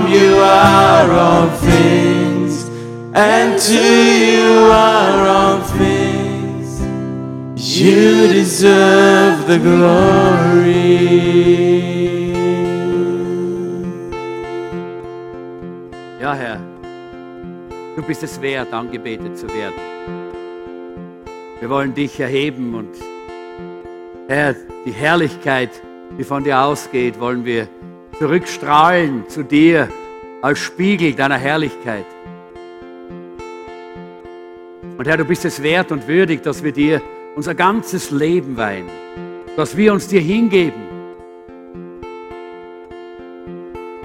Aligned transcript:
From 0.00 0.12
you 0.12 0.36
are 0.38 1.12
all 1.12 1.48
things, 1.58 2.70
and 3.12 3.58
to 3.58 3.74
you 3.74 4.70
are 4.72 5.28
all 5.28 5.60
things. 5.76 6.80
You 7.54 8.28
deserve 8.28 9.46
the 9.46 9.58
glory. 9.58 10.70
Ja, 16.18 16.32
Herr, 16.34 16.60
du 17.94 18.02
bist 18.02 18.22
es 18.22 18.40
wert, 18.40 18.72
angebetet 18.72 19.36
zu 19.36 19.48
werden. 19.48 19.74
Wir 21.60 21.68
wollen 21.68 21.92
dich 21.92 22.18
erheben 22.18 22.74
und 22.74 22.94
Herr, 24.28 24.54
die 24.86 24.92
Herrlichkeit, 24.92 25.70
die 26.18 26.24
von 26.24 26.42
dir 26.42 26.58
ausgeht, 26.58 27.20
wollen 27.20 27.44
wir 27.44 27.68
zurückstrahlen 28.20 29.28
zu 29.30 29.42
dir 29.42 29.88
als 30.42 30.58
Spiegel 30.58 31.14
deiner 31.14 31.38
Herrlichkeit. 31.38 32.04
Und 34.98 35.08
Herr, 35.08 35.16
du 35.16 35.24
bist 35.24 35.46
es 35.46 35.62
wert 35.62 35.90
und 35.90 36.06
würdig, 36.06 36.42
dass 36.42 36.62
wir 36.62 36.72
dir 36.72 37.00
unser 37.34 37.54
ganzes 37.54 38.10
Leben 38.10 38.58
weihen, 38.58 38.90
dass 39.56 39.74
wir 39.74 39.94
uns 39.94 40.06
dir 40.06 40.20
hingeben. 40.20 40.82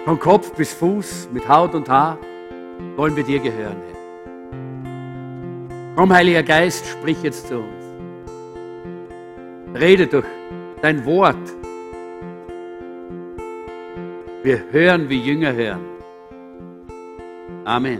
Von 0.05 0.17
Kopf 0.17 0.53
bis 0.53 0.73
Fuß, 0.73 1.27
mit 1.33 1.49
Haut 1.49 1.75
und 1.75 1.89
Haar, 1.89 2.17
wollen 2.95 3.17
wir 3.17 3.23
dir 3.23 3.39
gehören, 3.39 3.81
Herr. 3.85 3.95
Komm, 5.97 6.13
Heiliger 6.13 6.43
Geist, 6.43 6.85
sprich 6.87 7.21
jetzt 7.21 7.49
zu 7.49 7.57
uns. 7.57 7.83
Rede 9.77 10.07
durch 10.07 10.25
dein 10.81 11.05
Wort. 11.05 11.54
Wir 14.45 14.63
hören, 14.71 15.09
wie 15.09 15.19
Jünger 15.23 15.53
hören. 15.53 15.83
Amen. 17.63 17.99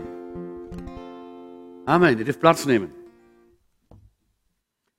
Amen. 1.84 2.16
Ihr 2.20 2.24
dürft 2.24 2.38
Platz 2.38 2.64
nehmen. 2.66 2.92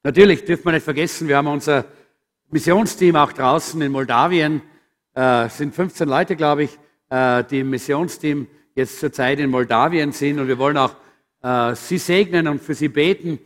Natürlich 0.03 0.44
dürfen 0.44 0.66
wir 0.66 0.73
nicht 0.73 0.84
vergessen, 0.84 1.30
wir 1.30 1.38
haben 1.38 1.48
unser 1.48 1.86
Missionsteam 2.50 3.16
auch 3.16 3.31
draußen 3.31 3.81
in 3.81 3.94
Moldawien. 3.94 4.62
Äh, 5.14 5.48
sind 5.48 5.73
15 5.73 6.09
Leute, 6.09 6.36
glaube 6.36 6.64
ich, 6.64 6.78
äh, 7.09 7.45
die 7.45 7.62
im 7.62 7.70
Missionsteam 7.70 8.48
jetzt 8.75 9.00
zurzeit 9.00 9.40
in 9.40 9.50
Moldawien 9.50 10.12
sind. 10.12 10.42
Und 10.42 10.50
wir 10.50 10.58
wollen 10.58 10.75
auch 10.75 10.98
äh, 11.44 11.73
sie 11.75 11.98
segnen 11.98 12.50
und 12.50 12.62
für 12.62 12.73
sie 12.73 12.90
beten. 12.90 13.40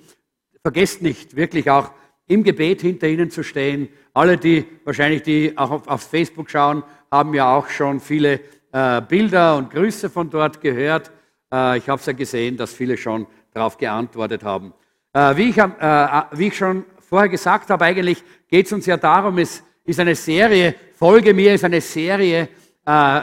Vergesst 0.64 1.04
nicht, 1.04 1.36
wirklich 1.36 1.70
auch 1.70 1.92
im 2.26 2.44
Gebet 2.44 2.82
hinter 2.82 3.08
ihnen 3.08 3.30
zu 3.30 3.44
stehen. 3.44 3.90
Alle, 4.16 4.38
die 4.38 4.66
wahrscheinlich 4.86 5.22
die 5.22 5.56
auch 5.56 5.70
auf, 5.70 5.88
auf 5.88 6.02
Facebook 6.02 6.50
schauen, 6.50 6.82
haben 7.12 7.34
ja 7.34 7.54
auch 7.54 7.67
schon 7.67 8.00
viele 8.00 8.40
äh, 8.72 9.02
Bilder 9.02 9.58
und 9.58 9.70
Grüße 9.70 10.09
von 10.09 10.30
dort 10.30 10.62
gehört. 10.62 11.12
Äh, 11.52 11.78
ich 11.78 11.90
habe 11.90 12.00
es 12.00 12.06
ja 12.06 12.14
gesehen, 12.14 12.56
dass 12.56 12.73
viele 12.73 12.98
schon 12.98 13.28
darauf 13.54 13.78
geantwortet 13.78 14.44
haben. 14.44 14.73
Äh, 15.14 15.36
wie, 15.36 15.50
ich, 15.50 15.58
äh, 15.58 16.22
wie, 16.32 16.48
ich, 16.48 16.58
schon 16.58 16.86
vorher 17.09 17.28
gesagt 17.28 17.70
habe, 17.70 17.84
eigentlich 17.84 18.23
geht 18.48 18.66
es 18.66 18.72
uns 18.72 18.86
ja 18.86 18.95
darum, 18.95 19.38
es 19.39 19.62
ist 19.84 20.00
eine 20.00 20.16
Serie, 20.16 20.73
Folge 20.95 21.34
mir 21.34 21.54
ist 21.54 21.66
eine 21.66 21.82
Serie 21.82 22.48
äh, 22.86 23.22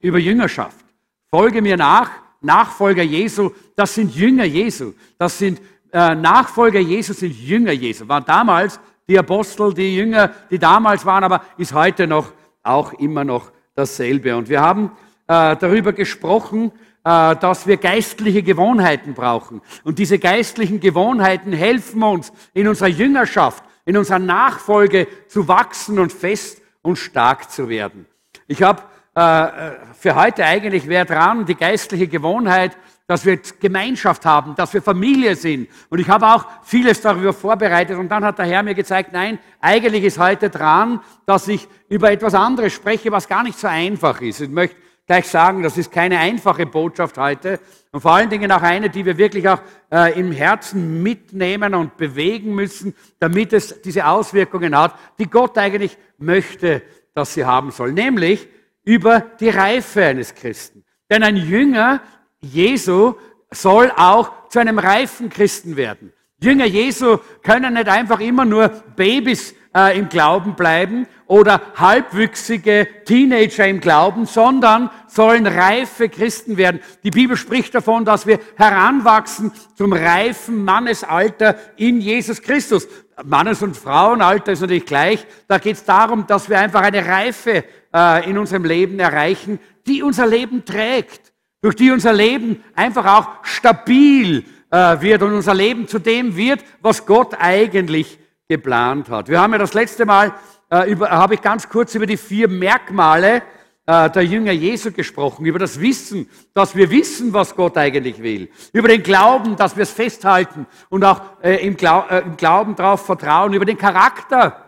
über 0.00 0.18
Jüngerschaft. 0.18 0.84
Folge 1.30 1.62
mir 1.62 1.76
nach, 1.76 2.10
Nachfolger 2.40 3.02
Jesu, 3.02 3.50
das 3.76 3.94
sind 3.94 4.14
Jünger 4.14 4.44
Jesu. 4.44 4.94
Das 5.16 5.38
sind 5.38 5.60
äh, 5.92 6.14
Nachfolger 6.14 6.80
Jesu 6.80 7.12
sind 7.12 7.32
Jünger 7.32 7.72
Jesu. 7.72 8.08
Waren 8.08 8.24
damals 8.24 8.80
die 9.08 9.18
Apostel, 9.18 9.72
die 9.74 9.96
Jünger, 9.96 10.32
die 10.50 10.58
damals 10.58 11.04
waren, 11.04 11.24
aber 11.24 11.42
ist 11.56 11.72
heute 11.72 12.06
noch 12.06 12.32
auch 12.68 12.92
immer 12.94 13.24
noch 13.24 13.52
dasselbe. 13.74 14.36
Und 14.36 14.48
wir 14.48 14.60
haben 14.60 14.92
äh, 15.26 15.56
darüber 15.56 15.92
gesprochen, 15.92 16.72
äh, 17.04 17.36
dass 17.36 17.66
wir 17.66 17.76
geistliche 17.76 18.42
Gewohnheiten 18.42 19.14
brauchen. 19.14 19.62
Und 19.84 19.98
diese 19.98 20.18
geistlichen 20.18 20.80
Gewohnheiten 20.80 21.52
helfen 21.52 22.02
uns 22.02 22.32
in 22.54 22.68
unserer 22.68 22.88
Jüngerschaft, 22.88 23.64
in 23.84 23.96
unserer 23.96 24.18
Nachfolge 24.18 25.06
zu 25.28 25.48
wachsen 25.48 25.98
und 25.98 26.12
fest 26.12 26.60
und 26.82 26.96
stark 26.96 27.50
zu 27.50 27.68
werden. 27.68 28.06
Ich 28.46 28.62
habe 28.62 28.82
äh, 29.14 29.94
für 29.94 30.14
heute 30.14 30.44
eigentlich 30.44 30.88
wäre 30.88 31.06
dran 31.06 31.46
die 31.46 31.54
geistliche 31.54 32.08
Gewohnheit, 32.08 32.76
dass 33.08 33.24
wir 33.24 33.40
Gemeinschaft 33.58 34.26
haben, 34.26 34.54
dass 34.54 34.74
wir 34.74 34.82
Familie 34.82 35.34
sind. 35.34 35.68
Und 35.88 35.98
ich 35.98 36.08
habe 36.10 36.26
auch 36.26 36.44
vieles 36.62 37.00
darüber 37.00 37.32
vorbereitet. 37.32 37.96
Und 37.98 38.10
dann 38.10 38.22
hat 38.22 38.38
der 38.38 38.44
Herr 38.44 38.62
mir 38.62 38.74
gezeigt, 38.74 39.14
nein, 39.14 39.38
eigentlich 39.60 40.04
ist 40.04 40.18
heute 40.18 40.50
dran, 40.50 41.00
dass 41.24 41.48
ich 41.48 41.66
über 41.88 42.12
etwas 42.12 42.34
anderes 42.34 42.74
spreche, 42.74 43.10
was 43.10 43.26
gar 43.26 43.42
nicht 43.42 43.58
so 43.58 43.66
einfach 43.66 44.20
ist. 44.20 44.42
Ich 44.42 44.50
möchte 44.50 44.76
gleich 45.06 45.26
sagen, 45.26 45.62
das 45.62 45.78
ist 45.78 45.90
keine 45.90 46.18
einfache 46.18 46.66
Botschaft 46.66 47.16
heute. 47.16 47.60
Und 47.92 48.02
vor 48.02 48.12
allen 48.12 48.28
Dingen 48.28 48.52
auch 48.52 48.60
eine, 48.60 48.90
die 48.90 49.06
wir 49.06 49.16
wirklich 49.16 49.48
auch 49.48 49.62
äh, 49.90 50.20
im 50.20 50.30
Herzen 50.30 51.02
mitnehmen 51.02 51.74
und 51.74 51.96
bewegen 51.96 52.54
müssen, 52.54 52.94
damit 53.18 53.54
es 53.54 53.80
diese 53.80 54.06
Auswirkungen 54.06 54.76
hat, 54.76 54.94
die 55.18 55.30
Gott 55.30 55.56
eigentlich 55.56 55.96
möchte, 56.18 56.82
dass 57.14 57.32
sie 57.32 57.46
haben 57.46 57.70
soll. 57.70 57.92
Nämlich 57.92 58.48
über 58.84 59.20
die 59.40 59.48
Reife 59.48 60.04
eines 60.04 60.34
Christen. 60.34 60.84
Denn 61.10 61.22
ein 61.22 61.36
Jünger 61.36 62.02
Jesu 62.40 63.14
soll 63.50 63.90
auch 63.96 64.48
zu 64.48 64.58
einem 64.58 64.78
reifen 64.78 65.28
Christen 65.28 65.76
werden. 65.76 66.12
Jünger 66.40 66.66
Jesu 66.66 67.18
können 67.42 67.74
nicht 67.74 67.88
einfach 67.88 68.20
immer 68.20 68.44
nur 68.44 68.68
Babys 68.68 69.54
äh, 69.74 69.98
im 69.98 70.08
Glauben 70.08 70.54
bleiben 70.54 71.06
oder 71.26 71.60
halbwüchsige 71.74 72.86
Teenager 73.04 73.66
im 73.66 73.80
Glauben, 73.80 74.24
sondern 74.24 74.88
sollen 75.08 75.46
reife 75.46 76.08
Christen 76.08 76.56
werden. 76.56 76.80
Die 77.02 77.10
Bibel 77.10 77.36
spricht 77.36 77.74
davon, 77.74 78.04
dass 78.04 78.26
wir 78.26 78.38
heranwachsen 78.56 79.52
zum 79.74 79.92
reifen 79.92 80.64
Mannesalter 80.64 81.56
in 81.76 82.00
Jesus 82.00 82.40
Christus. 82.40 82.86
Mannes- 83.24 83.62
und 83.62 83.76
Frauenalter 83.76 84.52
ist 84.52 84.60
natürlich 84.60 84.86
gleich. 84.86 85.26
Da 85.48 85.58
geht 85.58 85.76
es 85.76 85.84
darum, 85.84 86.26
dass 86.28 86.48
wir 86.48 86.60
einfach 86.60 86.82
eine 86.82 87.04
Reife 87.04 87.64
äh, 87.92 88.30
in 88.30 88.38
unserem 88.38 88.64
Leben 88.64 89.00
erreichen, 89.00 89.58
die 89.88 90.02
unser 90.02 90.26
Leben 90.26 90.64
trägt 90.64 91.27
durch 91.60 91.74
die 91.76 91.90
unser 91.90 92.12
Leben 92.12 92.62
einfach 92.74 93.06
auch 93.06 93.44
stabil 93.44 94.44
äh, 94.70 95.00
wird 95.00 95.22
und 95.22 95.34
unser 95.34 95.54
Leben 95.54 95.88
zu 95.88 95.98
dem 95.98 96.36
wird, 96.36 96.64
was 96.80 97.06
Gott 97.06 97.34
eigentlich 97.38 98.18
geplant 98.48 99.10
hat. 99.10 99.28
Wir 99.28 99.40
haben 99.40 99.52
ja 99.52 99.58
das 99.58 99.74
letzte 99.74 100.06
Mal, 100.06 100.32
äh, 100.70 100.90
über, 100.90 101.10
habe 101.10 101.34
ich 101.34 101.42
ganz 101.42 101.68
kurz 101.68 101.94
über 101.94 102.06
die 102.06 102.16
vier 102.16 102.48
Merkmale 102.48 103.42
äh, 103.86 104.10
der 104.10 104.22
Jünger 104.22 104.52
Jesu 104.52 104.92
gesprochen, 104.92 105.46
über 105.46 105.58
das 105.58 105.80
Wissen, 105.80 106.28
dass 106.54 106.76
wir 106.76 106.90
wissen, 106.90 107.32
was 107.32 107.56
Gott 107.56 107.76
eigentlich 107.76 108.22
will, 108.22 108.50
über 108.72 108.88
den 108.88 109.02
Glauben, 109.02 109.56
dass 109.56 109.76
wir 109.76 109.82
es 109.82 109.90
festhalten 109.90 110.66
und 110.88 111.04
auch 111.04 111.22
äh, 111.42 111.66
im, 111.66 111.76
Glau 111.76 112.06
äh, 112.08 112.20
im 112.20 112.36
Glauben 112.36 112.76
darauf 112.76 113.04
vertrauen, 113.04 113.52
über 113.52 113.64
den 113.64 113.78
Charakter. 113.78 114.64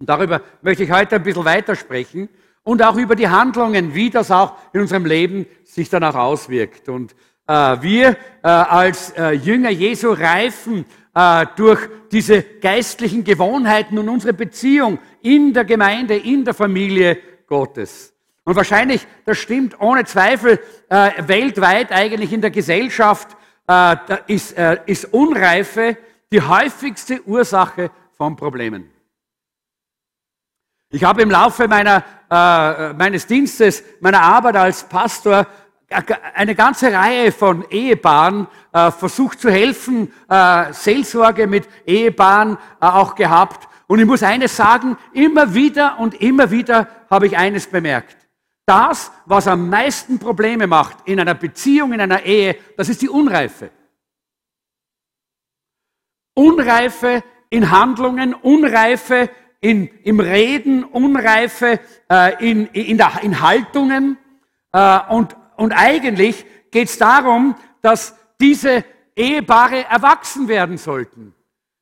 Und 0.00 0.08
darüber 0.08 0.40
möchte 0.62 0.82
ich 0.82 0.90
heute 0.90 1.16
ein 1.16 1.22
bisschen 1.22 1.44
weitersprechen 1.44 2.28
und 2.64 2.82
auch 2.82 2.96
über 2.96 3.14
die 3.14 3.28
Handlungen, 3.28 3.94
wie 3.94 4.10
das 4.10 4.30
auch 4.30 4.56
in 4.72 4.80
unserem 4.80 5.04
Leben 5.04 5.46
sich 5.64 5.88
dann 5.90 6.02
auch 6.02 6.14
auswirkt. 6.14 6.88
Und 6.88 7.14
äh, 7.46 7.52
wir 7.80 8.16
äh, 8.42 8.48
als 8.48 9.10
äh, 9.10 9.32
Jünger 9.32 9.70
Jesu 9.70 10.12
reifen 10.12 10.86
äh, 11.14 11.46
durch 11.56 11.80
diese 12.10 12.42
geistlichen 12.42 13.22
Gewohnheiten 13.22 13.98
und 13.98 14.08
unsere 14.08 14.32
Beziehung 14.32 14.98
in 15.20 15.52
der 15.52 15.64
Gemeinde, 15.64 16.16
in 16.16 16.44
der 16.44 16.54
Familie 16.54 17.18
Gottes. 17.46 18.12
Und 18.44 18.56
wahrscheinlich, 18.56 19.06
das 19.24 19.38
stimmt 19.38 19.78
ohne 19.80 20.04
Zweifel, 20.04 20.58
äh, 20.88 21.10
weltweit 21.26 21.92
eigentlich 21.92 22.32
in 22.32 22.40
der 22.40 22.50
Gesellschaft 22.50 23.36
äh, 23.66 23.96
ist, 24.26 24.54
ist 24.86 25.06
Unreife 25.12 25.96
die 26.30 26.42
häufigste 26.42 27.22
Ursache 27.26 27.90
von 28.16 28.36
Problemen. 28.36 28.90
Ich 30.90 31.02
habe 31.02 31.22
im 31.22 31.30
Laufe 31.30 31.66
meiner, 31.66 32.04
äh, 32.30 32.92
meines 32.92 33.26
Dienstes, 33.26 33.82
meiner 34.00 34.22
Arbeit 34.22 34.56
als 34.56 34.84
Pastor 34.84 35.46
eine 36.34 36.54
ganze 36.54 36.92
Reihe 36.92 37.30
von 37.30 37.64
Ehepaaren 37.70 38.48
äh, 38.72 38.90
versucht 38.90 39.40
zu 39.40 39.50
helfen, 39.50 40.12
äh, 40.28 40.72
Seelsorge 40.72 41.46
mit 41.46 41.68
Ehepaaren 41.86 42.56
äh, 42.80 42.86
auch 42.86 43.14
gehabt. 43.14 43.68
Und 43.86 43.98
ich 44.00 44.06
muss 44.06 44.22
eines 44.22 44.56
sagen, 44.56 44.96
immer 45.12 45.54
wieder 45.54 45.98
und 45.98 46.20
immer 46.20 46.50
wieder 46.50 46.88
habe 47.10 47.26
ich 47.26 47.36
eines 47.36 47.66
bemerkt. 47.66 48.16
Das, 48.66 49.12
was 49.26 49.46
am 49.46 49.68
meisten 49.68 50.18
Probleme 50.18 50.66
macht 50.66 50.96
in 51.06 51.20
einer 51.20 51.34
Beziehung, 51.34 51.92
in 51.92 52.00
einer 52.00 52.22
Ehe, 52.22 52.56
das 52.76 52.88
ist 52.88 53.02
die 53.02 53.10
Unreife. 53.10 53.70
Unreife 56.34 57.22
in 57.50 57.70
Handlungen, 57.70 58.34
Unreife 58.34 59.30
in, 59.64 59.88
im 60.02 60.20
Reden, 60.20 60.84
Unreife 60.84 61.80
äh, 62.10 62.50
in, 62.50 62.66
in, 62.66 62.98
der, 62.98 63.22
in 63.22 63.40
Haltungen. 63.40 64.18
Äh, 64.72 65.00
und, 65.08 65.34
und 65.56 65.72
eigentlich 65.72 66.44
geht 66.70 66.88
es 66.88 66.98
darum, 66.98 67.56
dass 67.80 68.14
diese 68.38 68.84
Ehepaare 69.16 69.84
erwachsen 69.84 70.48
werden 70.48 70.76
sollten. 70.76 71.34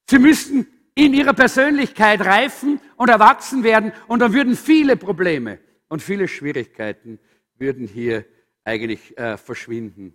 Sie 0.09 0.21
müssten 0.21 0.69
in 0.95 1.13
ihrer 1.13 1.33
Persönlichkeit 1.33 2.21
reifen 2.21 2.81
und 2.97 3.09
erwachsen 3.09 3.65
werden 3.65 3.93
und 4.07 4.21
dann 4.21 4.33
würden 4.33 4.55
viele 4.55 4.97
Probleme 4.97 5.59
und 5.89 6.03
viele 6.03 6.29
Schwierigkeiten 6.29 7.19
würden 7.57 7.89
hier 7.89 8.25
eigentlich 8.63 9.19
äh, 9.19 9.37
verschwinden. 9.37 10.15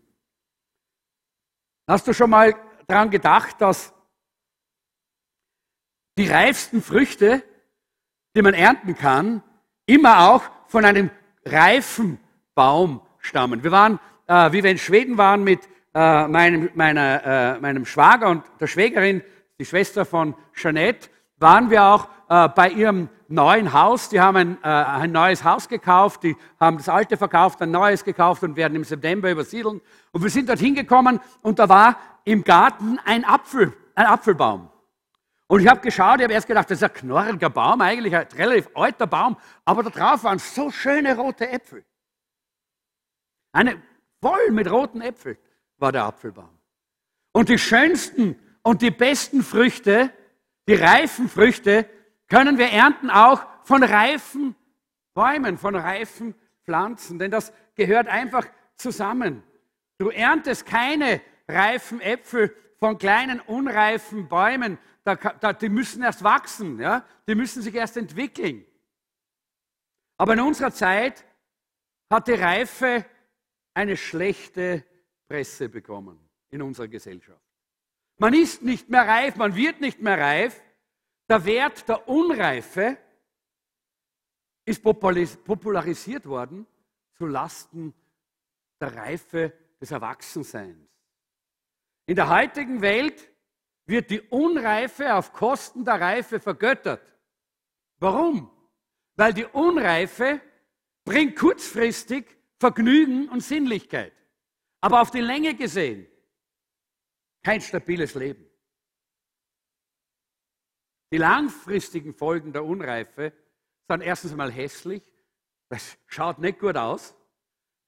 Hast 1.86 2.08
du 2.08 2.14
schon 2.14 2.30
mal 2.30 2.56
daran 2.88 3.10
gedacht, 3.10 3.60
dass 3.60 3.94
die 6.18 6.28
reifsten 6.28 6.82
Früchte, 6.82 7.44
die 8.38 8.44
man 8.44 8.54
ernten 8.54 8.96
kann, 8.96 9.42
immer 9.88 10.30
auch 10.30 10.44
von 10.68 10.86
einem 10.86 11.10
reifen 11.44 12.20
Baum 12.54 13.02
stammen? 13.18 13.64
Wir 13.64 13.72
waren, 13.72 14.00
äh, 14.28 14.52
wie 14.52 14.64
wir 14.64 14.70
in 14.70 14.78
Schweden 14.78 15.18
waren, 15.18 15.44
mit 15.44 15.62
äh, 15.96 16.28
meinem, 16.28 16.70
meiner, 16.76 17.56
äh, 17.56 17.60
meinem 17.60 17.86
Schwager 17.86 18.30
und 18.30 18.44
der 18.60 18.68
Schwägerin, 18.68 19.24
die 19.60 19.66
Schwester 19.66 20.06
von 20.06 20.36
Jeanette, 20.54 21.10
waren 21.40 21.72
wir 21.72 21.84
auch 21.84 22.08
äh, 22.30 22.48
bei 22.50 22.70
ihrem 22.70 23.10
neuen 23.28 23.74
Haus. 23.74 24.10
Die 24.10 24.22
haben 24.22 24.38
ein, 24.38 24.58
äh, 24.64 24.68
ein 24.68 25.12
neues 25.12 25.44
Haus 25.44 25.68
gekauft, 25.68 26.22
die 26.22 26.36
haben 26.60 26.78
das 26.78 26.90
alte 26.90 27.18
verkauft, 27.18 27.60
ein 27.64 27.72
neues 27.72 28.04
gekauft 28.04 28.44
und 28.44 28.56
werden 28.56 28.76
im 28.76 28.84
September 28.84 29.32
übersiedeln. 29.32 29.82
Und 30.12 30.22
wir 30.22 30.30
sind 30.30 30.48
dort 30.48 30.60
hingekommen 30.60 31.20
und 31.42 31.58
da 31.58 31.68
war 31.70 31.98
im 32.24 32.44
Garten 32.44 33.00
ein 33.04 33.26
Apfel, 33.26 33.74
ein 33.96 34.06
Apfelbaum. 34.06 34.70
Und 35.48 35.62
ich 35.62 35.68
habe 35.68 35.80
geschaut, 35.80 36.20
ich 36.20 36.24
habe 36.24 36.34
erst 36.34 36.48
gedacht, 36.48 36.70
das 36.70 36.80
ist 36.80 36.84
ein 36.84 36.94
knorriger 36.94 37.50
Baum, 37.50 37.80
eigentlich 37.82 38.16
ein 38.16 38.28
relativ 38.36 38.70
alter 38.76 39.08
Baum, 39.08 39.38
aber 39.64 39.84
da 39.84 39.90
drauf 39.90 40.24
waren 40.26 40.40
so 40.40 40.70
schöne 40.70 41.16
rote 41.16 41.50
Äpfel. 41.50 41.86
Eine 43.54 43.82
voll 44.22 44.52
mit 44.52 44.70
roten 44.70 45.02
Äpfeln 45.02 45.38
war 45.78 45.92
der 45.94 46.04
Apfelbaum. 46.04 46.58
Und 47.32 47.50
die 47.50 47.58
schönsten 47.58 48.38
und 48.62 48.82
die 48.82 48.92
besten 48.92 49.42
Früchte, 49.42 50.12
die 50.68 50.74
reifen 50.74 51.30
Früchte, 51.30 51.90
können 52.28 52.58
wir 52.58 52.68
ernten 52.70 53.10
auch 53.10 53.46
von 53.64 53.84
reifen 53.84 54.56
Bäumen, 55.14 55.58
von 55.58 55.76
reifen 55.76 56.36
Pflanzen, 56.64 57.20
denn 57.20 57.32
das 57.32 57.54
gehört 57.76 58.08
einfach 58.08 58.46
zusammen. 58.76 59.44
Du 59.98 60.10
erntest 60.10 60.66
keine 60.66 61.22
reifen 61.48 62.02
Äpfel 62.02 62.54
von 62.80 62.98
kleinen 62.98 63.40
unreifen 63.40 64.28
Bäumen, 64.28 64.78
da, 65.08 65.16
da, 65.16 65.54
die 65.54 65.70
müssen 65.70 66.04
erst 66.04 66.22
wachsen, 66.22 66.82
ja? 66.82 67.06
die 67.28 67.36
müssen 67.36 67.62
sich 67.62 67.74
erst 67.74 67.96
entwickeln. 67.96 68.66
Aber 70.18 70.34
in 70.34 70.42
unserer 70.42 70.72
Zeit 70.72 71.26
hat 72.10 72.28
die 72.28 72.34
Reife 72.34 73.06
eine 73.74 73.96
schlechte 73.96 74.84
Presse 75.30 75.70
bekommen 75.70 76.20
in 76.50 76.62
unserer 76.62 76.90
Gesellschaft. 76.90 77.42
Man 78.18 78.34
ist 78.34 78.64
nicht 78.64 78.90
mehr 78.90 79.08
reif, 79.08 79.38
man 79.38 79.56
wird 79.56 79.80
nicht 79.80 80.02
mehr 80.02 80.20
reif. 80.20 80.62
Der 81.30 81.46
Wert 81.46 81.88
der 81.88 82.08
Unreife 82.10 82.98
ist 84.66 84.84
popularisiert 84.84 86.26
worden 86.26 86.68
zu 87.14 87.28
Lasten 87.28 87.94
der 88.82 88.94
Reife 88.94 89.54
des 89.80 89.92
Erwachsenseins. 89.92 90.90
In 92.08 92.16
der 92.16 92.30
heutigen 92.30 92.82
Welt 92.82 93.32
wird 93.88 94.12
die 94.12 94.22
Unreife 94.22 95.16
auf 95.16 95.34
Kosten 95.34 95.84
der 95.84 96.00
Reife 96.00 96.40
vergöttert. 96.40 97.02
Warum? 98.00 98.52
Weil 99.16 99.34
die 99.34 99.46
Unreife 99.46 100.42
bringt 101.04 101.38
kurzfristig 101.38 102.26
Vergnügen 102.60 103.30
und 103.30 103.42
Sinnlichkeit. 103.42 104.14
Aber 104.82 105.02
auf 105.02 105.10
die 105.10 105.22
Länge 105.22 105.56
gesehen 105.56 106.08
kein 107.44 107.62
stabiles 107.62 108.14
Leben. 108.16 108.46
Die 111.14 111.18
langfristigen 111.18 112.14
Folgen 112.14 112.52
der 112.52 112.66
Unreife 112.66 113.32
sind 113.88 114.02
erstens 114.02 114.32
einmal 114.32 114.52
hässlich. 114.52 115.02
Das 115.70 115.98
schaut 116.08 116.40
nicht 116.40 116.60
gut 116.60 116.76
aus. 116.76 117.16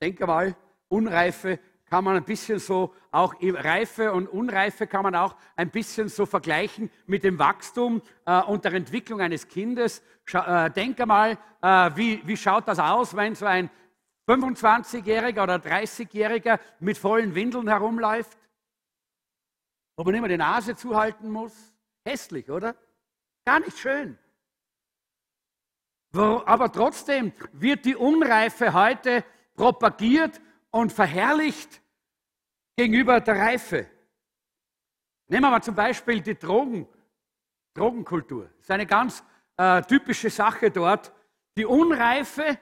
Denke 0.02 0.26
mal, 0.26 0.56
Unreife 0.88 1.60
kann 1.90 2.04
man 2.04 2.16
ein 2.16 2.24
bisschen 2.24 2.60
so, 2.60 2.94
auch 3.12 3.34
Reife 3.42 4.14
und 4.14 4.28
Unreife 4.28 4.86
kann 4.86 5.04
man 5.04 5.16
auch 5.16 5.36
ein 5.56 5.72
bisschen 5.72 6.08
so 6.08 6.26
vergleichen 6.26 6.92
mit 7.08 7.24
dem 7.24 7.40
Wachstum 7.40 8.02
äh, 8.26 8.42
und 8.42 8.64
der 8.64 8.74
Entwicklung 8.74 9.22
eines 9.22 9.48
Kindes. 9.48 10.04
Scha 10.26 10.68
äh, 10.68 10.72
denke 10.72 11.06
mal, 11.06 11.38
äh, 11.62 11.92
wie, 11.96 12.22
wie 12.26 12.38
schaut 12.38 12.68
das 12.68 12.80
aus, 12.80 13.16
wenn 13.16 13.34
so 13.34 13.46
ein 13.46 13.70
25-Jähriger 14.28 15.44
oder 15.44 15.56
30-Jähriger 15.56 16.60
mit 16.80 16.98
vollen 16.98 17.34
Windeln 17.34 17.68
herumläuft? 17.68 18.38
Wo 19.98 20.04
man 20.04 20.14
immer 20.14 20.28
die 20.28 20.38
Nase 20.38 20.76
zuhalten 20.76 21.32
muss? 21.32 21.54
Hässlich, 22.06 22.50
oder? 22.50 22.76
Gar 23.46 23.62
nicht 23.62 23.80
schön. 23.80 24.18
Aber 26.14 26.72
trotzdem 26.72 27.34
wird 27.52 27.86
die 27.86 27.96
Unreife 27.96 28.74
heute 28.74 29.24
propagiert 29.56 30.40
und 30.72 30.94
verherrlicht 30.94 31.82
gegenüber 32.76 33.20
der 33.20 33.38
Reife. 33.38 33.88
Nehmen 35.28 35.44
wir 35.44 35.52
mal 35.52 35.62
zum 35.62 35.76
Beispiel 35.76 36.22
die 36.22 36.38
Drogen, 36.38 36.88
Drogenkultur. 37.74 38.46
Das 38.46 38.62
ist 38.62 38.72
eine 38.72 38.86
ganz 38.86 39.24
äh, 39.58 39.82
typische 39.84 40.30
Sache 40.30 40.72
dort. 40.72 41.14
Die 41.58 41.66
Unreife 41.66 42.58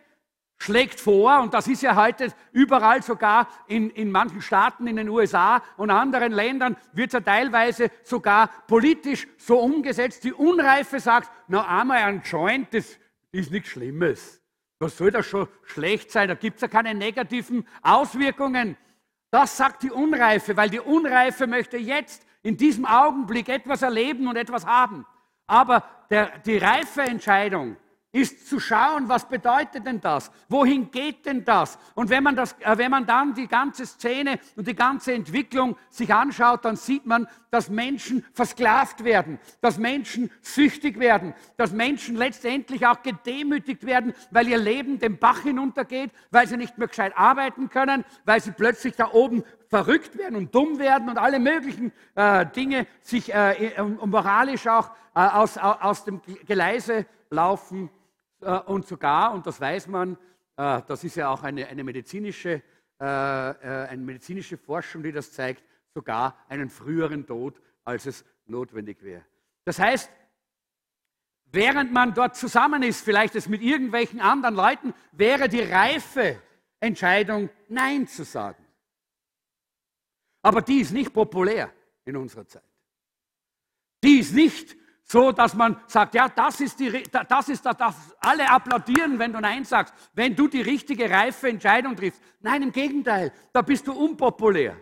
schlägt 0.58 1.00
vor, 1.00 1.42
und 1.42 1.54
das 1.54 1.68
ist 1.68 1.84
ja 1.84 1.96
heute 1.96 2.34
überall 2.52 3.04
sogar 3.04 3.48
in, 3.68 3.90
in 3.92 4.12
manchen 4.12 4.42
Staaten 4.42 4.88
in 4.88 4.96
den 4.96 5.10
USA 5.10 5.62
und 5.78 5.92
anderen 5.92 6.32
Ländern, 6.32 6.76
wird 6.94 7.14
ja 7.14 7.22
teilweise 7.22 7.92
sogar 8.04 8.50
politisch 8.68 9.28
so 9.38 9.60
umgesetzt. 9.60 10.24
Die 10.24 10.34
Unreife 10.34 11.00
sagt, 11.00 11.32
na 11.48 11.68
einmal 11.68 12.00
ein 12.00 12.22
Joint, 12.24 12.74
das 12.74 12.98
ist 13.32 13.52
nichts 13.52 13.70
Schlimmes. 13.70 14.42
Was 14.80 14.98
soll 14.98 15.12
das 15.12 15.26
schon 15.26 15.48
schlecht 15.64 16.12
sein? 16.12 16.28
Da 16.28 16.36
gibt 16.36 16.58
es 16.58 16.62
ja 16.62 16.68
keine 16.68 16.94
negativen 16.94 17.68
Auswirkungen. 17.82 18.78
Das 19.32 19.58
sagt 19.58 19.84
die 19.84 19.92
Unreife, 19.92 20.56
weil 20.56 20.70
die 20.70 20.80
Unreife 20.80 21.48
möchte 21.48 21.78
jetzt 21.78 22.26
in 22.44 22.58
diesem 22.58 22.86
Augenblick 22.86 23.50
etwas 23.50 23.82
erleben 23.82 24.28
und 24.28 24.36
etwas 24.36 24.66
haben. 24.66 25.06
Aber 25.48 25.84
der, 26.10 26.38
die 26.40 26.58
reife 26.58 27.02
Entscheidung, 27.02 27.76
ist 28.18 28.50
zu 28.50 28.60
schauen, 28.60 29.08
was 29.08 29.28
bedeutet 29.28 29.86
denn 29.86 30.02
das? 30.02 30.32
Wohin 30.50 30.90
geht 30.90 31.26
denn 31.26 31.46
das? 31.46 31.78
Und 31.94 32.10
wenn 32.10 32.24
man, 32.24 32.36
das, 32.36 32.54
äh, 32.60 32.78
wenn 32.78 32.90
man 32.90 33.06
dann 33.06 33.36
die 33.36 33.48
ganze 33.48 33.86
Szene 33.86 34.40
und 34.56 34.68
die 34.68 34.76
ganze 34.76 35.14
Entwicklung 35.14 35.78
sich 35.90 36.12
anschaut, 36.14 36.66
dann 36.66 36.76
sieht 36.76 37.06
man, 37.06 37.28
dass 37.52 37.70
Menschen 37.70 38.26
versklavt 38.34 39.04
werden, 39.04 39.40
dass 39.62 39.78
Menschen 39.78 40.32
süchtig 40.42 41.00
werden, 41.00 41.34
dass 41.58 41.72
Menschen 41.72 42.16
letztendlich 42.16 42.86
auch 42.88 43.04
gedemütigt 43.04 43.86
werden, 43.86 44.14
weil 44.32 44.48
ihr 44.48 44.58
Leben 44.58 44.98
den 44.98 45.20
Bach 45.20 45.42
hinuntergeht, 45.42 46.12
weil 46.32 46.48
sie 46.48 46.58
nicht 46.58 46.78
mehr 46.78 46.88
gescheit 46.88 47.14
arbeiten 47.16 47.70
können, 47.70 48.04
weil 48.26 48.42
sie 48.42 48.52
plötzlich 48.52 48.96
da 48.96 49.12
oben 49.12 49.44
verrückt 49.70 50.18
werden 50.18 50.36
und 50.36 50.56
dumm 50.56 50.80
werden 50.80 51.10
und 51.10 51.18
alle 51.18 51.40
möglichen 51.40 51.92
äh, 52.16 52.46
Dinge 52.48 52.88
sich 53.02 53.34
äh, 53.34 53.82
moralisch 53.84 54.68
auch 54.68 54.92
äh, 55.14 55.20
aus, 55.20 55.58
aus 55.58 56.06
dem 56.06 56.22
Geleise 56.46 57.06
laufen 57.30 57.90
und 58.40 58.86
sogar, 58.86 59.34
und 59.34 59.46
das 59.48 59.60
weiß 59.60 59.88
man, 59.88 60.18
äh, 60.58 60.82
das 60.88 61.04
ist 61.04 61.16
ja 61.16 61.30
auch 61.30 61.44
eine, 61.44 61.68
eine, 61.68 61.84
medizinische, 61.84 62.62
äh, 63.00 63.04
eine 63.04 64.02
medizinische 64.02 64.58
Forschung, 64.58 65.04
die 65.04 65.12
das 65.12 65.32
zeigt, 65.32 65.64
sogar 65.94 66.38
einen 66.50 66.70
früheren 66.70 67.26
Tod, 67.26 67.60
als 67.84 68.06
es 68.06 68.26
notwendig 68.46 69.02
wäre. 69.02 69.26
Das 69.64 69.80
heißt, 69.80 70.12
während 71.46 71.92
man 71.92 72.14
dort 72.14 72.36
zusammen 72.36 72.84
ist, 72.84 73.04
vielleicht 73.04 73.36
es 73.36 73.48
mit 73.48 73.62
irgendwelchen 73.62 74.20
anderen 74.20 74.56
Leuten, 74.56 74.94
wäre 75.12 75.50
die 75.50 75.62
reife 75.62 76.42
Entscheidung, 76.80 77.50
Nein 77.68 78.08
zu 78.08 78.24
sagen. 78.24 78.64
Aber 80.42 80.62
die 80.62 80.80
ist 80.80 80.92
nicht 80.92 81.14
populär 81.14 81.74
in 82.06 82.16
unserer 82.16 82.48
Zeit. 82.48 82.64
Die 84.04 84.20
ist 84.20 84.34
nicht 84.34 84.78
so, 85.10 85.32
dass 85.32 85.54
man 85.54 85.80
sagt, 85.88 86.16
ja, 86.16 86.28
das 86.28 86.60
ist, 86.60 86.78
die, 86.80 87.02
das 87.30 87.48
ist 87.48 87.66
das, 87.66 87.78
das, 87.78 87.96
alle 88.20 88.50
applaudieren, 88.50 89.18
wenn 89.18 89.32
du 89.32 89.40
Nein 89.40 89.64
sagst, 89.64 89.94
wenn 90.14 90.36
du 90.36 90.50
die 90.50 90.62
richtige, 90.62 91.10
reife 91.10 91.48
Entscheidung 91.48 91.96
triffst. 91.96 92.22
Nein, 92.42 92.64
im 92.64 92.72
Gegenteil, 92.74 93.32
da 93.54 93.62
bist 93.62 93.88
du 93.88 93.94
unpopulär. 93.94 94.76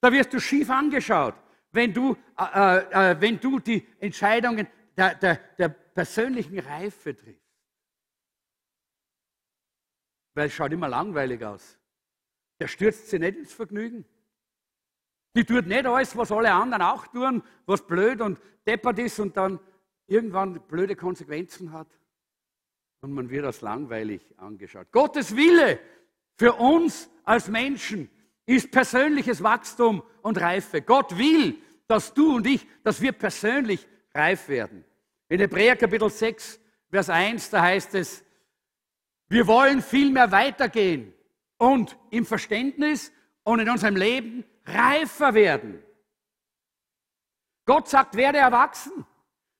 Da 0.00 0.10
wirst 0.10 0.32
du 0.32 0.40
schief 0.40 0.68
angeschaut, 0.68 1.34
wenn 1.70 1.94
du, 1.94 2.16
äh, 2.36 2.78
äh, 2.80 3.10
äh, 3.12 3.20
wenn 3.20 3.38
du 3.38 3.60
die 3.60 3.86
Entscheidungen 4.00 4.66
der, 4.96 5.14
der, 5.14 5.36
der 5.56 5.68
persönlichen 5.68 6.58
Reife 6.58 7.14
triffst. 7.14 7.46
Weil 10.34 10.48
es 10.48 10.54
schaut 10.54 10.72
immer 10.72 10.88
langweilig 10.88 11.44
aus. 11.44 11.78
Der 12.60 12.66
stürzt 12.66 13.10
sich 13.10 13.20
nicht 13.20 13.36
ins 13.38 13.52
Vergnügen. 13.52 14.04
Die 15.38 15.44
tut 15.44 15.68
nicht 15.68 15.86
alles, 15.86 16.16
was 16.16 16.32
alle 16.32 16.52
anderen 16.52 16.82
auch 16.82 17.06
tun, 17.06 17.44
was 17.64 17.86
blöd 17.86 18.20
und 18.20 18.40
deppert 18.66 18.98
ist 18.98 19.20
und 19.20 19.36
dann 19.36 19.60
irgendwann 20.08 20.60
blöde 20.66 20.96
Konsequenzen 20.96 21.72
hat. 21.72 21.86
Und 23.02 23.12
man 23.12 23.30
wird 23.30 23.44
als 23.44 23.60
langweilig 23.60 24.20
angeschaut. 24.36 24.88
Gottes 24.90 25.36
Wille 25.36 25.78
für 26.34 26.54
uns 26.54 27.08
als 27.22 27.46
Menschen 27.46 28.10
ist 28.46 28.72
persönliches 28.72 29.40
Wachstum 29.40 30.02
und 30.22 30.40
Reife. 30.40 30.82
Gott 30.82 31.16
will, 31.16 31.56
dass 31.86 32.12
du 32.12 32.34
und 32.34 32.44
ich, 32.44 32.66
dass 32.82 33.00
wir 33.00 33.12
persönlich 33.12 33.86
reif 34.12 34.48
werden. 34.48 34.84
In 35.28 35.38
Hebräer 35.38 35.76
Kapitel 35.76 36.10
6, 36.10 36.58
Vers 36.90 37.10
1, 37.10 37.50
da 37.50 37.62
heißt 37.62 37.94
es, 37.94 38.24
wir 39.28 39.46
wollen 39.46 39.82
vielmehr 39.82 40.32
weitergehen 40.32 41.14
und 41.58 41.96
im 42.10 42.26
Verständnis 42.26 43.12
und 43.44 43.60
in 43.60 43.70
unserem 43.70 43.94
Leben 43.94 44.44
reifer 44.68 45.34
werden. 45.34 45.82
Gott 47.64 47.88
sagt, 47.88 48.16
werde 48.16 48.38
erwachsen, 48.38 49.06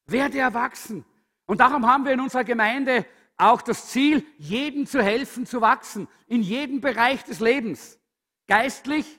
werde 0.07 0.39
erwachsen. 0.39 1.05
Und 1.47 1.61
darum 1.61 1.87
haben 1.87 2.05
wir 2.05 2.13
in 2.13 2.21
unserer 2.21 2.45
Gemeinde 2.45 3.07
auch 3.37 3.63
das 3.63 3.89
Ziel, 3.89 4.27
jedem 4.39 4.87
zu 4.87 5.03
helfen, 5.03 5.47
zu 5.47 5.61
wachsen, 5.61 6.09
in 6.27 6.43
jedem 6.43 6.81
Bereich 6.81 7.25
des 7.25 7.41
Lebens. 7.41 7.99
Geistlich, 8.47 9.19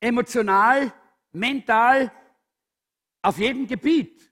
emotional, 0.00 0.92
mental, 1.32 2.12
auf 3.22 3.38
jedem 3.38 3.66
Gebiet. 3.66 4.30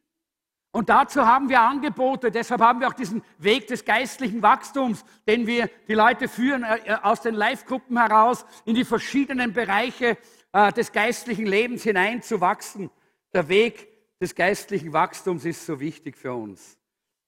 Und 0.74 0.88
dazu 0.88 1.26
haben 1.26 1.50
wir 1.50 1.60
Angebote, 1.60 2.30
deshalb 2.30 2.62
haben 2.62 2.80
wir 2.80 2.88
auch 2.88 2.94
diesen 2.94 3.22
Weg 3.38 3.66
des 3.66 3.84
geistlichen 3.84 4.42
Wachstums, 4.42 5.04
den 5.28 5.46
wir 5.46 5.68
die 5.86 5.94
Leute 5.94 6.28
führen 6.28 6.62
äh, 6.62 6.78
äh, 6.78 6.94
aus 7.02 7.20
den 7.20 7.34
Live-Gruppen 7.34 7.98
heraus 7.98 8.46
in 8.64 8.74
die 8.74 8.84
verschiedenen 8.84 9.52
Bereiche 9.52 10.16
des 10.52 10.92
geistlichen 10.92 11.46
Lebens 11.46 11.82
hineinzuwachsen. 11.82 12.90
Der 13.32 13.48
Weg 13.48 14.18
des 14.20 14.34
geistlichen 14.34 14.92
Wachstums 14.92 15.44
ist 15.44 15.64
so 15.64 15.80
wichtig 15.80 16.16
für 16.16 16.34
uns. 16.34 16.78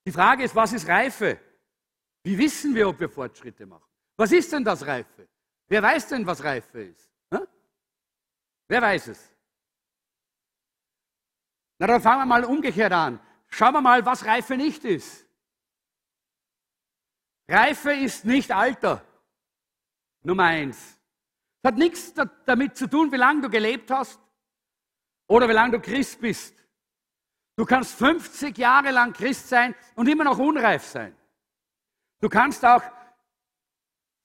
Die 0.05 0.11
Frage 0.11 0.43
ist, 0.43 0.55
was 0.55 0.73
ist 0.73 0.87
Reife? 0.87 1.39
Wie 2.23 2.37
wissen 2.37 2.75
wir, 2.75 2.87
ob 2.87 2.99
wir 2.99 3.09
Fortschritte 3.09 3.65
machen? 3.65 3.85
Was 4.17 4.31
ist 4.31 4.51
denn 4.53 4.63
das 4.63 4.85
Reife? 4.85 5.27
Wer 5.67 5.81
weiß 5.81 6.07
denn, 6.07 6.25
was 6.25 6.43
Reife 6.43 6.83
ist? 6.83 7.11
Wer 8.67 8.81
weiß 8.81 9.07
es? 9.07 9.31
Na, 11.77 11.87
dann 11.87 12.01
fangen 12.01 12.21
wir 12.21 12.25
mal 12.25 12.45
umgekehrt 12.45 12.93
an. 12.93 13.19
Schauen 13.49 13.73
wir 13.73 13.81
mal, 13.81 14.05
was 14.05 14.25
Reife 14.25 14.57
nicht 14.57 14.83
ist. 14.85 15.25
Reife 17.47 17.93
ist 17.93 18.25
nicht 18.25 18.51
Alter. 18.51 19.05
Nummer 20.23 20.45
eins. 20.45 20.94
Hat 21.65 21.75
nichts 21.75 22.13
damit 22.45 22.77
zu 22.77 22.87
tun, 22.87 23.11
wie 23.11 23.17
lange 23.17 23.41
du 23.41 23.49
gelebt 23.49 23.91
hast 23.91 24.19
oder 25.27 25.49
wie 25.49 25.53
lange 25.53 25.73
du 25.73 25.81
Christ 25.81 26.21
bist. 26.21 26.55
Du 27.57 27.65
kannst 27.65 27.95
50 27.95 28.57
Jahre 28.57 28.91
lang 28.91 29.13
Christ 29.13 29.49
sein 29.49 29.75
und 29.95 30.07
immer 30.07 30.23
noch 30.23 30.37
unreif 30.37 30.85
sein. 30.85 31.15
Du 32.21 32.29
kannst 32.29 32.63
auch 32.63 32.83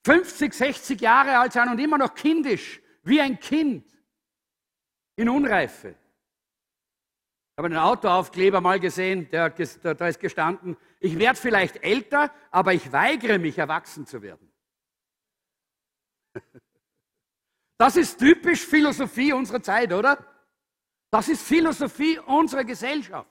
50, 0.05 0.53
60 0.53 1.01
Jahre 1.01 1.37
alt 1.37 1.53
sein 1.53 1.69
und 1.69 1.79
immer 1.79 1.97
noch 1.97 2.15
kindisch, 2.15 2.81
wie 3.03 3.19
ein 3.19 3.39
Kind 3.39 3.85
in 5.15 5.27
Unreife 5.27 5.95
habe 7.61 7.67
einen 7.67 7.77
Autoaufkleber 7.77 8.59
mal 8.59 8.79
gesehen, 8.79 9.29
der, 9.29 9.51
da 9.51 10.07
ist 10.07 10.19
gestanden, 10.19 10.77
ich 10.99 11.19
werde 11.19 11.39
vielleicht 11.39 11.83
älter, 11.83 12.31
aber 12.49 12.73
ich 12.73 12.91
weigere 12.91 13.37
mich, 13.37 13.59
erwachsen 13.59 14.07
zu 14.07 14.23
werden. 14.23 14.50
Das 17.81 17.95
ist 17.95 18.19
typisch 18.19 18.63
Philosophie 18.63 19.33
unserer 19.33 19.59
Zeit, 19.59 19.91
oder? 19.91 20.23
Das 21.09 21.27
ist 21.27 21.41
Philosophie 21.41 22.19
unserer 22.19 22.63
Gesellschaft. 22.63 23.27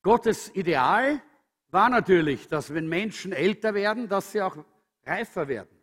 Gottes 0.00 0.50
Ideal 0.54 1.20
war 1.68 1.90
natürlich, 1.90 2.48
dass 2.48 2.72
wenn 2.72 2.88
Menschen 2.88 3.32
älter 3.32 3.74
werden, 3.74 4.08
dass 4.08 4.32
sie 4.32 4.40
auch 4.40 4.56
reifer 5.04 5.46
werden 5.46 5.78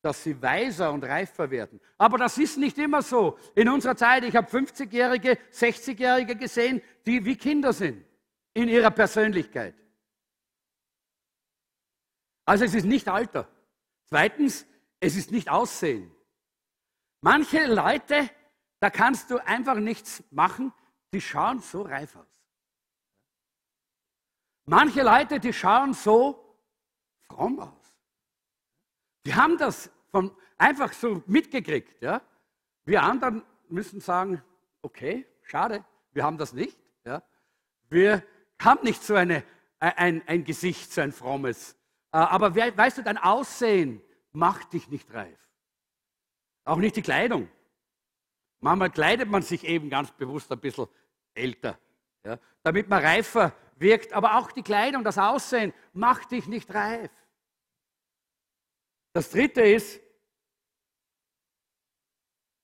dass 0.00 0.22
sie 0.22 0.40
weiser 0.40 0.92
und 0.92 1.02
reifer 1.02 1.50
werden. 1.50 1.80
Aber 1.98 2.18
das 2.18 2.38
ist 2.38 2.56
nicht 2.56 2.78
immer 2.78 3.02
so. 3.02 3.36
In 3.56 3.68
unserer 3.68 3.96
Zeit, 3.96 4.22
ich 4.22 4.36
habe 4.36 4.48
50-Jährige, 4.48 5.36
60-Jährige 5.52 6.36
gesehen, 6.36 6.80
die 7.04 7.24
wie 7.24 7.34
Kinder 7.34 7.72
sind 7.72 8.04
in 8.54 8.68
ihrer 8.68 8.92
Persönlichkeit. 8.92 9.74
Also 12.44 12.64
es 12.64 12.74
ist 12.74 12.84
nicht 12.84 13.08
Alter. 13.08 13.48
Zweitens, 14.08 14.66
es 15.00 15.16
ist 15.16 15.30
nicht 15.30 15.48
Aussehen. 15.50 16.10
Manche 17.20 17.66
Leute, 17.66 18.30
da 18.80 18.90
kannst 18.90 19.30
du 19.30 19.38
einfach 19.44 19.76
nichts 19.76 20.22
machen, 20.30 20.72
die 21.12 21.20
schauen 21.20 21.60
so 21.60 21.82
reif 21.82 22.16
aus. 22.16 22.26
Manche 24.66 25.02
Leute, 25.02 25.40
die 25.40 25.52
schauen 25.52 25.94
so 25.94 26.56
fromm 27.22 27.58
aus. 27.60 27.78
Wir 29.24 29.36
haben 29.36 29.58
das 29.58 29.90
von, 30.10 30.34
einfach 30.56 30.92
so 30.92 31.22
mitgekriegt. 31.26 32.02
Ja? 32.02 32.22
Wir 32.84 33.02
anderen 33.02 33.42
müssen 33.68 34.00
sagen, 34.00 34.42
okay, 34.82 35.26
schade, 35.42 35.84
wir 36.12 36.24
haben 36.24 36.38
das 36.38 36.52
nicht. 36.52 36.78
Ja? 37.04 37.22
Wir 37.88 38.22
haben 38.60 38.84
nicht 38.84 39.02
so 39.02 39.14
eine, 39.14 39.42
ein, 39.78 40.26
ein 40.26 40.44
Gesicht, 40.44 40.92
so 40.92 41.00
ein 41.00 41.12
frommes. 41.12 41.77
Äh, 42.18 42.22
aber 42.22 42.56
weißt 42.56 42.98
du, 42.98 43.02
dein 43.02 43.18
Aussehen 43.18 44.02
macht 44.32 44.72
dich 44.72 44.88
nicht 44.88 45.12
reif. 45.14 45.38
Auch 46.64 46.78
nicht 46.78 46.96
die 46.96 47.02
Kleidung. 47.02 47.48
Manchmal 48.60 48.90
kleidet 48.90 49.30
man 49.30 49.42
sich 49.42 49.62
eben 49.64 49.88
ganz 49.88 50.10
bewusst 50.10 50.50
ein 50.50 50.58
bisschen 50.58 50.88
älter, 51.32 51.78
ja, 52.24 52.38
damit 52.64 52.88
man 52.88 53.04
reifer 53.04 53.52
wirkt. 53.76 54.12
Aber 54.12 54.36
auch 54.36 54.50
die 54.50 54.64
Kleidung, 54.64 55.04
das 55.04 55.16
Aussehen 55.16 55.72
macht 55.92 56.32
dich 56.32 56.48
nicht 56.48 56.74
reif. 56.74 57.10
Das 59.12 59.30
dritte 59.30 59.60
ist, 59.60 60.00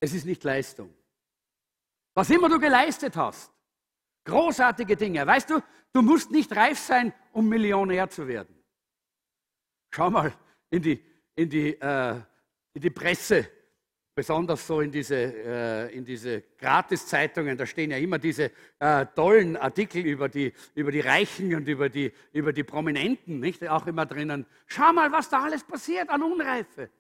es 0.01 0.15
ist 0.15 0.25
nicht 0.25 0.43
Leistung. 0.43 0.93
Was 2.15 2.29
immer 2.29 2.49
du 2.49 2.59
geleistet 2.59 3.17
hast, 3.17 3.53
großartige 4.25 4.97
Dinge. 4.97 5.25
Weißt 5.25 5.49
du, 5.49 5.63
du 5.93 6.03
musst 6.03 6.33
nicht 6.33 6.55
reif 6.57 6.81
sein, 6.81 7.15
um 7.33 7.49
Millionär 7.49 8.11
zu 8.11 8.27
werden. 8.27 8.54
Schau 9.95 10.11
mal 10.11 10.33
in 10.71 10.83
die, 10.83 11.01
in 11.37 11.49
die, 11.49 11.81
äh, 11.81 12.17
in 12.73 12.83
die 12.83 12.91
Presse, 12.91 13.49
besonders 14.13 14.67
so 14.67 14.81
in 14.81 14.91
diese, 14.91 15.15
äh, 15.15 15.97
in 15.97 16.05
diese 16.05 16.43
Gratiszeitungen, 16.59 17.57
da 17.57 17.65
stehen 17.65 17.93
ja 17.93 17.99
immer 17.99 18.19
diese 18.19 18.51
äh, 18.81 19.07
tollen 19.15 19.57
Artikel 19.57 20.05
über 20.05 20.29
die, 20.29 20.53
über 20.75 20.91
die 20.91 20.99
Reichen 20.99 21.55
und 21.55 21.69
über 21.69 21.89
die, 21.89 22.13
über 22.33 22.53
die 22.53 22.65
Prominenten, 22.65 23.39
nicht? 23.39 23.69
Auch 23.69 23.87
immer 23.87 24.05
drinnen. 24.05 24.47
Schau 24.67 24.93
mal, 24.93 25.13
was 25.13 25.29
da 25.29 25.45
alles 25.45 25.63
passiert 25.63 26.09
an 26.11 26.25
Unreife. 26.25 26.91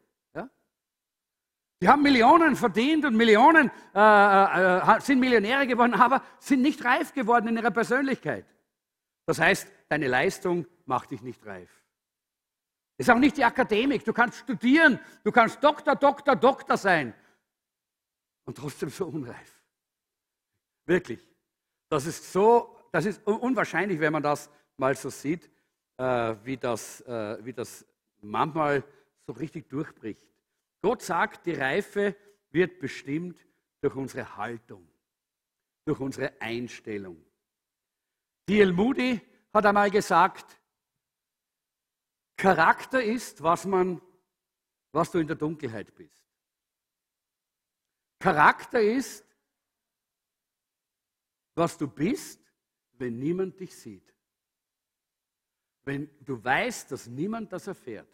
Die 1.82 1.88
haben 1.88 2.02
Millionen 2.02 2.54
verdient 2.54 3.04
und 3.04 3.16
Millionen 3.16 3.72
äh, 3.92 3.98
äh, 3.98 5.00
sind 5.00 5.18
Millionäre 5.18 5.66
geworden, 5.66 5.94
aber 5.94 6.22
sind 6.38 6.62
nicht 6.62 6.84
reif 6.84 7.12
geworden 7.12 7.48
in 7.48 7.56
ihrer 7.56 7.72
Persönlichkeit. 7.72 8.46
Das 9.26 9.40
heißt, 9.40 9.68
deine 9.88 10.06
Leistung 10.06 10.66
macht 10.86 11.10
dich 11.10 11.22
nicht 11.22 11.44
reif. 11.44 11.83
Ist 12.96 13.10
auch 13.10 13.18
nicht 13.18 13.36
die 13.36 13.44
Akademik. 13.44 14.04
Du 14.04 14.12
kannst 14.12 14.38
studieren, 14.38 15.00
du 15.24 15.32
kannst 15.32 15.62
Doktor, 15.62 15.96
Doktor, 15.96 16.36
Doktor 16.36 16.76
sein 16.76 17.14
und 18.44 18.56
trotzdem 18.56 18.88
so 18.88 19.06
unreif. 19.06 19.62
Wirklich. 20.86 21.26
Das 21.88 22.06
ist 22.06 22.32
so, 22.32 22.76
das 22.92 23.06
ist 23.06 23.26
unwahrscheinlich, 23.26 23.98
wenn 24.00 24.12
man 24.12 24.22
das 24.22 24.50
mal 24.76 24.94
so 24.94 25.10
sieht, 25.10 25.50
äh, 25.96 26.34
wie, 26.44 26.56
das, 26.56 27.00
äh, 27.02 27.44
wie 27.44 27.52
das 27.52 27.84
manchmal 28.20 28.84
so 29.26 29.32
richtig 29.32 29.68
durchbricht. 29.68 30.22
Gott 30.82 31.02
sagt, 31.02 31.46
die 31.46 31.52
Reife 31.54 32.16
wird 32.50 32.78
bestimmt 32.78 33.44
durch 33.80 33.94
unsere 33.94 34.36
Haltung, 34.36 34.86
durch 35.84 35.98
unsere 36.00 36.40
Einstellung. 36.40 37.24
D.L. 38.48 38.72
Moody 38.72 39.20
hat 39.52 39.66
einmal 39.66 39.90
gesagt, 39.90 40.58
Charakter 42.36 43.02
ist, 43.02 43.42
was, 43.42 43.64
man, 43.64 44.00
was 44.92 45.10
du 45.10 45.18
in 45.18 45.26
der 45.26 45.36
Dunkelheit 45.36 45.94
bist. 45.94 46.24
Charakter 48.18 48.80
ist, 48.80 49.24
was 51.54 51.76
du 51.78 51.86
bist, 51.86 52.40
wenn 52.92 53.18
niemand 53.18 53.58
dich 53.60 53.76
sieht. 53.76 54.14
Wenn 55.84 56.10
du 56.24 56.42
weißt, 56.42 56.90
dass 56.90 57.06
niemand 57.06 57.52
das 57.52 57.66
erfährt. 57.66 58.08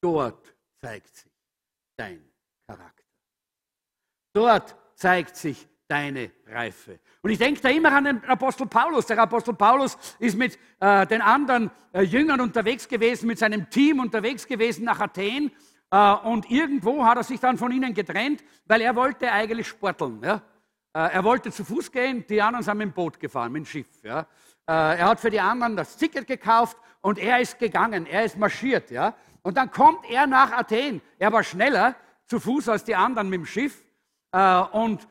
Dort 0.00 0.54
zeigt 0.80 1.14
sich 1.14 1.32
dein 1.96 2.28
Charakter. 2.66 3.04
Dort 4.32 4.76
zeigt 4.98 5.36
sich 5.36 5.68
deine 5.88 6.30
Reife. 6.46 6.98
Und 7.22 7.30
ich 7.30 7.38
denke 7.38 7.60
da 7.60 7.68
immer 7.68 7.92
an 7.92 8.04
den 8.04 8.24
Apostel 8.24 8.66
Paulus. 8.66 9.06
Der 9.06 9.18
Apostel 9.18 9.54
Paulus 9.54 9.96
ist 10.18 10.36
mit 10.36 10.58
äh, 10.80 11.06
den 11.06 11.20
anderen 11.20 11.70
äh, 11.92 12.02
Jüngern 12.02 12.40
unterwegs 12.40 12.88
gewesen, 12.88 13.26
mit 13.26 13.38
seinem 13.38 13.68
Team 13.68 14.00
unterwegs 14.00 14.46
gewesen 14.46 14.84
nach 14.84 15.00
Athen. 15.00 15.50
Äh, 15.90 16.12
und 16.24 16.50
irgendwo 16.50 17.04
hat 17.04 17.18
er 17.18 17.24
sich 17.24 17.40
dann 17.40 17.58
von 17.58 17.70
ihnen 17.70 17.92
getrennt, 17.92 18.42
weil 18.66 18.80
er 18.80 18.96
wollte 18.96 19.30
eigentlich 19.30 19.68
sporteln. 19.68 20.22
Ja? 20.22 20.42
Äh, 20.94 21.14
er 21.14 21.24
wollte 21.24 21.50
zu 21.50 21.64
Fuß 21.64 21.92
gehen, 21.92 22.24
die 22.28 22.40
anderen 22.40 22.64
sind 22.64 22.78
mit 22.78 22.88
dem 22.88 22.92
Boot 22.92 23.20
gefahren, 23.20 23.52
mit 23.52 23.64
dem 23.64 23.66
Schiff. 23.66 24.02
Ja? 24.02 24.20
Äh, 24.66 24.98
er 24.98 25.06
hat 25.06 25.20
für 25.20 25.30
die 25.30 25.40
anderen 25.40 25.76
das 25.76 25.96
Ticket 25.96 26.26
gekauft 26.26 26.78
und 27.02 27.18
er 27.18 27.40
ist 27.40 27.58
gegangen, 27.58 28.06
er 28.06 28.24
ist 28.24 28.38
marschiert. 28.38 28.90
Ja? 28.90 29.14
Und 29.42 29.58
dann 29.58 29.70
kommt 29.70 30.08
er 30.08 30.26
nach 30.26 30.52
Athen. 30.52 31.02
Er 31.18 31.30
war 31.30 31.42
schneller 31.42 31.94
zu 32.26 32.40
Fuß 32.40 32.70
als 32.70 32.84
die 32.84 32.96
anderen 32.96 33.28
mit 33.28 33.40
dem 33.40 33.46
Schiff. 33.46 33.84
Äh, 34.32 34.60
und 34.72 35.06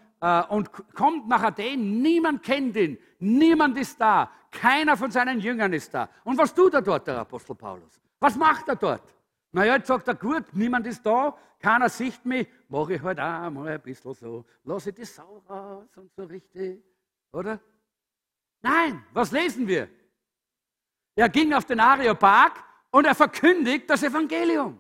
und 0.50 0.72
kommt 0.94 1.28
nach 1.28 1.44
Athen. 1.44 2.02
Niemand 2.02 2.44
kennt 2.44 2.78
ihn, 2.78 2.98
niemand 3.20 3.78
ist 3.78 4.00
da, 4.00 4.32
keiner 4.52 4.96
von 4.96 5.12
seinen 5.12 5.40
Jüngern 5.40 5.74
ist 5.74 5.94
da. 5.94 6.10
Und 6.24 6.38
was 6.38 6.54
tut 6.54 6.74
er 6.74 6.82
dort, 6.82 7.08
der 7.08 7.20
Apostel 7.20 7.56
Paulus? 7.56 8.00
Was 8.20 8.36
macht 8.38 8.68
er 8.70 8.76
dort? 8.78 9.04
Naja, 9.52 9.76
jetzt 9.76 9.88
sagt 9.88 10.08
er, 10.08 10.16
gut, 10.16 10.46
niemand 10.54 10.88
ist 10.88 11.06
da, 11.06 11.38
keiner 11.60 11.90
sieht 11.90 12.26
mich, 12.26 12.48
mache 12.70 12.96
ich 12.96 13.02
halt 13.02 13.20
auch 13.20 13.50
mal 13.50 13.68
ein 13.68 13.82
bisschen 13.82 14.14
so, 14.14 14.46
lasse 14.64 14.90
ich 14.90 14.96
die 14.96 15.06
Sau 15.06 15.44
raus 15.50 15.90
und 15.98 16.12
so 16.16 16.24
richtig, 16.24 16.82
oder? 17.32 17.60
Nein, 18.62 19.04
was 19.12 19.32
lesen 19.32 19.68
wir? 19.68 19.90
Er 21.16 21.30
ging 21.30 21.54
auf 21.54 21.66
den 21.66 21.80
Areopag 21.80 22.64
und 22.92 23.06
er 23.06 23.14
verkündigt 23.14 23.90
das 23.90 24.04
Evangelium. 24.04 24.80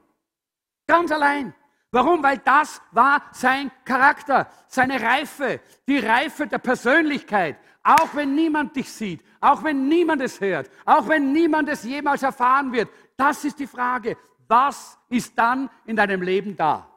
Ganz 0.88 1.12
allein. 1.12 1.53
Warum? 1.93 2.23
Weil 2.23 2.39
das 2.39 2.81
war 2.91 3.21
sein 3.33 3.69
Charakter, 3.85 4.50
seine 4.67 5.00
Reife, 5.00 5.62
die 5.88 6.00
Reife 6.00 6.47
der 6.47 6.57
Persönlichkeit. 6.57 7.55
Auch 7.83 8.15
wenn 8.15 8.33
niemand 8.33 8.75
dich 8.75 8.91
sieht, 8.91 9.23
auch 9.39 9.63
wenn 9.63 9.88
niemand 9.88 10.19
es 10.23 10.41
hört, 10.41 10.71
auch 10.85 11.07
wenn 11.07 11.31
niemand 11.31 11.69
es 11.69 11.83
jemals 11.83 12.23
erfahren 12.23 12.71
wird. 12.71 12.89
Das 13.15 13.45
ist 13.45 13.59
die 13.59 13.67
Frage. 13.67 14.17
Was 14.47 14.97
ist 15.07 15.38
dann 15.38 15.69
in 15.85 15.95
deinem 15.95 16.23
Leben 16.23 16.57
da? 16.57 16.89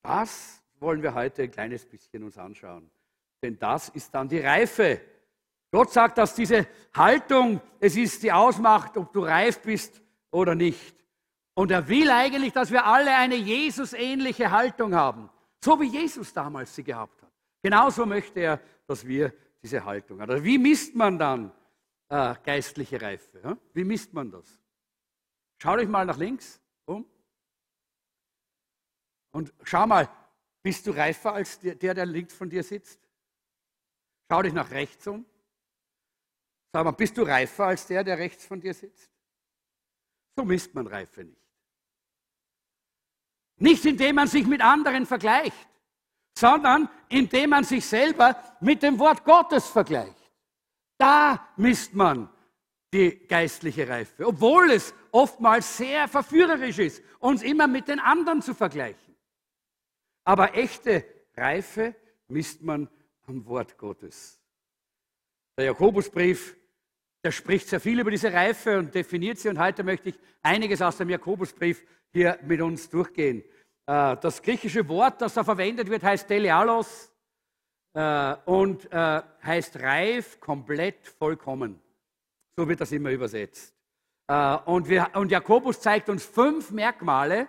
Das 0.00 0.62
wollen 0.78 1.02
wir 1.02 1.12
heute 1.12 1.42
ein 1.42 1.50
kleines 1.50 1.84
bisschen 1.84 2.22
uns 2.22 2.38
anschauen. 2.38 2.88
Denn 3.42 3.58
das 3.58 3.88
ist 3.88 4.14
dann 4.14 4.28
die 4.28 4.38
Reife. 4.38 5.00
Gott 5.72 5.92
sagt, 5.92 6.18
dass 6.18 6.36
diese 6.36 6.68
Haltung, 6.94 7.60
es 7.80 7.96
ist 7.96 8.22
die 8.22 8.30
ausmacht, 8.30 8.96
ob 8.96 9.12
du 9.12 9.24
reif 9.24 9.58
bist 9.60 10.00
oder 10.30 10.54
nicht. 10.54 11.03
Und 11.54 11.70
er 11.70 11.88
will 11.88 12.10
eigentlich, 12.10 12.52
dass 12.52 12.70
wir 12.70 12.84
alle 12.84 13.14
eine 13.16 13.36
Jesus-ähnliche 13.36 14.50
Haltung 14.50 14.94
haben. 14.94 15.30
So 15.62 15.80
wie 15.80 15.86
Jesus 15.86 16.32
damals 16.32 16.74
sie 16.74 16.82
gehabt 16.82 17.22
hat. 17.22 17.32
Genauso 17.62 18.04
möchte 18.04 18.40
er, 18.40 18.60
dass 18.86 19.06
wir 19.06 19.32
diese 19.62 19.84
Haltung 19.84 20.20
haben. 20.20 20.30
Also 20.30 20.44
wie 20.44 20.58
misst 20.58 20.94
man 20.94 21.18
dann 21.18 21.52
äh, 22.08 22.34
geistliche 22.44 23.00
Reife? 23.00 23.40
Ja? 23.42 23.56
Wie 23.72 23.84
misst 23.84 24.12
man 24.12 24.30
das? 24.30 24.60
Schau 25.62 25.76
dich 25.76 25.88
mal 25.88 26.04
nach 26.04 26.18
links 26.18 26.60
um. 26.84 27.06
Und 29.30 29.54
schau 29.62 29.86
mal, 29.86 30.08
bist 30.62 30.86
du 30.86 30.90
reifer 30.90 31.32
als 31.34 31.58
der, 31.60 31.94
der 31.94 32.06
links 32.06 32.34
von 32.34 32.50
dir 32.50 32.62
sitzt? 32.62 33.00
Schau 34.30 34.42
dich 34.42 34.52
nach 34.52 34.70
rechts 34.70 35.06
um. 35.06 35.24
Sag 36.72 36.84
mal, 36.84 36.90
bist 36.90 37.16
du 37.16 37.22
reifer 37.22 37.66
als 37.66 37.86
der, 37.86 38.02
der 38.02 38.18
rechts 38.18 38.44
von 38.44 38.60
dir 38.60 38.74
sitzt? 38.74 39.10
So 40.36 40.44
misst 40.44 40.74
man 40.74 40.86
Reife 40.86 41.24
nicht. 41.24 41.43
Nicht 43.58 43.84
indem 43.84 44.16
man 44.16 44.28
sich 44.28 44.46
mit 44.46 44.60
anderen 44.60 45.06
vergleicht, 45.06 45.68
sondern 46.36 46.88
indem 47.08 47.50
man 47.50 47.64
sich 47.64 47.84
selber 47.84 48.36
mit 48.60 48.82
dem 48.82 48.98
Wort 48.98 49.24
Gottes 49.24 49.66
vergleicht. 49.68 50.30
Da 50.98 51.48
misst 51.56 51.94
man 51.94 52.28
die 52.92 53.26
geistliche 53.26 53.88
Reife, 53.88 54.26
obwohl 54.26 54.70
es 54.70 54.94
oftmals 55.10 55.76
sehr 55.76 56.06
verführerisch 56.08 56.78
ist, 56.78 57.02
uns 57.18 57.42
immer 57.42 57.66
mit 57.66 57.88
den 57.88 57.98
anderen 57.98 58.42
zu 58.42 58.54
vergleichen. 58.54 59.16
Aber 60.24 60.54
echte 60.54 61.04
Reife 61.36 61.94
misst 62.28 62.62
man 62.62 62.88
am 63.26 63.44
Wort 63.46 63.76
Gottes. 63.76 64.40
Der 65.56 65.66
Jakobusbrief, 65.66 66.56
der 67.24 67.32
spricht 67.32 67.68
sehr 67.68 67.80
viel 67.80 67.98
über 67.98 68.10
diese 68.10 68.30
Reife 68.30 68.78
und 68.78 68.94
definiert 68.94 69.38
sie 69.38 69.48
und 69.48 69.58
heute 69.58 69.82
möchte 69.82 70.10
ich 70.10 70.18
einiges 70.42 70.82
aus 70.82 70.98
dem 70.98 71.08
Jakobusbrief 71.08 71.82
hier 72.12 72.38
mit 72.42 72.60
uns 72.60 72.90
durchgehen. 72.90 73.42
Äh, 73.86 74.16
das 74.18 74.42
griechische 74.42 74.86
Wort, 74.88 75.22
das 75.22 75.32
da 75.32 75.42
verwendet 75.42 75.88
wird, 75.88 76.02
heißt 76.02 76.28
telealos 76.28 77.10
äh, 77.94 78.34
und 78.44 78.92
äh, 78.92 79.22
heißt 79.42 79.80
reif, 79.80 80.38
komplett, 80.38 81.08
vollkommen. 81.08 81.80
So 82.56 82.68
wird 82.68 82.82
das 82.82 82.92
immer 82.92 83.10
übersetzt. 83.10 83.72
Und, 84.26 84.88
wir, 84.88 85.10
und 85.16 85.30
Jakobus 85.30 85.80
zeigt 85.80 86.08
uns 86.08 86.24
fünf 86.24 86.70
Merkmale 86.70 87.46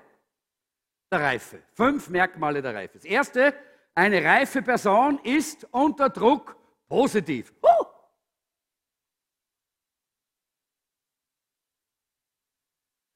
der 1.10 1.22
Reife. 1.22 1.62
Fünf 1.74 2.10
Merkmale 2.10 2.62
der 2.62 2.76
Reife. 2.76 2.96
Das 2.98 3.06
erste, 3.06 3.54
eine 3.94 4.22
reife 4.22 4.62
Person 4.62 5.20
ist 5.24 5.66
unter 5.72 6.10
Druck 6.10 6.58
positiv. 6.90 7.54
Huh! 7.64 7.95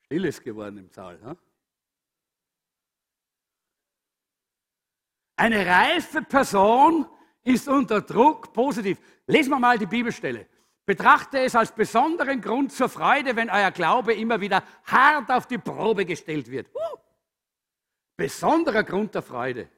Still 0.09 0.25
ist 0.25 0.43
geworden 0.43 0.79
im 0.79 0.89
Saal. 0.89 1.19
Huh? 1.23 1.35
Eine 5.35 5.63
reife 5.63 6.23
Person 6.23 7.05
ist 7.43 7.67
unter 7.67 8.01
Druck 8.01 8.51
positiv. 8.51 8.97
Lesen 9.27 9.51
wir 9.51 9.59
mal 9.59 9.77
die 9.77 9.85
Bibelstelle. 9.85 10.47
Betrachte 10.83 11.41
es 11.41 11.55
als 11.55 11.71
besonderen 11.71 12.41
Grund 12.41 12.71
zur 12.71 12.89
Freude, 12.89 13.35
wenn 13.35 13.51
euer 13.51 13.69
Glaube 13.69 14.15
immer 14.15 14.41
wieder 14.41 14.63
hart 14.85 15.29
auf 15.29 15.45
die 15.45 15.59
Probe 15.59 16.05
gestellt 16.05 16.49
wird. 16.49 16.73
Uh, 16.73 16.97
besonderer 18.17 18.83
Grund 18.83 19.13
der 19.13 19.21
Freude. 19.21 19.69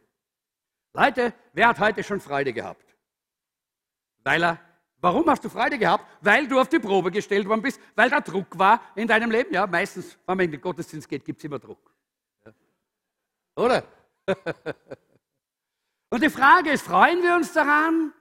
Leute, 0.93 1.33
wer 1.51 1.67
hat 1.67 1.79
heute 1.79 2.05
schon 2.05 2.21
Freude 2.21 2.53
gehabt? 2.53 2.95
Weil 4.23 4.43
er, 4.43 4.70
warum 5.01 5.29
hast 5.29 5.43
du 5.43 5.49
Freude 5.49 5.77
gehabt? 5.77 6.05
Weil 6.21 6.47
du 6.47 6.59
auf 6.59 6.69
die 6.69 6.79
Probe 6.79 7.11
gestellt 7.11 7.47
worden 7.47 7.61
bist, 7.61 7.81
weil 7.95 8.09
da 8.09 8.21
Druck 8.21 8.57
war 8.57 8.81
in 8.95 9.07
deinem 9.07 9.31
Leben. 9.31 9.53
Ja, 9.53 9.67
meistens, 9.67 10.17
wenn 10.25 10.37
man 10.37 10.45
in 10.45 10.51
den 10.51 10.61
Gottesdienst 10.61 11.09
geht, 11.09 11.25
gibt 11.25 11.39
es 11.39 11.43
immer 11.43 11.59
Druck. 11.59 11.91
Oder? 13.55 13.83
Und 16.09 16.21
die 16.21 16.29
Frage 16.29 16.71
ist, 16.71 16.83
freuen 16.83 17.21
wir 17.23 17.35
uns 17.35 17.53
daran 17.53 18.13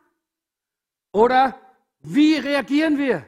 oder 1.12 1.58
wie 2.00 2.36
reagieren 2.36 2.96
wir? 2.96 3.26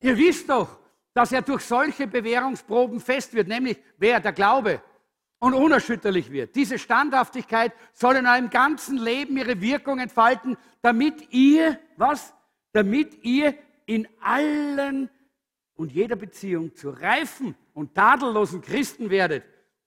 Ihr 0.00 0.16
wisst 0.16 0.48
doch, 0.48 0.78
dass 1.12 1.32
er 1.32 1.42
durch 1.42 1.62
solche 1.62 2.06
Bewährungsproben 2.06 3.00
fest 3.00 3.34
wird, 3.34 3.48
nämlich 3.48 3.78
wer? 3.98 4.20
Der 4.20 4.32
Glaube 4.32 4.82
und 5.44 5.52
unerschütterlich 5.52 6.32
wird. 6.32 6.56
Diese 6.56 6.78
Standhaftigkeit 6.78 7.72
soll 7.92 8.16
in 8.16 8.26
eurem 8.26 8.48
ganzen 8.48 8.96
Leben 8.96 9.36
ihre 9.36 9.60
Wirkung 9.60 9.98
entfalten, 9.98 10.56
damit 10.80 11.32
ihr, 11.32 11.78
was? 11.98 12.32
Damit 12.72 13.22
ihr 13.24 13.54
in 13.84 14.08
allen 14.22 15.10
und 15.74 15.92
jeder 15.92 16.16
Beziehung 16.16 16.74
zu 16.74 16.88
reifen 16.88 17.54
und 17.74 17.94
tadellosen 17.94 18.62
Christen 18.62 19.10
werdet, 19.10 19.44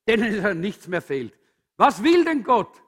denen 0.07 0.61
nichts 0.61 0.87
mehr 0.87 1.01
fehlt. 1.01 1.33
Was 1.75 2.03
will 2.03 2.23
denn 2.23 2.43
Gott? 2.43 2.83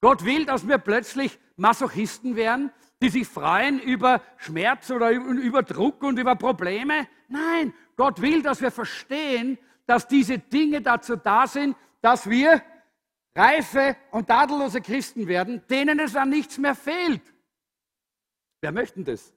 Gott 0.00 0.24
will, 0.24 0.44
dass 0.44 0.66
wir 0.66 0.78
plötzlich 0.78 1.38
Masochisten 1.54 2.34
werden, 2.34 2.72
die 3.00 3.10
sich 3.10 3.28
freuen 3.28 3.78
über 3.78 4.22
Schmerz 4.38 4.90
oder 4.90 5.12
über 5.12 5.62
Druck 5.62 6.02
und 6.02 6.18
über 6.18 6.34
Probleme. 6.34 7.06
Nein, 7.28 7.72
Gott 7.96 8.20
will, 8.20 8.42
dass 8.42 8.60
wir 8.60 8.72
verstehen, 8.72 9.56
dass 9.86 10.08
diese 10.08 10.38
Dinge 10.38 10.80
dazu 10.80 11.14
da 11.14 11.46
sind, 11.46 11.76
dass 12.02 12.28
wir 12.28 12.62
reife 13.34 13.96
und 14.10 14.26
tadellose 14.26 14.82
Christen 14.82 15.26
werden, 15.26 15.62
denen 15.68 15.98
es 16.00 16.14
an 16.14 16.28
nichts 16.28 16.58
mehr 16.58 16.74
fehlt. 16.74 17.22
Wer 18.60 18.72
möchten 18.72 19.04
das? 19.04 19.32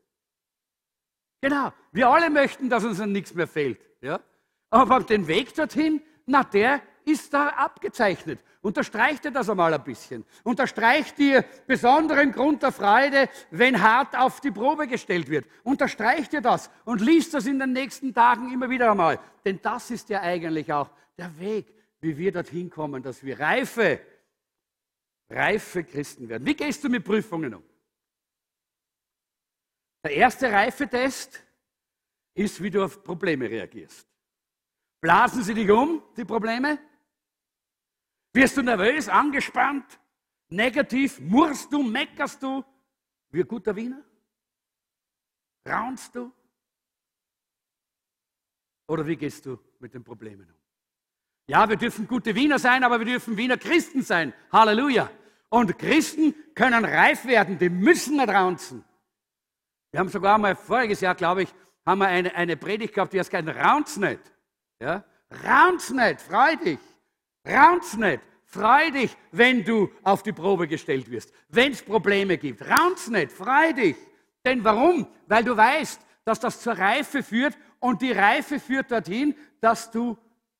Genau, 1.41 1.71
wir 1.91 2.09
alle 2.09 2.29
möchten, 2.29 2.69
dass 2.69 2.83
uns 2.83 2.99
an 2.99 3.11
nichts 3.11 3.33
mehr 3.33 3.47
fehlt. 3.47 3.79
Ja? 4.01 4.19
Aber 4.69 5.01
den 5.01 5.27
Weg 5.27 5.53
dorthin, 5.53 6.01
na, 6.25 6.43
der 6.43 6.81
ist 7.05 7.33
da 7.33 7.49
abgezeichnet. 7.49 8.39
Unterstreicht 8.61 9.23
dir 9.23 9.31
das 9.31 9.47
einmal 9.47 9.71
ein 9.71 9.83
bisschen. 9.83 10.25
Unterstreicht 10.43 11.19
dir 11.19 11.45
besonderen 11.67 12.31
Grund 12.31 12.63
der 12.63 12.71
Freude, 12.71 13.29
wenn 13.51 13.79
hart 13.79 14.17
auf 14.17 14.41
die 14.41 14.49
Probe 14.49 14.87
gestellt 14.87 15.29
wird. 15.29 15.45
Unterstreicht 15.63 16.33
dir 16.33 16.41
das 16.41 16.71
und 16.83 16.99
liest 16.99 17.35
das 17.35 17.45
in 17.45 17.59
den 17.59 17.73
nächsten 17.73 18.11
Tagen 18.11 18.51
immer 18.51 18.67
wieder 18.67 18.89
einmal. 18.89 19.19
Denn 19.45 19.59
das 19.61 19.91
ist 19.91 20.09
ja 20.09 20.21
eigentlich 20.21 20.73
auch 20.73 20.89
der 21.15 21.39
Weg, 21.39 21.74
wie 22.05 22.17
wir 22.17 22.31
dorthin 22.31 22.69
kommen, 22.69 23.01
dass 23.01 23.23
wir 23.23 23.39
reife, 23.39 23.99
reife 25.29 25.83
Christen 25.83 26.29
werden. 26.29 26.45
Wie 26.45 26.55
gehst 26.55 26.83
du 26.83 26.89
mit 26.89 27.03
Prüfungen 27.03 27.55
um? 27.55 27.63
Der 30.03 30.11
erste 30.11 30.51
Reifetest 30.51 31.43
ist, 32.35 32.61
wie 32.61 32.69
du 32.69 32.85
auf 32.85 33.03
Probleme 33.03 33.49
reagierst. 33.49 34.07
Blasen 35.01 35.43
sie 35.43 35.55
dich 35.55 35.69
um, 35.69 36.03
die 36.15 36.25
Probleme? 36.25 36.79
Wirst 38.33 38.57
du 38.57 38.61
nervös, 38.61 39.09
angespannt, 39.09 39.99
negativ? 40.49 41.19
Murrst 41.19 41.73
du, 41.73 41.81
meckerst 41.81 42.43
du 42.43 42.63
wie 43.31 43.41
ein 43.41 43.47
guter 43.47 43.75
Wiener? 43.75 44.03
Raunst 45.67 46.13
du? 46.13 46.31
Oder 48.87 49.07
wie 49.07 49.15
gehst 49.15 49.45
du 49.45 49.57
mit 49.79 49.93
den 49.93 50.03
Problemen 50.03 50.47
um? 50.47 50.64
Ja, 51.47 51.69
wir 51.69 51.75
dürfen 51.75 52.07
gute 52.07 52.33
Wiener 52.35 52.59
sein, 52.59 52.83
aber 52.83 52.99
wir 52.99 53.05
dürfen 53.05 53.37
Wiener 53.37 53.57
Christen 53.57 54.01
sein. 54.01 54.33
Halleluja. 54.51 55.09
Und 55.49 55.77
Christen 55.77 56.33
können 56.55 56.83
reif 56.83 57.25
werden, 57.25 57.57
die 57.57 57.69
müssen 57.69 58.17
nicht 58.17 58.29
raunzen. 58.29 58.83
Wir 59.91 59.99
haben 59.99 60.09
sogar 60.09 60.37
mal 60.37 60.55
voriges 60.55 61.01
Jahr, 61.01 61.15
glaube 61.15 61.43
ich, 61.43 61.49
haben 61.85 61.99
wir 61.99 62.07
eine, 62.07 62.33
eine 62.35 62.57
Predigt 62.57 62.93
gehabt, 62.95 63.13
die 63.13 63.19
heißt 63.19 63.31
kein 63.31 63.47
Raunz 63.47 63.97
nicht. 63.97 64.19
Ja? 64.79 65.03
Raunz 65.45 65.91
nicht, 65.91 66.21
freu 66.21 66.55
dich. 66.55 66.79
Raunz 67.47 67.95
nicht, 67.95 68.21
Freu 68.55 68.89
dich, 68.89 69.17
wenn 69.33 69.65
du 69.65 69.91
auf 70.01 70.23
die 70.23 70.31
Probe 70.31 70.65
gestellt 70.65 71.11
wirst, 71.11 71.33
wenn 71.49 71.73
es 71.73 71.81
Probleme 71.81 72.37
gibt. 72.37 72.61
Raun's 72.61 73.09
nicht, 73.09 73.33
freu 73.33 73.73
dich. 73.73 73.97
Denn 74.45 74.63
warum? 74.63 75.07
Weil 75.27 75.43
du 75.43 75.57
weißt, 75.57 75.99
dass 76.23 76.39
das 76.39 76.61
zur 76.61 76.77
Reife 76.77 77.21
führt 77.21 77.57
und 77.79 78.01
die 78.01 78.13
Reife 78.13 78.61
führt 78.61 78.91
dorthin, 78.91 79.35
dass, 79.59 79.91
du, 79.91 80.17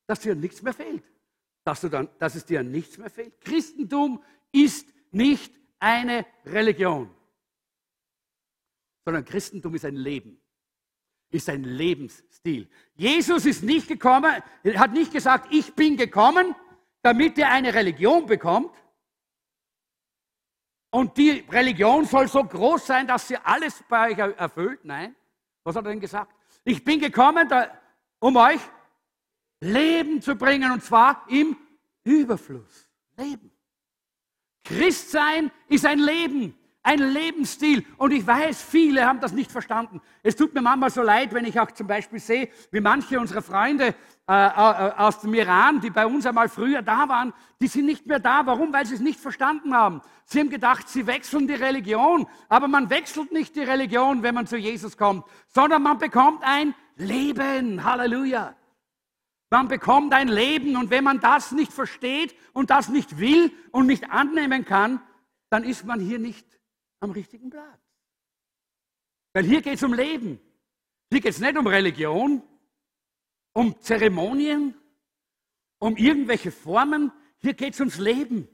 dass 0.08 0.20
dir 0.20 0.36
nichts 0.36 0.62
mehr 0.62 0.74
fehlt. 0.74 1.04
Dass, 1.64 1.82
du 1.82 1.90
dann, 1.90 2.10
dass 2.20 2.36
es 2.36 2.46
dir 2.46 2.64
nichts 2.64 2.98
mehr 2.98 3.10
fehlt. 3.10 3.40
Christentum 3.42 4.24
ist 4.52 4.88
nicht 5.12 5.54
eine 5.80 6.26
Religion, 6.46 7.10
sondern 9.04 9.26
Christentum 9.26 9.76
ist 9.76 9.86
ein 9.86 9.96
Leben, 9.96 10.42
ist 11.30 11.50
ein 11.50 11.64
Lebensstil. 11.64 12.70
Jesus 12.96 13.46
ist 13.46 13.64
nicht 13.64 13.88
gekommen, 13.88 14.42
hat 14.76 14.94
nicht 14.94 15.12
gesagt, 15.12 15.48
ich 15.52 15.74
bin 15.74 15.98
gekommen, 15.98 16.56
damit 17.02 17.38
ihr 17.38 17.50
eine 17.50 17.74
Religion 17.74 18.26
bekommt. 18.26 18.72
Und 20.92 21.18
die 21.18 21.46
Religion 21.50 22.06
soll 22.06 22.28
so 22.28 22.44
groß 22.44 22.88
sein, 22.88 23.06
dass 23.06 23.28
sie 23.28 23.38
alles 23.38 23.84
bei 23.90 24.12
euch 24.12 24.18
erfüllt. 24.18 24.86
Nein. 24.86 25.16
Was 25.64 25.76
hat 25.76 25.86
er 25.86 25.92
denn 25.92 26.00
gesagt? 26.00 26.34
Ich 26.64 26.84
bin 26.84 27.00
gekommen, 27.00 27.50
um 28.20 28.36
euch 28.38 28.62
Leben 29.60 30.22
zu 30.22 30.36
bringen 30.36 30.72
und 30.72 30.84
zwar 30.84 31.26
im 31.30 31.58
Überfluss. 32.04 32.90
Leben. 33.18 33.52
Christsein 34.64 35.52
ist 35.68 35.86
ein 35.86 36.00
Leben, 36.00 36.56
ein 36.82 37.00
Lebensstil. 37.00 37.86
Und 37.98 38.12
ich 38.12 38.26
weiß, 38.26 38.62
viele 38.62 39.06
haben 39.06 39.20
das 39.20 39.32
nicht 39.32 39.52
verstanden. 39.52 40.02
Es 40.24 40.36
tut 40.36 40.54
mir 40.54 40.62
manchmal 40.62 40.90
so 40.90 41.02
leid, 41.02 41.34
wenn 41.34 41.46
ich 41.46 41.60
auch 41.60 41.72
zum 41.72 41.88
Beispiel 41.88 42.20
sehe, 42.20 42.50
wie 42.72 42.80
manche 42.80 43.20
unserer 43.20 43.44
Freunde 43.44 43.96
äh, 44.28 44.34
äh, 44.34 44.92
aus 44.98 45.22
dem 45.22 45.34
Iran, 45.36 45.82
die 45.82 45.92
bei 45.92 46.06
uns 46.06 46.26
einmal 46.26 46.50
früher 46.50 46.82
da 46.82 47.08
waren, 47.08 47.32
die 47.62 47.68
sind 47.68 47.86
nicht 47.86 48.08
mehr 48.08 48.20
da. 48.20 48.46
Warum? 48.46 48.74
Weil 48.74 48.86
sie 48.88 48.96
es 48.96 49.02
nicht 49.02 49.20
verstanden 49.20 49.74
haben. 49.74 50.02
Sie 50.26 50.40
haben 50.40 50.50
gedacht, 50.50 50.90
sie 50.90 51.06
wechseln 51.06 51.48
die 51.48 51.54
Religion. 51.54 52.28
Aber 52.50 52.68
man 52.68 52.90
wechselt 52.90 53.32
nicht 53.32 53.56
die 53.56 53.64
Religion, 53.64 54.24
wenn 54.24 54.34
man 54.34 54.48
zu 54.48 54.58
Jesus 54.58 54.98
kommt, 54.98 55.26
sondern 55.48 55.84
man 55.84 56.00
bekommt 56.00 56.44
ein 56.44 56.74
Leben. 56.98 57.84
Halleluja. 57.84 58.56
Man 59.50 59.68
bekommt 59.68 60.14
ein 60.14 60.28
Leben 60.28 60.76
und 60.76 60.90
wenn 60.90 61.04
man 61.04 61.20
das 61.20 61.52
nicht 61.52 61.72
versteht 61.72 62.36
und 62.54 62.70
das 62.70 62.90
nicht 62.90 63.20
will 63.20 63.52
und 63.72 63.86
nicht 63.88 64.10
annehmen 64.10 64.66
kann, 64.66 65.02
dann 65.50 65.64
ist 65.64 65.86
man 65.86 66.00
hier 66.00 66.20
nicht 66.20 66.48
am 67.00 67.12
richtigen 67.12 67.50
Platz. 67.50 67.82
Weil 69.34 69.44
hier 69.44 69.62
geht 69.62 69.76
es 69.76 69.84
um 69.84 69.94
Leben. 69.94 70.40
Hier 71.12 71.22
geht 71.22 71.32
es 71.32 71.40
nicht 71.40 71.58
um 71.58 71.68
Religion, 71.68 72.42
um 73.54 73.80
Zeremonien, 73.82 74.74
um 75.80 75.96
irgendwelche 75.98 76.52
Formen. 76.52 77.12
Hier 77.38 77.54
geht 77.54 77.74
es 77.74 77.80
ums 77.80 77.98
Leben. 77.98 78.48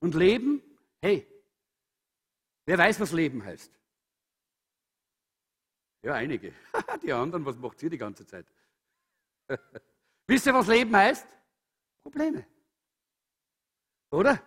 Und 0.00 0.14
Leben, 0.14 0.62
hey, 1.02 1.26
wer 2.66 2.78
weiß, 2.78 3.00
was 3.00 3.12
Leben 3.12 3.44
heißt? 3.44 3.72
Ja, 6.04 6.14
einige. 6.14 6.52
Die 7.02 7.12
anderen, 7.12 7.46
was 7.46 7.56
macht 7.56 7.82
ihr 7.82 7.88
die 7.88 7.96
ganze 7.96 8.26
Zeit? 8.26 8.46
Wisst 10.26 10.46
ihr, 10.46 10.52
was 10.52 10.66
Leben 10.66 10.94
heißt? 10.94 11.26
Probleme. 12.02 12.46
Oder? 14.10 14.40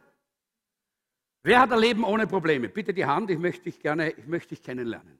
Wer 1.41 1.59
hat 1.59 1.71
ein 1.71 1.79
Leben 1.79 2.03
ohne 2.03 2.27
Probleme? 2.27 2.69
Bitte 2.69 2.93
die 2.93 3.05
Hand, 3.05 3.31
ich 3.31 3.39
möchte 3.39 3.63
dich 3.63 3.79
gerne, 3.79 4.11
ich 4.11 4.27
möchte 4.27 4.49
dich 4.49 4.61
kennenlernen. 4.61 5.19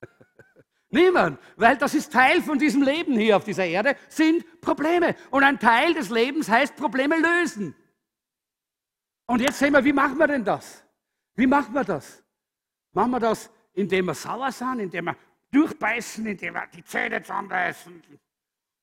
Niemand, 0.88 1.38
weil 1.56 1.76
das 1.76 1.94
ist 1.94 2.10
Teil 2.10 2.40
von 2.40 2.58
diesem 2.58 2.82
Leben 2.82 3.12
hier 3.18 3.36
auf 3.36 3.44
dieser 3.44 3.66
Erde, 3.66 3.94
sind 4.08 4.60
Probleme. 4.62 5.16
Und 5.30 5.42
ein 5.44 5.58
Teil 5.58 5.92
des 5.92 6.08
Lebens 6.08 6.48
heißt 6.48 6.76
Probleme 6.76 7.18
lösen. 7.18 7.74
Und 9.26 9.42
jetzt 9.42 9.58
sehen 9.58 9.74
wir, 9.74 9.84
wie 9.84 9.92
machen 9.92 10.16
wir 10.16 10.28
denn 10.28 10.44
das? 10.44 10.82
Wie 11.34 11.46
machen 11.46 11.74
wir 11.74 11.84
das? 11.84 12.24
Machen 12.92 13.10
wir 13.10 13.20
das 13.20 13.50
indem 13.78 14.06
wir 14.06 14.14
sauer 14.14 14.50
sind, 14.50 14.80
indem 14.80 15.06
wir 15.06 15.16
durchbeißen, 15.52 16.26
indem 16.26 16.54
wir 16.54 16.66
die 16.66 16.84
Zähne 16.84 17.22
zusammenbeißen. 17.22 18.02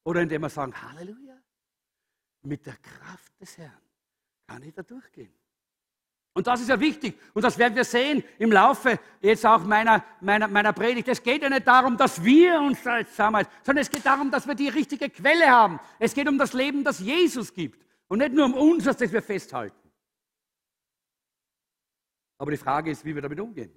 Oder 0.05 0.21
indem 0.21 0.41
wir 0.41 0.49
sagen, 0.49 0.73
Halleluja, 0.73 1.37
mit 2.43 2.65
der 2.65 2.77
Kraft 2.77 3.39
des 3.39 3.57
Herrn 3.57 3.81
kann 4.47 4.63
ich 4.63 4.73
da 4.73 4.83
durchgehen. 4.83 5.33
Und 6.33 6.47
das 6.47 6.61
ist 6.61 6.69
ja 6.69 6.79
wichtig. 6.79 7.17
Und 7.33 7.43
das 7.43 7.57
werden 7.57 7.75
wir 7.75 7.83
sehen 7.83 8.23
im 8.39 8.51
Laufe 8.51 8.99
jetzt 9.21 9.45
auch 9.45 9.63
meiner, 9.63 10.03
meiner, 10.21 10.47
meiner 10.47 10.73
Predigt. 10.73 11.07
Es 11.07 11.23
geht 11.23 11.41
ja 11.41 11.49
nicht 11.49 11.65
darum, 11.65 11.97
dass 11.97 12.23
wir 12.23 12.59
uns 12.59 12.83
da 12.83 12.99
jetzt 12.99 13.11
zusammenhalten, 13.11 13.51
sondern 13.63 13.81
es 13.81 13.89
geht 13.89 14.05
darum, 14.05 14.31
dass 14.31 14.47
wir 14.47 14.55
die 14.55 14.69
richtige 14.69 15.09
Quelle 15.09 15.49
haben. 15.49 15.79
Es 15.97 16.13
geht 16.13 16.27
um 16.27 16.37
das 16.37 16.53
Leben, 16.53 16.83
das 16.83 16.99
Jesus 16.99 17.53
gibt. 17.53 17.83
Und 18.07 18.19
nicht 18.19 18.33
nur 18.33 18.45
um 18.45 18.53
uns, 18.53 18.83
das 18.83 18.99
wir 18.99 19.21
festhalten. 19.21 19.91
Aber 22.37 22.51
die 22.51 22.57
Frage 22.57 22.91
ist, 22.91 23.03
wie 23.03 23.15
wir 23.15 23.21
damit 23.21 23.39
umgehen. 23.39 23.73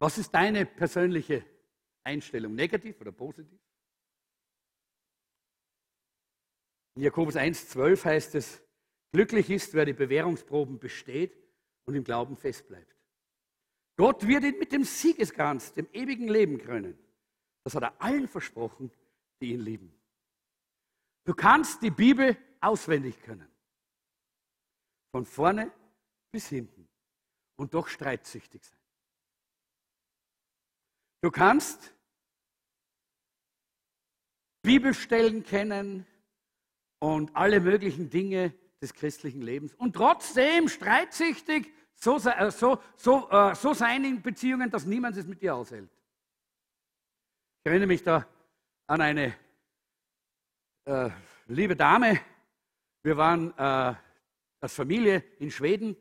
Was 0.00 0.16
ist 0.16 0.34
deine 0.34 0.64
persönliche 0.64 1.44
Einstellung? 2.02 2.54
Negativ 2.54 3.00
oder 3.02 3.12
positiv? 3.12 3.60
In 6.96 7.02
Jakobus 7.02 7.36
1,12 7.36 8.04
heißt 8.04 8.34
es, 8.34 8.62
glücklich 9.12 9.50
ist, 9.50 9.74
wer 9.74 9.84
die 9.84 9.92
Bewährungsproben 9.92 10.78
besteht 10.78 11.36
und 11.84 11.94
im 11.94 12.02
Glauben 12.02 12.36
festbleibt. 12.36 12.96
Gott 13.96 14.26
wird 14.26 14.44
ihn 14.44 14.58
mit 14.58 14.72
dem 14.72 14.84
Siegeskranz, 14.84 15.74
dem 15.74 15.86
ewigen 15.92 16.28
Leben 16.28 16.56
krönen. 16.56 16.98
Das 17.62 17.74
hat 17.74 17.82
er 17.82 18.00
allen 18.00 18.26
versprochen, 18.26 18.90
die 19.42 19.52
ihn 19.52 19.60
lieben. 19.60 19.94
Du 21.24 21.34
kannst 21.34 21.82
die 21.82 21.90
Bibel 21.90 22.38
auswendig 22.62 23.20
können. 23.20 23.50
Von 25.12 25.26
vorne 25.26 25.70
bis 26.32 26.48
hinten. 26.48 26.88
Und 27.56 27.74
doch 27.74 27.88
streitsüchtig 27.88 28.64
sein. 28.64 28.79
Du 31.22 31.30
kannst 31.30 31.94
Bibelstellen 34.62 35.44
kennen 35.44 36.06
und 36.98 37.34
alle 37.34 37.60
möglichen 37.60 38.10
Dinge 38.10 38.54
des 38.80 38.94
christlichen 38.94 39.42
Lebens 39.42 39.74
und 39.74 39.94
trotzdem 39.94 40.68
streitsüchtig 40.68 41.72
so, 41.94 42.16
äh, 42.16 42.50
so, 42.50 42.78
so, 42.96 43.28
äh, 43.30 43.54
so 43.54 43.74
sein 43.74 44.04
in 44.04 44.22
Beziehungen, 44.22 44.70
dass 44.70 44.86
niemand 44.86 45.16
es 45.16 45.26
mit 45.26 45.42
dir 45.42 45.54
aushält. 45.54 45.90
Ich 47.62 47.70
erinnere 47.70 47.88
mich 47.88 48.02
da 48.02 48.26
an 48.86 49.02
eine 49.02 49.34
äh, 50.86 51.10
liebe 51.46 51.76
Dame. 51.76 52.18
Wir 53.02 53.16
waren 53.18 53.52
äh, 53.58 53.94
als 54.60 54.74
Familie 54.74 55.22
in 55.38 55.50
Schweden, 55.50 55.94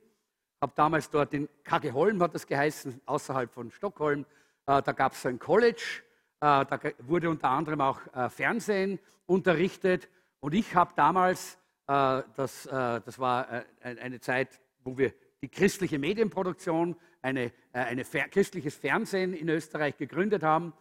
habe 0.62 0.74
damals 0.76 1.10
dort 1.10 1.34
in 1.34 1.50
Kageholm, 1.64 2.22
hat 2.24 2.34
das 2.34 2.48
geheißen, 2.48 3.02
außerhalb 3.06 3.54
von 3.54 3.72
Stockholm, 3.72 4.26
da 4.70 4.92
gab 4.92 5.14
es 5.14 5.26
ein 5.26 5.40
College, 5.40 6.04
äh, 6.42 6.64
da 6.64 6.80
wurde 7.00 7.28
unter 7.28 7.50
anderem 7.50 7.82
auch 7.82 8.00
äh, 8.14 8.30
Fernsehen 8.30 9.00
unterrichtet. 9.26 10.08
Und 10.42 10.54
ich 10.54 10.76
habe 10.76 10.94
damals, 10.96 11.58
das, 11.86 12.64
das 12.64 13.20
war 13.20 13.48
eine 13.82 14.20
Zeit, 14.22 14.62
wo 14.84 14.98
wir 14.98 15.12
die 15.42 15.50
christliche 15.50 16.00
Medienproduktion, 16.00 16.96
eine, 17.22 17.52
eine 17.74 18.04
christliches 18.04 18.76
Fernsehen 18.76 19.34
in 19.34 19.50
Österreich 19.50 19.98
gegründet 19.98 20.44
haben. 20.44 20.72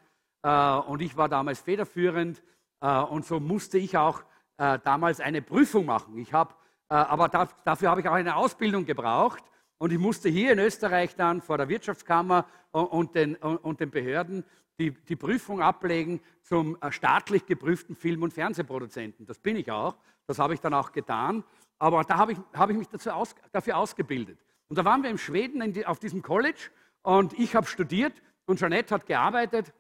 Und 0.87 1.03
ich 1.03 1.17
war 1.17 1.29
damals 1.29 1.61
federführend. 1.61 2.43
Und 2.81 3.27
so 3.27 3.41
musste 3.41 3.79
ich 3.79 3.97
auch 3.97 4.23
damals 4.57 5.21
eine 5.21 5.43
Prüfung 5.43 5.87
machen. 5.87 6.17
Ich 6.19 6.33
habe, 6.33 6.55
aber 6.89 7.29
dafür 7.29 7.91
habe 7.91 8.01
ich 8.03 8.09
auch 8.09 8.13
eine 8.13 8.37
Ausbildung 8.37 8.85
gebraucht. 8.85 9.43
Und 9.79 9.93
ich 9.93 9.99
musste 9.99 10.29
hier 10.29 10.53
in 10.53 10.59
Österreich 10.59 11.15
dann 11.15 11.41
vor 11.41 11.57
der 11.57 11.69
Wirtschaftskammer 11.69 12.47
und 12.73 13.15
den, 13.15 13.37
und 13.37 13.81
den 13.81 13.91
Behörden 13.91 14.45
die, 14.79 14.93
die, 14.93 15.17
Prüfung 15.17 15.61
ablegen 15.61 16.21
zum 16.43 16.81
äh, 16.81 16.93
staatlich 16.93 17.47
geprüften 17.47 17.97
Film- 17.97 18.23
und 18.23 18.33
Fernsehproduzenten. 18.33 19.27
Das 19.27 19.39
bin 19.41 19.57
ich 19.57 19.71
auch. 19.73 19.97
Das 20.27 20.39
habe 20.39 20.55
ich 20.55 20.61
dann 20.61 20.75
auch 20.75 20.93
getan. 20.93 21.43
Aber 21.79 22.05
da 22.05 22.17
habe 22.17 22.33
ich, 22.33 22.39
habe 22.55 22.73
ich 22.73 22.79
mich 22.79 22.89
aus, 23.09 23.35
dafür 23.51 23.77
ausgebildet. 23.77 24.39
Und 24.69 24.79
da 24.79 24.85
waren 24.85 25.03
wir 25.03 25.11
in 25.11 25.19
Schweden 25.19 25.73
die, 25.73 25.87
auf 25.87 25.99
diesem 25.99 26.23
College 26.23 26.71
und 27.03 27.33
ich 27.39 27.55
habe 27.57 27.67
studiert 27.67 28.13
und 28.47 28.59
Jeanette 28.59 28.95
hat 28.95 29.07
gearbeitet. 29.07 29.73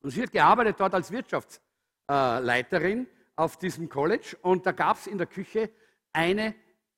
Und 0.00 0.10
sie 0.10 0.22
hat 0.22 0.32
gearbeitet 0.32 0.76
dort 0.78 0.94
als 0.94 1.10
Wirtschaftsleiterin 1.10 3.06
auf 3.36 3.58
diesem 3.58 3.88
College. 3.88 4.36
Und 4.42 4.66
da 4.66 4.72
gab 4.72 4.96
es 4.96 5.06
in 5.06 5.18
der 5.18 5.26
Küche 5.26 5.70
eine 6.12 6.54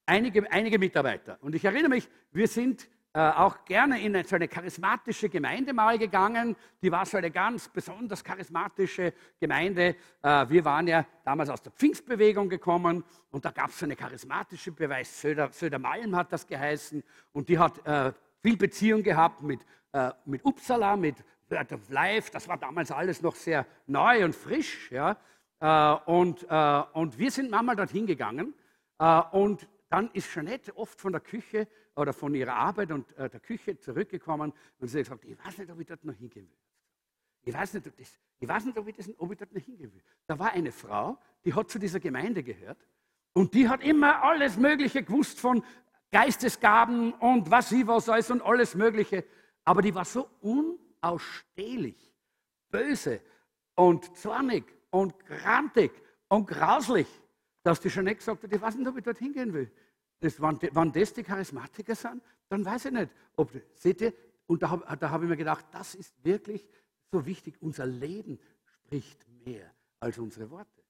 einige, 0.09 0.51
einige 0.51 0.79
Mitarbeiter. 0.79 1.39
Und 1.43 1.55
ich 1.55 1.65
erinnere 1.65 1.91
mich, 1.91 2.09
wir 2.33 2.49
sind 2.49 2.89
äh, 3.13 3.21
auch 3.21 3.65
gerne 3.65 4.01
in 4.01 4.23
so 4.25 4.37
eine 4.37 4.49
charismatische 4.49 5.29
Gemeinde 5.29 5.73
mal 5.73 5.99
gegangen. 5.99 6.57
Die 6.83 6.91
war 6.91 7.05
so 7.07 7.19
eine 7.19 7.31
ganz 7.31 7.69
besonders 7.69 8.25
charismatische 8.25 9.13
Gemeinde. 9.41 9.97
Äh, 10.23 10.49
wir 10.49 10.65
waren 10.65 10.87
ja 10.87 11.07
damals 11.25 11.51
aus 11.51 11.63
der 11.63 11.73
Pfingstbewegung 11.73 12.49
gekommen 12.49 13.05
und 13.31 13.45
da 13.45 13.51
gab 13.51 13.69
es 13.69 13.79
so 13.79 13.87
eine 13.87 13.97
charismatische 13.97 14.73
Beweis. 14.73 15.21
Söder, 15.21 15.51
Södermalm 15.53 16.17
hat 16.17 16.33
das 16.33 16.47
geheißen 16.47 17.03
und 17.33 17.49
die 17.49 17.59
hat 17.59 17.87
äh, 17.87 18.13
viel 18.43 18.57
Beziehung 18.57 19.03
gehabt 19.03 19.43
mit, 19.43 19.61
äh, 19.93 20.11
mit 20.25 20.45
Uppsala, 20.45 20.97
mit 20.97 21.17
Word 21.49 21.73
of 21.73 21.89
Life. 21.91 22.31
Das 22.31 22.47
war 22.49 22.57
damals 22.57 22.91
alles 22.91 23.23
noch 23.23 23.35
sehr 23.35 23.67
neu 23.87 24.25
und 24.25 24.35
frisch. 24.35 24.91
Ja? 24.91 25.17
Äh, 25.61 26.11
und, 26.11 26.47
äh, 26.49 26.83
und 26.93 27.19
wir 27.19 27.31
sind 27.31 27.51
manchmal 27.51 27.77
dorthin 27.77 28.07
gegangen 28.07 28.55
und 29.31 29.69
dann 29.89 30.11
ist 30.13 30.31
Jeanette 30.33 30.77
oft 30.77 31.01
von 31.01 31.13
der 31.13 31.21
Küche 31.21 31.67
oder 31.97 32.13
von 32.13 32.35
ihrer 32.35 32.55
Arbeit 32.55 32.93
und 32.93 33.17
äh, 33.17 33.29
der 33.29 33.41
Küche 33.41 33.79
zurückgekommen 33.79 34.53
und 34.79 34.89
sie 34.89 34.99
hat 34.99 35.05
gesagt, 35.07 35.25
ich 35.25 35.39
weiß 35.39 35.59
nicht, 35.59 35.71
ob 35.71 35.81
ich 35.81 35.87
dort 35.87 36.05
noch 36.05 36.15
hingehen 36.15 36.49
will. 36.49 36.59
Ich 37.43 37.55
weiß 37.55 37.75
nicht, 37.75 37.87
ob, 37.87 37.97
das, 37.97 38.19
ich, 38.39 38.49
weiß 38.49 38.65
nicht 38.67 38.79
ob, 38.79 38.87
ich 38.87 38.97
das, 38.97 39.09
ob 39.19 39.33
ich 39.33 39.39
dort 39.39 39.53
noch 39.53 39.63
hingehen 39.63 39.93
will. 39.93 40.03
Da 40.27 40.39
war 40.39 40.53
eine 40.53 40.73
Frau, 40.73 41.19
die 41.45 41.55
hat 41.55 41.71
zu 41.71 41.79
dieser 41.79 42.01
Gemeinde 42.01 42.43
gehört 42.43 42.79
und 43.33 43.55
die 43.55 43.69
hat 43.69 43.83
immer 43.83 44.23
alles 44.23 44.57
Mögliche 44.57 45.03
gewusst 45.03 45.41
von 45.41 45.65
Geistesgaben 46.11 47.13
und 47.15 47.51
was 47.51 47.69
sie 47.71 47.87
was 47.87 48.09
alles 48.09 48.31
und 48.31 48.43
alles 48.43 48.75
Mögliche. 48.75 49.25
Aber 49.65 49.83
die 49.83 49.95
war 49.95 50.05
so 50.05 50.29
unausstehlich, 50.41 52.15
böse 52.71 53.21
und 53.75 54.17
zornig 54.17 54.65
und 54.91 55.19
grantig 55.27 55.93
und 56.29 56.47
grauslich, 56.47 57.09
dass 57.69 57.81
die 57.81 57.91
schon 57.91 58.07
gesagt 58.07 58.43
hat, 58.43 58.51
ich 58.51 58.61
weiß 58.63 58.77
nicht, 58.77 58.89
ob 58.89 58.97
ich 58.97 59.05
dort 59.05 59.19
hingehen 59.19 59.53
will. 59.53 59.71
Das, 60.21 60.41
wenn, 60.41 60.59
wenn 60.73 60.91
das 60.91 61.13
die 61.13 61.23
Charismatiker 61.23 61.95
sind, 61.95 62.23
dann 62.49 62.65
weiß 62.65 62.87
ich 62.87 62.93
nicht. 62.93 63.11
Ob, 63.37 63.53
seht 63.75 64.01
ihr, 64.01 64.15
und 64.47 64.63
da, 64.63 64.75
da 64.99 65.11
habe 65.11 65.25
ich 65.25 65.29
mir 65.29 65.37
gedacht, 65.37 65.67
das 65.71 65.95
ist 65.95 66.15
wirklich 66.25 66.67
so 67.13 67.27
wichtig. 67.27 67.57
Unser 67.61 67.85
Leben 67.85 68.39
spricht 68.65 69.23
mehr 69.45 69.71
als 70.01 70.17
unsere 70.17 70.51
Worte. 70.51 70.83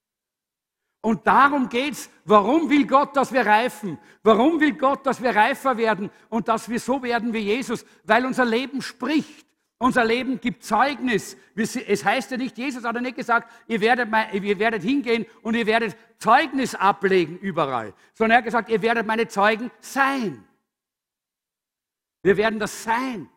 Und 1.01 1.27
darum 1.27 1.69
geht 1.69 1.95
es. 1.95 2.11
Warum 2.25 2.71
will 2.71 2.87
Gott, 2.87 3.17
dass 3.17 3.33
wir 3.33 3.45
reifen? 3.45 3.99
Warum 4.23 4.61
will 4.61 4.75
Gott, 4.75 5.05
dass 5.05 5.21
wir 5.21 5.35
reifer 5.35 5.77
werden 5.77 6.11
und 6.29 6.47
dass 6.47 6.69
wir 6.69 6.79
so 6.79 7.03
werden 7.03 7.33
wie 7.33 7.39
Jesus? 7.39 7.85
Weil 8.05 8.25
unser 8.25 8.45
Leben 8.45 8.83
spricht. 8.83 9.48
Unser 9.79 10.05
Leben 10.05 10.41
gibt 10.41 10.65
Zeugnis. 10.65 11.37
Es 11.55 12.05
heißt 12.05 12.33
ja 12.33 12.37
nicht, 12.37 12.59
Jesus 12.59 12.85
hat 12.85 12.97
ja 12.97 13.01
nicht 13.01 13.17
gesagt, 13.17 13.53
ihr 13.69 13.81
werdet, 13.81 14.09
ihr 14.33 14.59
werdet 14.59 14.83
hingehen 14.83 15.25
und 15.43 15.55
ihr 15.55 15.67
werdet 15.67 15.97
Zeugnis 16.19 16.75
ablegen 16.75 17.39
überall, 17.39 17.95
sondern 18.13 18.33
er 18.33 18.39
hat 18.39 18.45
gesagt, 18.45 18.69
ihr 18.71 18.83
werdet 18.83 19.07
meine 19.07 19.29
Zeugen 19.29 19.71
sein. 19.81 20.45
Wir 22.23 22.37
werden 22.37 22.59
das 22.59 22.83
sein. 22.83 23.29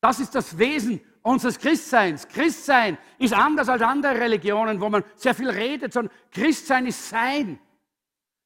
Das 0.00 0.20
ist 0.20 0.34
das 0.34 0.56
Wesen 0.58 1.00
unseres 1.22 1.58
Christseins. 1.58 2.28
Christsein 2.28 2.96
ist 3.18 3.32
anders 3.32 3.68
als 3.68 3.82
andere 3.82 4.20
Religionen, 4.20 4.80
wo 4.80 4.88
man 4.88 5.02
sehr 5.16 5.34
viel 5.34 5.50
redet, 5.50 5.92
sondern 5.92 6.14
Christsein 6.30 6.86
ist 6.86 7.08
Sein. 7.08 7.58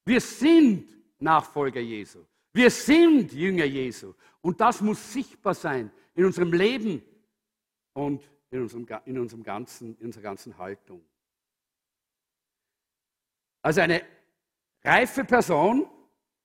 Wir 0.06 0.20
sind 0.20 0.88
Nachfolger 1.18 1.80
Jesu. 1.80 2.20
Wir 2.54 2.70
sind 2.70 3.32
Jünger 3.32 3.66
Jesu. 3.66 4.14
Und 4.40 4.60
das 4.60 4.80
muss 4.80 5.12
sichtbar 5.12 5.52
sein 5.52 5.90
in 6.14 6.24
unserem 6.24 6.52
Leben 6.52 7.02
und 7.98 8.30
in, 8.50 8.62
unserem, 8.62 8.86
in, 9.06 9.18
unserem 9.18 9.42
ganzen, 9.42 9.98
in 9.98 10.06
unserer 10.06 10.22
ganzen 10.22 10.56
Haltung. 10.56 11.04
Also 13.60 13.80
eine 13.80 14.02
reife 14.84 15.24
Person, 15.24 15.90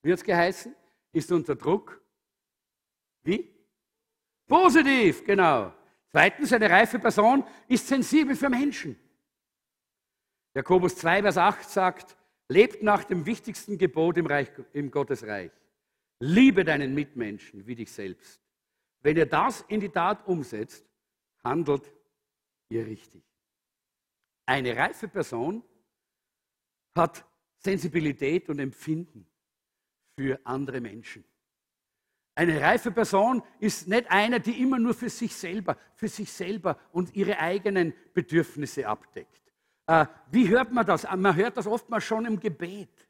wird 0.01 0.17
es 0.17 0.23
geheißen, 0.23 0.75
ist 1.11 1.31
unter 1.31 1.55
Druck. 1.55 2.01
Wie? 3.23 3.53
Positiv, 4.47 5.23
genau. 5.23 5.71
Zweitens, 6.09 6.51
eine 6.53 6.69
reife 6.69 6.97
Person 6.97 7.45
ist 7.67 7.87
sensibel 7.87 8.35
für 8.35 8.49
Menschen. 8.49 8.99
Jakobus 10.55 10.95
2, 10.97 11.21
Vers 11.21 11.37
8 11.37 11.69
sagt, 11.69 12.17
lebt 12.49 12.81
nach 12.81 13.03
dem 13.03 13.25
wichtigsten 13.25 13.77
Gebot 13.77 14.17
im, 14.17 14.25
Reich, 14.25 14.49
im 14.73 14.89
Gottesreich. 14.89 15.51
Liebe 16.19 16.65
deinen 16.65 16.93
Mitmenschen 16.95 17.65
wie 17.65 17.75
dich 17.75 17.91
selbst. 17.91 18.41
Wenn 19.01 19.17
ihr 19.17 19.25
das 19.25 19.61
in 19.67 19.79
die 19.79 19.89
Tat 19.89 20.27
umsetzt, 20.27 20.85
handelt 21.43 21.91
ihr 22.69 22.85
richtig. 22.85 23.23
Eine 24.45 24.75
reife 24.75 25.07
Person 25.07 25.63
hat 26.95 27.25
Sensibilität 27.57 28.49
und 28.49 28.59
Empfinden 28.59 29.25
für 30.17 30.39
andere 30.45 30.81
Menschen. 30.81 31.23
Eine 32.35 32.59
reife 32.59 32.91
Person 32.91 33.43
ist 33.59 33.87
nicht 33.87 34.09
eine, 34.09 34.39
die 34.39 34.61
immer 34.61 34.79
nur 34.79 34.93
für 34.93 35.09
sich 35.09 35.35
selber, 35.35 35.77
für 35.95 36.07
sich 36.07 36.31
selber 36.31 36.79
und 36.91 37.15
ihre 37.15 37.37
eigenen 37.37 37.93
Bedürfnisse 38.13 38.87
abdeckt. 38.87 39.41
Äh, 39.85 40.07
wie 40.31 40.49
hört 40.49 40.71
man 40.71 40.85
das? 40.85 41.03
Man 41.03 41.35
hört 41.35 41.57
das 41.57 41.67
oftmals 41.67 42.03
schon 42.03 42.25
im 42.25 42.39
Gebet. 42.39 43.07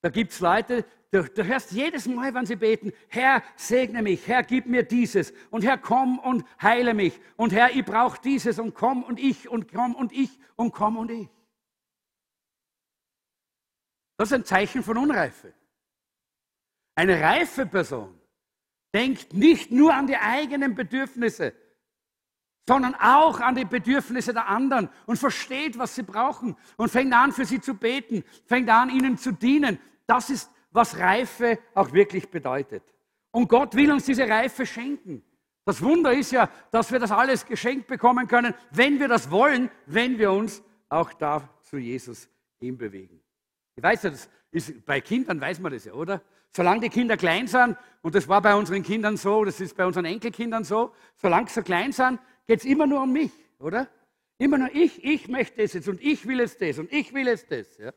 Da 0.00 0.10
gibt 0.10 0.32
es 0.32 0.40
Leute, 0.40 0.84
du, 1.10 1.24
du, 1.24 1.44
hörst 1.44 1.72
jedes 1.72 2.06
Mal, 2.06 2.32
wenn 2.32 2.46
sie 2.46 2.56
beten, 2.56 2.92
Herr, 3.08 3.42
segne 3.56 4.02
mich, 4.02 4.26
Herr, 4.28 4.42
gib 4.42 4.66
mir 4.66 4.84
dieses 4.84 5.32
und 5.50 5.64
Herr, 5.64 5.78
komm 5.78 6.18
und 6.18 6.44
heile 6.62 6.94
mich 6.94 7.18
und 7.36 7.52
Herr, 7.52 7.74
ich 7.74 7.84
brauche 7.84 8.20
dieses 8.20 8.58
und 8.58 8.74
komm 8.74 9.02
und 9.02 9.18
ich 9.18 9.48
und 9.48 9.72
komm 9.72 9.94
und 9.94 10.12
ich 10.12 10.38
und 10.56 10.72
komm 10.72 10.96
und 10.96 11.10
ich. 11.10 11.28
Das 14.16 14.30
ist 14.30 14.34
ein 14.34 14.44
Zeichen 14.44 14.82
von 14.82 14.96
Unreife. 14.98 15.52
Eine 16.94 17.20
reife 17.20 17.66
Person 17.66 18.20
denkt 18.94 19.32
nicht 19.32 19.70
nur 19.70 19.94
an 19.94 20.06
die 20.06 20.16
eigenen 20.16 20.74
Bedürfnisse, 20.74 21.54
sondern 22.68 22.94
auch 22.96 23.40
an 23.40 23.54
die 23.54 23.64
Bedürfnisse 23.64 24.34
der 24.34 24.46
anderen 24.46 24.90
und 25.06 25.18
versteht, 25.18 25.78
was 25.78 25.94
sie 25.94 26.02
brauchen 26.02 26.54
und 26.76 26.90
fängt 26.90 27.14
an, 27.14 27.32
für 27.32 27.46
sie 27.46 27.62
zu 27.62 27.72
beten, 27.72 28.22
fängt 28.44 28.68
an, 28.68 28.90
ihnen 28.90 29.16
zu 29.16 29.32
dienen. 29.32 29.78
Das 30.06 30.28
ist, 30.28 30.50
was 30.70 30.98
Reife 30.98 31.58
auch 31.74 31.94
wirklich 31.94 32.28
bedeutet. 32.28 32.82
Und 33.30 33.48
Gott 33.48 33.74
will 33.74 33.90
uns 33.90 34.04
diese 34.04 34.28
Reife 34.28 34.66
schenken. 34.66 35.22
Das 35.64 35.80
Wunder 35.80 36.12
ist 36.12 36.30
ja, 36.30 36.50
dass 36.70 36.92
wir 36.92 36.98
das 36.98 37.10
alles 37.10 37.46
geschenkt 37.46 37.86
bekommen 37.86 38.28
können, 38.28 38.52
wenn 38.70 39.00
wir 39.00 39.08
das 39.08 39.30
wollen, 39.30 39.70
wenn 39.86 40.18
wir 40.18 40.30
uns 40.30 40.62
auch 40.90 41.14
da 41.14 41.48
zu 41.62 41.78
Jesus 41.78 42.28
hinbewegen. 42.60 43.18
Ich 43.76 43.82
weiß 43.82 44.02
ja, 44.02 44.10
das 44.10 44.28
ist, 44.50 44.84
bei 44.84 45.00
Kindern 45.00 45.40
weiß 45.40 45.58
man 45.60 45.72
das 45.72 45.86
ja, 45.86 45.94
oder? 45.94 46.20
Solange 46.54 46.80
die 46.80 46.88
Kinder 46.90 47.16
klein 47.16 47.46
sind, 47.46 47.78
und 48.02 48.14
das 48.14 48.28
war 48.28 48.42
bei 48.42 48.54
unseren 48.54 48.82
Kindern 48.82 49.16
so, 49.16 49.44
das 49.44 49.58
ist 49.58 49.74
bei 49.74 49.86
unseren 49.86 50.04
Enkelkindern 50.04 50.64
so, 50.64 50.92
solange 51.16 51.48
sie 51.48 51.54
so 51.54 51.62
klein 51.62 51.92
sind, 51.92 52.18
geht 52.48 52.58
es 52.60 52.64
immer 52.64 52.88
nur 52.88 53.02
um 53.02 53.12
mich, 53.12 53.30
oder? 53.60 53.88
Immer 54.38 54.58
nur 54.58 54.74
ich, 54.74 55.04
ich 55.04 55.28
möchte 55.28 55.62
es 55.62 55.74
jetzt 55.74 55.88
und 55.88 56.02
ich 56.02 56.26
will 56.26 56.40
es 56.40 56.58
das 56.58 56.80
und 56.80 56.92
ich 56.92 57.14
will 57.14 57.28
es 57.28 57.46
das. 57.46 57.78
Ja? 57.78 57.92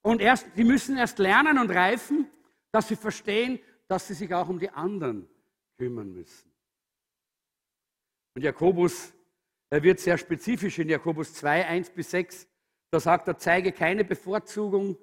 Und 0.00 0.22
erst, 0.22 0.46
die 0.56 0.64
müssen 0.64 0.96
erst 0.96 1.18
lernen 1.18 1.58
und 1.58 1.70
reifen, 1.70 2.26
dass 2.72 2.88
sie 2.88 2.96
verstehen, 2.96 3.58
dass 3.86 4.08
sie 4.08 4.14
sich 4.14 4.32
auch 4.32 4.48
um 4.48 4.58
die 4.58 4.70
anderen 4.70 5.28
kümmern 5.76 6.12
müssen. 6.12 6.50
Und 8.34 8.42
Jakobus, 8.42 9.12
er 9.68 9.82
wird 9.82 10.00
sehr 10.00 10.16
spezifisch 10.16 10.78
in 10.78 10.88
Jakobus 10.88 11.34
2, 11.34 11.66
1 11.66 11.90
bis 11.90 12.10
6. 12.10 12.48
Da 12.90 13.00
sagt 13.00 13.28
er, 13.28 13.36
zeige 13.36 13.72
keine 13.72 14.04
Bevorzugung 14.04 14.96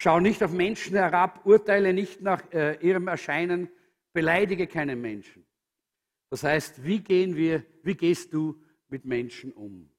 Schau 0.00 0.20
nicht 0.20 0.42
auf 0.44 0.52
Menschen 0.52 0.96
herab, 0.96 1.44
urteile 1.44 1.92
nicht 1.92 2.20
nach 2.20 2.52
äh, 2.52 2.76
ihrem 2.86 3.08
Erscheinen, 3.08 3.68
beleidige 4.12 4.68
keinen 4.68 5.00
Menschen. 5.00 5.44
Das 6.30 6.42
heißt, 6.42 6.84
wie 6.84 7.00
gehen 7.00 7.36
wir, 7.36 7.64
wie 7.82 7.94
gehst 7.94 8.32
du 8.32 8.62
mit 8.88 9.04
Menschen 9.04 9.52
um? 9.52 9.90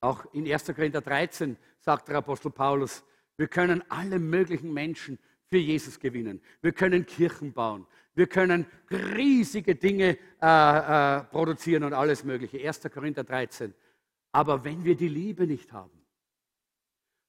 Auch 0.00 0.24
in 0.32 0.50
1. 0.50 0.66
Korinther 0.66 1.00
13 1.00 1.56
sagt 1.78 2.08
der 2.08 2.16
Apostel 2.16 2.50
Paulus, 2.50 3.04
wir 3.36 3.48
können 3.48 3.82
alle 3.88 4.18
möglichen 4.18 4.72
Menschen 4.72 5.18
für 5.48 5.58
Jesus 5.58 5.98
gewinnen. 5.98 6.40
Wir 6.60 6.72
können 6.72 7.06
Kirchen 7.06 7.52
bauen. 7.52 7.86
Wir 8.14 8.26
können 8.26 8.66
riesige 8.90 9.74
Dinge 9.74 10.18
äh, 10.40 10.46
äh, 10.46 11.24
produzieren 11.24 11.84
und 11.84 11.92
alles 11.94 12.24
Mögliche. 12.24 12.66
1. 12.66 12.82
Korinther 12.92 13.24
13. 13.24 13.74
Aber 14.32 14.64
wenn 14.64 14.84
wir 14.84 14.96
die 14.96 15.08
Liebe 15.08 15.46
nicht 15.46 15.72
haben, 15.72 16.02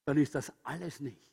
dann 0.06 0.18
ist 0.18 0.36
das 0.36 0.52
alles 0.64 1.00
nichts. 1.00 1.32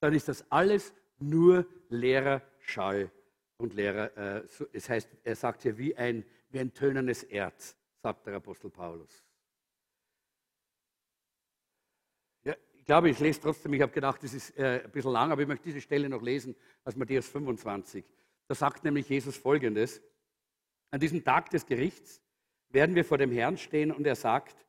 Dann 0.00 0.14
ist 0.14 0.28
das 0.28 0.50
alles 0.50 0.94
nur 1.18 1.66
leerer 1.88 2.42
Schall 2.60 3.10
und 3.56 3.74
leerer, 3.74 4.16
äh, 4.16 4.46
so, 4.48 4.66
es 4.72 4.88
heißt, 4.88 5.08
er 5.22 5.36
sagt 5.36 5.62
hier 5.62 5.78
wie 5.78 5.96
ein, 5.96 6.24
wie 6.50 6.60
ein 6.60 6.72
tönendes 6.72 7.22
Erz, 7.22 7.76
sagt 8.02 8.26
der 8.26 8.34
Apostel 8.34 8.70
Paulus. 8.70 9.24
Ja, 12.42 12.54
ich 12.72 12.84
glaube, 12.84 13.10
ich 13.10 13.18
lese 13.18 13.40
trotzdem, 13.40 13.72
ich 13.74 13.82
habe 13.82 13.92
gedacht, 13.92 14.22
das 14.22 14.34
ist 14.34 14.56
äh, 14.58 14.82
ein 14.84 14.90
bisschen 14.90 15.12
lang, 15.12 15.30
aber 15.30 15.42
ich 15.42 15.48
möchte 15.48 15.64
diese 15.64 15.80
Stelle 15.80 16.08
noch 16.08 16.22
lesen 16.22 16.54
aus 16.84 16.96
Matthäus 16.96 17.28
25. 17.28 18.04
Da 18.46 18.54
sagt 18.54 18.84
nämlich 18.84 19.08
Jesus 19.08 19.36
folgendes: 19.36 20.02
An 20.90 21.00
diesem 21.00 21.24
Tag 21.24 21.50
des 21.50 21.66
Gerichts 21.66 22.20
werden 22.68 22.94
wir 22.94 23.04
vor 23.04 23.18
dem 23.18 23.32
Herrn 23.32 23.56
stehen 23.56 23.92
und 23.92 24.06
er 24.06 24.16
sagt, 24.16 24.66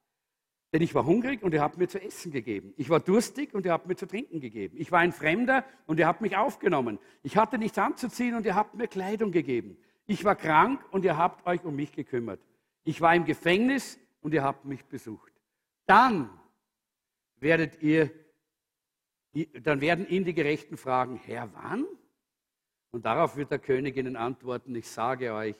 denn 0.75 0.81
ich 0.81 0.93
war 0.93 1.05
hungrig 1.05 1.41
und 1.41 1.53
ihr 1.53 1.61
habt 1.61 1.77
mir 1.77 1.87
zu 1.87 2.01
essen 2.01 2.33
gegeben. 2.33 2.73
Ich 2.75 2.89
war 2.89 2.99
durstig 2.99 3.53
und 3.53 3.65
ihr 3.65 3.71
habt 3.71 3.87
mir 3.87 3.95
zu 3.95 4.07
trinken 4.07 4.41
gegeben. 4.41 4.75
Ich 4.77 4.91
war 4.91 4.99
ein 4.99 5.13
Fremder 5.13 5.63
und 5.85 5.99
ihr 5.99 6.05
habt 6.05 6.19
mich 6.19 6.35
aufgenommen. 6.35 6.99
Ich 7.23 7.37
hatte 7.37 7.57
nichts 7.57 7.77
anzuziehen 7.77 8.35
und 8.35 8.45
ihr 8.45 8.55
habt 8.55 8.75
mir 8.75 8.89
Kleidung 8.89 9.31
gegeben. 9.31 9.77
Ich 10.05 10.25
war 10.25 10.35
krank 10.35 10.83
und 10.91 11.05
ihr 11.05 11.17
habt 11.17 11.47
euch 11.47 11.63
um 11.63 11.77
mich 11.77 11.93
gekümmert. 11.93 12.41
Ich 12.83 12.99
war 12.99 13.15
im 13.15 13.23
Gefängnis 13.23 13.97
und 14.19 14.33
ihr 14.33 14.43
habt 14.43 14.65
mich 14.65 14.83
besucht. 14.83 15.31
Dann 15.85 16.29
werdet 17.37 17.81
ihr, 17.81 18.11
dann 19.61 19.79
werden 19.79 20.05
ihn 20.05 20.25
die 20.25 20.33
Gerechten 20.33 20.75
fragen, 20.75 21.15
Herr, 21.23 21.53
wann? 21.53 21.85
Und 22.91 23.05
darauf 23.05 23.37
wird 23.37 23.49
der 23.49 23.59
König 23.59 23.95
ihnen 23.95 24.17
antworten, 24.17 24.75
ich 24.75 24.89
sage 24.89 25.33
euch, 25.33 25.55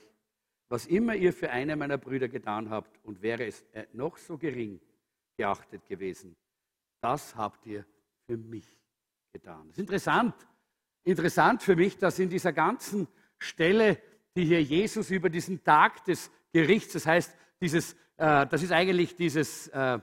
was 0.67 0.86
immer 0.86 1.15
ihr 1.15 1.32
für 1.32 1.51
einen 1.51 1.80
meiner 1.80 1.97
Brüder 1.97 2.28
getan 2.28 2.69
habt, 2.69 2.99
und 3.06 3.21
wäre 3.21 3.45
es 3.45 3.63
noch 3.93 4.17
so 4.17 4.38
gering, 4.38 4.82
geachtet 5.38 5.86
gewesen. 5.88 6.36
Das 7.02 7.36
habt 7.36 7.65
ihr 7.65 7.86
für 8.26 8.38
mich 8.38 8.65
getan. 9.32 9.67
Das 9.67 9.78
ist 9.78 9.82
interessant, 9.82 10.34
interessant 11.04 11.62
für 11.63 11.76
mich, 11.76 11.98
dass 11.98 12.19
in 12.19 12.30
dieser 12.30 12.54
ganzen 12.54 13.08
Stelle, 13.38 14.02
die 14.36 14.45
hier 14.45 14.63
Jesus 14.63 15.12
über 15.12 15.30
diesen 15.30 15.63
Tag 15.63 16.04
des 16.06 16.32
Gerichts, 16.52 16.93
das 16.93 17.06
heißt, 17.06 17.36
dieses, 17.62 17.93
äh, 18.17 18.48
das 18.48 18.63
ist 18.63 18.71
eigentlich 18.71 19.15
dieses, 19.15 19.67
äh, 19.69 20.00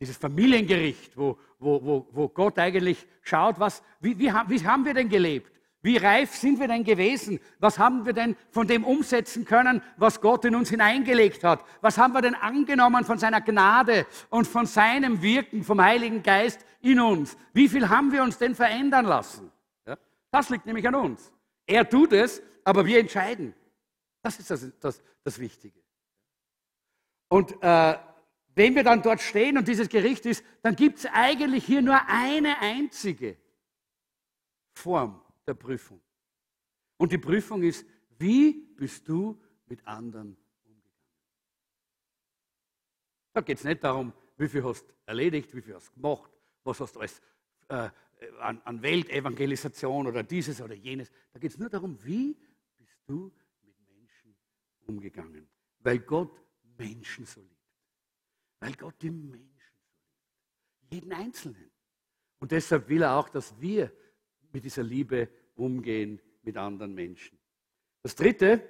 dieses 0.00 0.16
Familiengericht, 0.16 1.16
wo, 1.16 1.38
wo, 1.58 1.84
wo, 1.84 2.08
wo 2.10 2.28
Gott 2.28 2.58
eigentlich 2.58 3.06
schaut, 3.22 3.58
was, 3.60 3.82
wie, 4.00 4.18
wie, 4.18 4.32
wie 4.48 4.66
haben 4.66 4.84
wir 4.84 4.94
denn 4.94 5.08
gelebt? 5.08 5.59
Wie 5.82 5.96
reif 5.96 6.34
sind 6.34 6.60
wir 6.60 6.68
denn 6.68 6.84
gewesen? 6.84 7.40
Was 7.58 7.78
haben 7.78 8.04
wir 8.04 8.12
denn 8.12 8.36
von 8.50 8.66
dem 8.66 8.84
umsetzen 8.84 9.46
können, 9.46 9.82
was 9.96 10.20
Gott 10.20 10.44
in 10.44 10.54
uns 10.54 10.68
hineingelegt 10.68 11.42
hat? 11.42 11.64
Was 11.80 11.96
haben 11.96 12.12
wir 12.12 12.20
denn 12.20 12.34
angenommen 12.34 13.04
von 13.04 13.18
seiner 13.18 13.40
Gnade 13.40 14.06
und 14.28 14.46
von 14.46 14.66
seinem 14.66 15.22
Wirken 15.22 15.64
vom 15.64 15.80
Heiligen 15.82 16.22
Geist 16.22 16.66
in 16.82 17.00
uns? 17.00 17.36
Wie 17.54 17.68
viel 17.68 17.88
haben 17.88 18.12
wir 18.12 18.22
uns 18.22 18.36
denn 18.36 18.54
verändern 18.54 19.06
lassen? 19.06 19.50
Ja? 19.86 19.96
Das 20.30 20.50
liegt 20.50 20.66
nämlich 20.66 20.86
an 20.86 20.96
uns. 20.96 21.32
Er 21.66 21.88
tut 21.88 22.12
es, 22.12 22.42
aber 22.62 22.84
wir 22.84 23.00
entscheiden. 23.00 23.54
Das 24.22 24.38
ist 24.38 24.50
das, 24.50 24.66
das, 24.80 25.02
das 25.24 25.38
Wichtige. 25.38 25.80
Und 27.28 27.52
äh, 27.62 27.96
wenn 28.54 28.74
wir 28.74 28.84
dann 28.84 29.00
dort 29.00 29.22
stehen 29.22 29.56
und 29.56 29.66
dieses 29.66 29.88
Gericht 29.88 30.26
ist, 30.26 30.44
dann 30.62 30.76
gibt 30.76 30.98
es 30.98 31.06
eigentlich 31.06 31.64
hier 31.64 31.80
nur 31.80 31.98
eine 32.06 32.58
einzige 32.58 33.38
Form 34.74 35.22
der 35.46 35.54
Prüfung. 35.54 36.00
Und 36.96 37.12
die 37.12 37.18
Prüfung 37.18 37.62
ist, 37.62 37.86
wie 38.18 38.52
bist 38.76 39.08
du 39.08 39.40
mit 39.66 39.86
anderen 39.86 40.36
umgegangen? 40.64 41.06
Da 43.32 43.40
geht 43.40 43.58
es 43.58 43.64
nicht 43.64 43.82
darum, 43.82 44.12
wie 44.36 44.48
viel 44.48 44.62
hast 44.64 44.86
du 44.86 44.92
erledigt, 45.06 45.54
wie 45.54 45.62
viel 45.62 45.74
hast 45.74 45.88
du 45.88 45.94
gemacht, 45.94 46.30
was 46.64 46.80
hast 46.80 46.94
du 46.94 47.00
alles 47.00 47.22
äh, 47.68 47.88
an, 48.40 48.60
an 48.64 48.82
Weltevangelisation 48.82 50.06
oder 50.06 50.22
dieses 50.22 50.60
oder 50.60 50.74
jenes. 50.74 51.10
Da 51.32 51.38
geht 51.38 51.52
es 51.52 51.58
nur 51.58 51.70
darum, 51.70 52.02
wie 52.04 52.36
bist 52.76 52.98
du 53.06 53.32
mit 53.62 53.74
Menschen 53.88 54.36
umgegangen. 54.86 55.48
Weil 55.78 56.00
Gott 56.00 56.38
Menschen 56.76 57.24
so 57.24 57.40
liebt. 57.40 57.56
Weil 58.58 58.74
Gott 58.74 59.00
die 59.00 59.10
Menschen 59.10 59.74
so 59.78 59.88
liebt. 59.96 60.92
Jeden 60.92 61.12
Einzelnen. 61.12 61.70
Und 62.38 62.52
deshalb 62.52 62.88
will 62.88 63.02
er 63.02 63.16
auch, 63.16 63.28
dass 63.28 63.58
wir 63.60 63.92
mit 64.52 64.64
dieser 64.64 64.82
Liebe 64.82 65.28
umgehen 65.56 66.20
mit 66.42 66.56
anderen 66.56 66.94
Menschen. 66.94 67.38
Das 68.02 68.16
Dritte, 68.16 68.62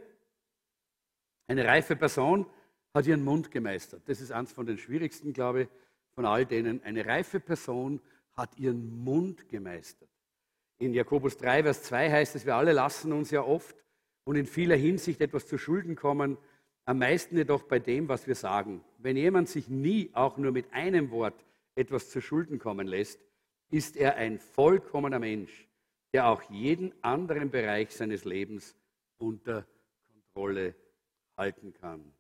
eine 1.47 1.65
reife 1.65 1.97
Person 1.97 2.47
hat 2.95 3.07
ihren 3.07 3.25
Mund 3.25 3.51
gemeistert. 3.51 4.03
Das 4.07 4.21
ist 4.21 4.33
eines 4.33 4.53
von 4.53 4.67
den 4.67 4.79
schwierigsten, 4.79 5.33
glaube 5.33 5.63
ich, 5.63 5.69
von 6.15 6.25
all 6.25 6.47
denen. 6.47 6.83
Eine 6.83 7.07
reife 7.07 7.41
Person 7.41 8.01
hat 8.33 8.59
ihren 8.59 9.03
Mund 9.03 9.49
gemeistert. 9.49 10.09
In 10.79 10.95
Jakobus 10.95 11.37
3, 11.37 11.65
Vers 11.65 11.83
2 11.85 12.11
heißt 12.11 12.37
es, 12.37 12.47
wir 12.47 12.57
alle 12.57 12.73
lassen 12.73 13.13
uns 13.13 13.31
ja 13.31 13.43
oft 13.43 13.77
und 14.25 14.37
in 14.37 14.47
vieler 14.47 14.77
Hinsicht 14.77 15.21
etwas 15.21 15.47
zu 15.47 15.59
Schulden 15.59 15.95
kommen, 15.95 16.39
am 16.85 16.99
meisten 16.99 17.37
jedoch 17.37 17.65
bei 17.65 17.79
dem, 17.79 18.09
was 18.09 18.27
wir 18.27 18.35
sagen. 18.35 18.83
Wenn 18.99 19.17
jemand 19.17 19.49
sich 19.49 19.69
nie 19.69 20.11
auch 20.15 20.39
nur 20.39 20.53
mit 20.53 20.73
einem 20.73 21.11
Wort 21.11 21.45
etwas 21.75 22.11
zu 22.11 22.21
Schulden 22.21 22.59
kommen 22.59 22.87
lässt, 22.87 23.21
ist 23.71 23.97
er 23.97 24.17
ein 24.17 24.39
vollkommener 24.39 25.19
Mensch, 25.19 25.69
der 26.13 26.27
auch 26.27 26.43
jeden 26.51 26.93
anderen 27.03 27.51
Bereich 27.51 27.95
seines 27.95 28.25
Lebens 28.25 28.75
unter 29.19 29.67
Kontrolle 30.13 30.75
halten 31.37 31.73
kann. 31.73 32.13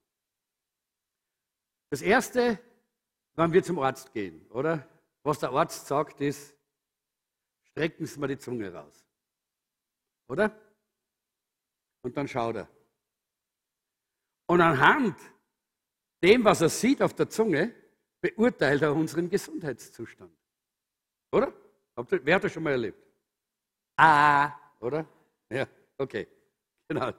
Das 1.90 2.02
Erste, 2.02 2.58
wenn 3.34 3.52
wir 3.52 3.62
zum 3.62 3.78
Arzt 3.80 4.12
gehen, 4.12 4.46
oder? 4.50 4.86
Was 5.22 5.40
der 5.40 5.50
Arzt 5.50 5.86
sagt, 5.86 6.20
ist, 6.20 6.54
strecken 7.64 8.06
Sie 8.06 8.18
mal 8.20 8.28
die 8.28 8.38
Zunge 8.38 8.72
raus. 8.72 9.04
Oder? 10.28 10.58
Und 12.02 12.16
dann 12.16 12.28
schaut 12.28 12.56
er. 12.56 12.68
Und 14.46 14.60
anhand 14.60 15.16
dem, 16.22 16.44
was 16.44 16.60
er 16.60 16.68
sieht 16.68 17.02
auf 17.02 17.14
der 17.14 17.28
Zunge, 17.28 17.74
beurteilt 18.20 18.82
er 18.82 18.94
unseren 18.94 19.28
Gesundheitszustand. 19.28 20.36
Oder? 21.32 21.52
Wer 21.96 22.34
hat 22.36 22.44
das 22.44 22.52
schon 22.52 22.62
mal 22.62 22.72
erlebt? 22.72 23.09
Ah, 24.02 24.58
oder? 24.80 25.06
Ja, 25.50 25.66
okay, 25.98 26.26
genau. 26.88 27.12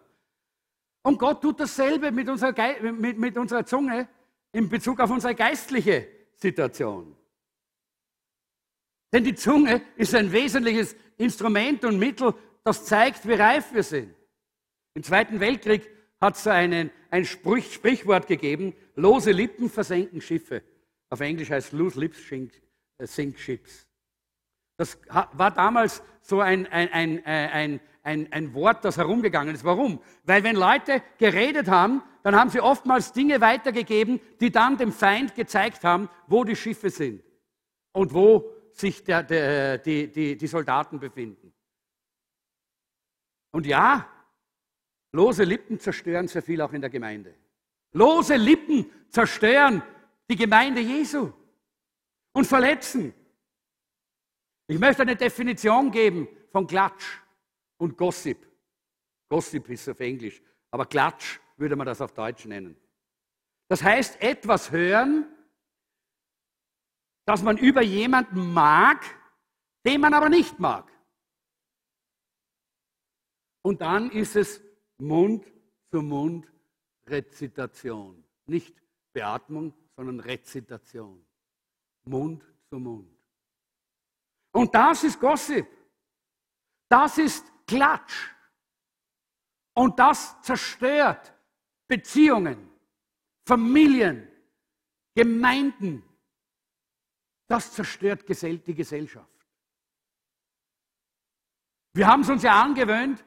Und 1.03 1.19
Gott 1.19 1.39
tut 1.39 1.59
dasselbe 1.59 2.11
mit 2.11 2.27
unserer, 2.27 2.53
mit, 2.81 3.19
mit 3.19 3.37
unserer 3.37 3.63
Zunge 3.63 4.07
in 4.51 4.67
Bezug 4.67 4.99
auf 4.99 5.11
unsere 5.11 5.35
geistliche 5.35 6.07
Situation. 6.33 7.15
Denn 9.13 9.23
die 9.23 9.35
Zunge 9.35 9.83
ist 9.95 10.15
ein 10.15 10.31
wesentliches 10.31 10.95
Instrument 11.17 11.85
und 11.85 11.99
Mittel, 11.99 12.33
das 12.63 12.83
zeigt, 12.83 13.27
wie 13.27 13.33
reif 13.33 13.71
wir 13.75 13.83
sind. 13.83 14.15
Im 14.95 15.03
Zweiten 15.03 15.39
Weltkrieg 15.39 15.87
hat 16.19 16.35
es 16.35 16.47
einen, 16.47 16.89
ein 17.11 17.25
Sprichwort 17.25 18.25
gegeben, 18.25 18.73
lose 18.95 19.31
Lippen 19.31 19.69
versenken 19.69 20.19
Schiffe. 20.19 20.63
Auf 21.11 21.19
Englisch 21.19 21.51
heißt 21.51 21.73
loose 21.73 21.99
lips 21.99 22.27
sink 22.27 23.37
ships. 23.37 23.90
Das 24.81 24.97
war 25.33 25.51
damals 25.51 26.01
so 26.21 26.41
ein, 26.41 26.65
ein, 26.65 27.23
ein, 27.23 27.79
ein, 28.01 28.33
ein 28.33 28.53
Wort, 28.55 28.83
das 28.83 28.97
herumgegangen 28.97 29.53
ist. 29.53 29.63
Warum? 29.63 30.01
Weil 30.23 30.43
wenn 30.43 30.55
Leute 30.55 31.03
geredet 31.19 31.67
haben, 31.67 32.01
dann 32.23 32.35
haben 32.35 32.49
sie 32.49 32.61
oftmals 32.61 33.13
Dinge 33.13 33.41
weitergegeben, 33.41 34.19
die 34.39 34.51
dann 34.51 34.77
dem 34.77 34.91
Feind 34.91 35.35
gezeigt 35.35 35.83
haben, 35.83 36.09
wo 36.25 36.43
die 36.43 36.55
Schiffe 36.55 36.89
sind 36.89 37.23
und 37.91 38.11
wo 38.11 38.51
sich 38.71 39.03
der, 39.03 39.21
der, 39.21 39.77
die, 39.77 40.11
die, 40.11 40.35
die 40.35 40.47
Soldaten 40.47 40.99
befinden. 40.99 41.53
Und 43.51 43.67
ja, 43.67 44.09
lose 45.11 45.43
Lippen 45.43 45.79
zerstören 45.79 46.27
sehr 46.27 46.41
viel 46.41 46.59
auch 46.59 46.73
in 46.73 46.81
der 46.81 46.89
Gemeinde. 46.89 47.35
Lose 47.91 48.35
Lippen 48.35 48.89
zerstören 49.09 49.83
die 50.27 50.37
Gemeinde 50.37 50.81
Jesu 50.81 51.31
und 52.33 52.47
verletzen. 52.47 53.13
Ich 54.71 54.79
möchte 54.79 55.01
eine 55.01 55.17
Definition 55.17 55.91
geben 55.91 56.29
von 56.49 56.65
Klatsch 56.65 57.19
und 57.75 57.97
Gossip. 57.97 58.37
Gossip 59.27 59.67
ist 59.67 59.89
auf 59.89 59.99
Englisch, 59.99 60.41
aber 60.71 60.85
Klatsch 60.85 61.41
würde 61.57 61.75
man 61.75 61.85
das 61.85 61.99
auf 61.99 62.13
Deutsch 62.13 62.45
nennen. 62.45 62.77
Das 63.67 63.83
heißt, 63.83 64.21
etwas 64.21 64.71
hören, 64.71 65.27
das 67.25 67.43
man 67.43 67.57
über 67.57 67.81
jemanden 67.81 68.53
mag, 68.53 69.03
den 69.85 69.99
man 69.99 70.13
aber 70.13 70.29
nicht 70.29 70.57
mag. 70.57 70.89
Und 73.63 73.81
dann 73.81 74.09
ist 74.09 74.37
es 74.37 74.61
Mund 74.99 75.45
zu 75.89 76.01
Mund 76.01 76.49
Rezitation. 77.07 78.23
Nicht 78.45 78.81
Beatmung, 79.11 79.73
sondern 79.97 80.21
Rezitation. 80.21 81.25
Mund 82.05 82.45
zu 82.69 82.79
Mund. 82.79 83.20
Und 84.51 84.73
das 84.75 85.03
ist 85.03 85.19
Gossip. 85.19 85.67
Das 86.89 87.17
ist 87.17 87.45
Klatsch. 87.65 88.29
Und 89.73 89.97
das 89.97 90.41
zerstört 90.41 91.33
Beziehungen, 91.87 92.69
Familien, 93.47 94.27
Gemeinden. 95.15 96.03
Das 97.47 97.73
zerstört 97.73 98.23
die 98.27 98.75
Gesellschaft. 98.75 99.27
Wir 101.93 102.07
haben 102.07 102.21
es 102.21 102.29
uns 102.29 102.43
ja 102.43 102.61
angewöhnt, 102.61 103.23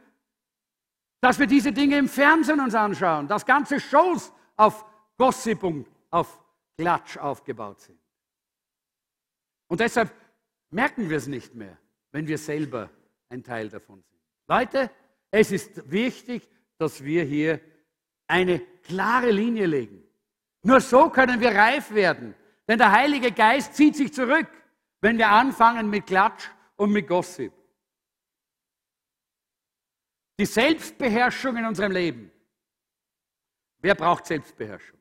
dass 1.21 1.39
wir 1.39 1.47
diese 1.47 1.73
Dinge 1.73 1.99
im 1.99 2.09
Fernsehen 2.09 2.61
uns 2.61 2.75
anschauen, 2.75 3.29
dass 3.29 3.45
ganze 3.45 3.81
Shows 3.81 4.33
auf 4.57 4.85
Gossip 5.17 5.63
und 5.63 5.89
auf 6.11 6.43
Klatsch 6.77 7.17
aufgebaut 7.17 7.81
sind. 7.81 7.99
Und 9.69 9.81
deshalb 9.81 10.13
merken 10.75 11.09
wir 11.09 11.17
es 11.17 11.27
nicht 11.27 11.55
mehr, 11.55 11.79
wenn 12.11 12.27
wir 12.27 12.37
selber 12.37 12.91
ein 13.29 13.43
Teil 13.43 13.69
davon 13.69 14.03
sind. 14.03 14.21
Leute, 14.49 14.91
es 15.31 15.53
ist 15.53 15.91
wichtig, 15.91 16.49
dass 16.79 17.03
wir 17.03 17.25
hier 17.25 17.61
eine 18.27 18.61
klare 18.83 19.31
Linie 19.31 19.67
legen. 19.67 20.03
Nur 20.63 20.81
so 20.81 21.09
können 21.11 21.41
wir 21.41 21.55
reif 21.55 21.95
werden. 21.95 22.35
Denn 22.67 22.79
der 22.79 22.91
Heilige 22.91 23.31
Geist 23.31 23.75
zieht 23.75 23.97
sich 23.97 24.13
zurück, 24.13 24.49
wenn 25.01 25.19
wir 25.19 25.29
anfangen 25.29 25.89
mit 25.91 26.07
Klatsch 26.07 26.49
und 26.77 26.91
mit 26.91 27.07
Gossip. 27.07 27.53
Die 30.39 30.47
Selbstbeherrschung 30.47 31.57
in 31.57 31.65
unserem 31.67 31.93
Leben. 31.93 32.31
Wer 33.79 33.95
braucht 33.95 34.27
Selbstbeherrschung? 34.27 34.99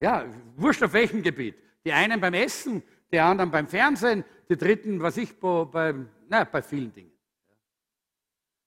Ja, 0.00 0.26
wurscht 0.56 0.82
auf 0.82 0.92
welchem 0.92 1.22
Gebiet. 1.22 1.56
Die 1.84 1.92
einen 1.92 2.20
beim 2.20 2.34
Essen, 2.34 2.82
die 3.12 3.20
anderen 3.20 3.50
beim 3.50 3.68
Fernsehen, 3.68 4.24
die 4.48 4.56
dritten, 4.56 5.00
was 5.00 5.16
ich, 5.16 5.38
bei, 5.38 5.94
na, 6.28 6.44
bei 6.44 6.62
vielen 6.62 6.92
Dingen. 6.92 7.12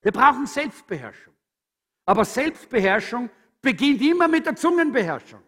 Wir 0.01 0.11
brauchen 0.11 0.47
Selbstbeherrschung. 0.47 1.33
Aber 2.05 2.25
Selbstbeherrschung 2.25 3.29
beginnt 3.61 4.01
immer 4.01 4.27
mit 4.27 4.45
der 4.45 4.55
Zungenbeherrschung. 4.55 5.43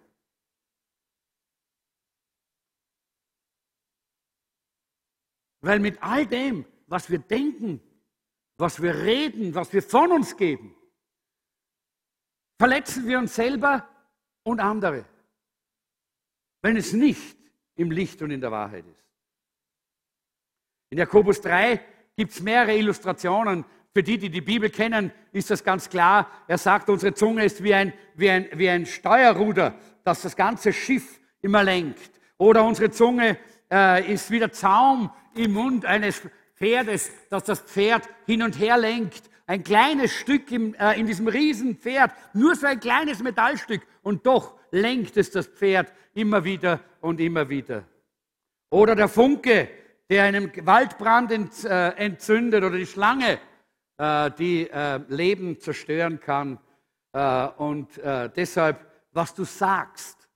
Weil 5.61 5.79
mit 5.79 6.01
all 6.01 6.25
dem, 6.25 6.65
was 6.87 7.09
wir 7.09 7.19
denken, 7.19 7.81
was 8.57 8.81
wir 8.81 8.95
reden, 8.95 9.55
was 9.55 9.71
wir 9.73 9.81
von 9.81 10.11
uns 10.11 10.35
geben, 10.35 10.75
verletzen 12.59 13.07
wir 13.07 13.17
uns 13.19 13.35
selber 13.35 13.87
und 14.43 14.59
andere. 14.59 15.05
Wenn 16.61 16.77
es 16.77 16.93
nicht 16.93 17.40
im 17.81 17.91
Licht 17.91 18.21
und 18.21 18.31
in 18.31 18.41
der 18.41 18.51
Wahrheit 18.51 18.85
ist. 18.85 19.03
In 20.91 20.97
Jakobus 20.97 21.41
3 21.41 21.79
gibt 22.15 22.31
es 22.31 22.41
mehrere 22.41 22.75
Illustrationen. 22.75 23.65
Für 23.93 24.03
die, 24.03 24.17
die 24.17 24.29
die 24.29 24.41
Bibel 24.41 24.69
kennen, 24.69 25.11
ist 25.31 25.49
das 25.49 25.63
ganz 25.63 25.89
klar. 25.89 26.29
Er 26.47 26.57
sagt, 26.57 26.89
unsere 26.89 27.13
Zunge 27.13 27.43
ist 27.43 27.63
wie 27.63 27.73
ein, 27.73 27.93
wie 28.15 28.29
ein, 28.29 28.47
wie 28.53 28.69
ein 28.69 28.85
Steuerruder, 28.85 29.75
das 30.03 30.21
das 30.21 30.35
ganze 30.35 30.71
Schiff 30.71 31.19
immer 31.41 31.63
lenkt. 31.63 32.11
Oder 32.37 32.63
unsere 32.63 32.91
Zunge 32.91 33.37
äh, 33.71 34.13
ist 34.13 34.31
wie 34.31 34.39
der 34.39 34.51
Zaum 34.51 35.11
im 35.35 35.53
Mund 35.53 35.85
eines 35.85 36.21
Pferdes, 36.55 37.11
das 37.29 37.43
das 37.43 37.61
Pferd 37.61 38.07
hin 38.25 38.43
und 38.43 38.59
her 38.59 38.77
lenkt. 38.77 39.29
Ein 39.47 39.63
kleines 39.63 40.13
Stück 40.13 40.51
im, 40.51 40.73
äh, 40.75 40.99
in 40.99 41.05
diesem 41.05 41.27
Riesenpferd, 41.27 42.11
nur 42.33 42.55
so 42.55 42.67
ein 42.67 42.79
kleines 42.79 43.21
Metallstück. 43.21 43.81
Und 44.03 44.25
doch 44.25 44.57
lenkt 44.71 45.17
es 45.17 45.31
das 45.31 45.47
Pferd 45.47 45.91
immer 46.13 46.43
wieder 46.43 46.79
und 47.01 47.19
immer 47.19 47.49
wieder. 47.49 47.85
Oder 48.69 48.95
der 48.95 49.09
Funke, 49.09 49.69
der 50.09 50.23
einen 50.23 50.65
Waldbrand 50.65 51.31
äh, 51.65 51.89
entzündet, 51.97 52.63
oder 52.63 52.77
die 52.77 52.85
Schlange, 52.85 53.39
äh, 53.97 54.31
die 54.31 54.69
äh, 54.69 54.99
Leben 55.09 55.59
zerstören 55.59 56.19
kann. 56.19 56.59
Und 57.57 57.99
deshalb, 58.37 58.89
was 59.11 59.33
du 59.33 59.43
sagst, 59.43 60.29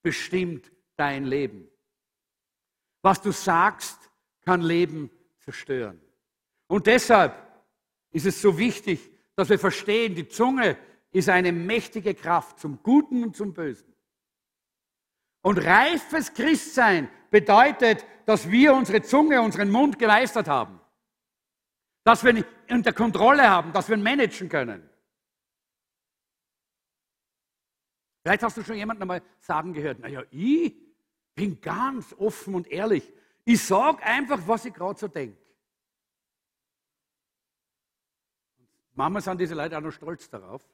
bestimmt 0.00 0.70
dein 0.96 1.24
Leben. 1.24 1.66
Was 3.02 3.20
du 3.20 3.32
sagst, 3.32 3.98
kann 4.42 4.60
Leben 4.60 5.10
zerstören. 5.40 6.00
Und 6.68 6.86
deshalb 6.86 7.34
ist 8.12 8.26
es 8.26 8.40
so 8.40 8.56
wichtig, 8.56 9.10
dass 9.34 9.48
wir 9.48 9.58
verstehen, 9.58 10.14
die 10.14 10.28
Zunge 10.28 10.78
ist 11.10 11.28
eine 11.28 11.50
mächtige 11.50 12.14
Kraft 12.14 12.60
zum 12.60 12.80
Guten 12.80 13.24
und 13.24 13.34
zum 13.34 13.52
Bösen. 13.52 13.95
Und 15.46 15.58
reifes 15.58 16.34
Christsein 16.34 17.08
bedeutet, 17.30 18.04
dass 18.24 18.50
wir 18.50 18.74
unsere 18.74 19.00
Zunge, 19.00 19.40
unseren 19.40 19.70
Mund 19.70 19.96
gemeistert 19.96 20.48
haben. 20.48 20.80
Dass 22.02 22.24
wir 22.24 22.34
ihn 22.34 22.44
unter 22.68 22.92
Kontrolle 22.92 23.48
haben, 23.48 23.72
dass 23.72 23.88
wir 23.88 23.96
ihn 23.96 24.02
managen 24.02 24.48
können. 24.48 24.90
Vielleicht 28.24 28.42
hast 28.42 28.56
du 28.56 28.64
schon 28.64 28.74
jemanden 28.74 29.02
einmal 29.02 29.22
sagen 29.38 29.72
gehört, 29.72 30.00
naja, 30.00 30.24
ich 30.32 30.74
bin 31.36 31.60
ganz 31.60 32.12
offen 32.14 32.56
und 32.56 32.66
ehrlich. 32.66 33.08
Ich 33.44 33.64
sage 33.64 34.02
einfach, 34.02 34.40
was 34.48 34.64
ich 34.64 34.74
gerade 34.74 34.98
so 34.98 35.06
denke. 35.06 35.40
Manchmal 38.94 39.22
sind 39.22 39.40
diese 39.40 39.54
Leute 39.54 39.78
auch 39.78 39.82
noch 39.82 39.92
stolz 39.92 40.28
darauf. 40.28 40.68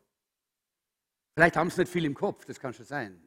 Vielleicht 1.35 1.59
haben 1.59 1.69
sie 1.69 1.83
nicht 1.83 1.93
viel 1.93 2.07
im 2.07 2.15
Kopf, 2.15 2.47
das 2.47 2.59
kann 2.59 2.73
schon 2.73 2.87
sein. 2.87 3.23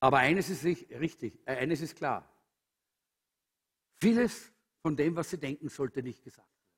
Aber 0.00 0.18
eines 0.18 0.48
ist 0.48 0.64
richtig, 0.64 1.38
äh, 1.46 1.56
eines 1.56 1.82
ist 1.82 1.94
klar. 1.94 2.26
Vieles 4.00 4.50
von 4.82 4.96
dem, 4.96 5.14
was 5.14 5.28
sie 5.28 5.38
denken, 5.38 5.68
sollte 5.68 6.02
nicht 6.02 6.24
gesagt 6.24 6.48
werden. 6.48 6.70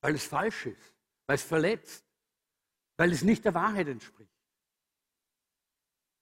Weil 0.00 0.14
es 0.14 0.24
falsch 0.24 0.66
ist, 0.66 0.94
weil 1.26 1.36
es 1.36 1.42
verletzt, 1.42 2.04
weil 2.96 3.12
es 3.12 3.22
nicht 3.22 3.44
der 3.44 3.54
Wahrheit 3.54 3.88
entspricht. 3.88 4.30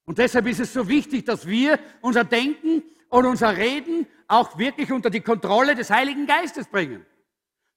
Und 0.05 0.18
deshalb 0.18 0.47
ist 0.47 0.59
es 0.59 0.72
so 0.72 0.89
wichtig, 0.89 1.24
dass 1.24 1.47
wir 1.47 1.78
unser 2.01 2.24
Denken 2.24 2.83
und 3.09 3.24
unser 3.24 3.57
Reden 3.57 4.09
auch 4.26 4.59
wirklich 4.59 4.91
unter 4.91 5.11
die 5.11 5.20
Kontrolle 5.20 5.76
des 5.76 5.91
Heiligen 5.91 6.26
Geistes 6.26 6.66
bringen. 6.66 7.07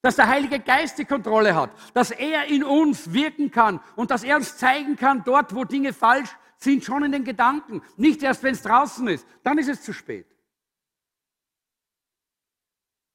Dass 0.02 0.16
der 0.16 0.28
Heilige 0.28 0.58
Geist 0.58 0.98
die 0.98 1.04
Kontrolle 1.04 1.54
hat, 1.54 1.70
dass 1.94 2.10
er 2.10 2.46
in 2.46 2.64
uns 2.64 3.12
wirken 3.12 3.50
kann 3.50 3.80
und 3.94 4.10
dass 4.10 4.24
er 4.24 4.36
uns 4.36 4.56
zeigen 4.56 4.96
kann, 4.96 5.22
dort, 5.24 5.54
wo 5.54 5.64
Dinge 5.64 5.92
falsch 5.92 6.30
sind, 6.66 6.84
schon 6.84 7.02
in 7.04 7.12
den 7.12 7.24
Gedanken. 7.24 7.80
Nicht 7.96 8.22
erst, 8.22 8.42
wenn 8.42 8.52
es 8.52 8.62
draußen 8.62 9.08
ist. 9.08 9.26
Dann 9.42 9.56
ist 9.56 9.68
es 9.68 9.82
zu 9.82 9.94
spät. 9.94 10.26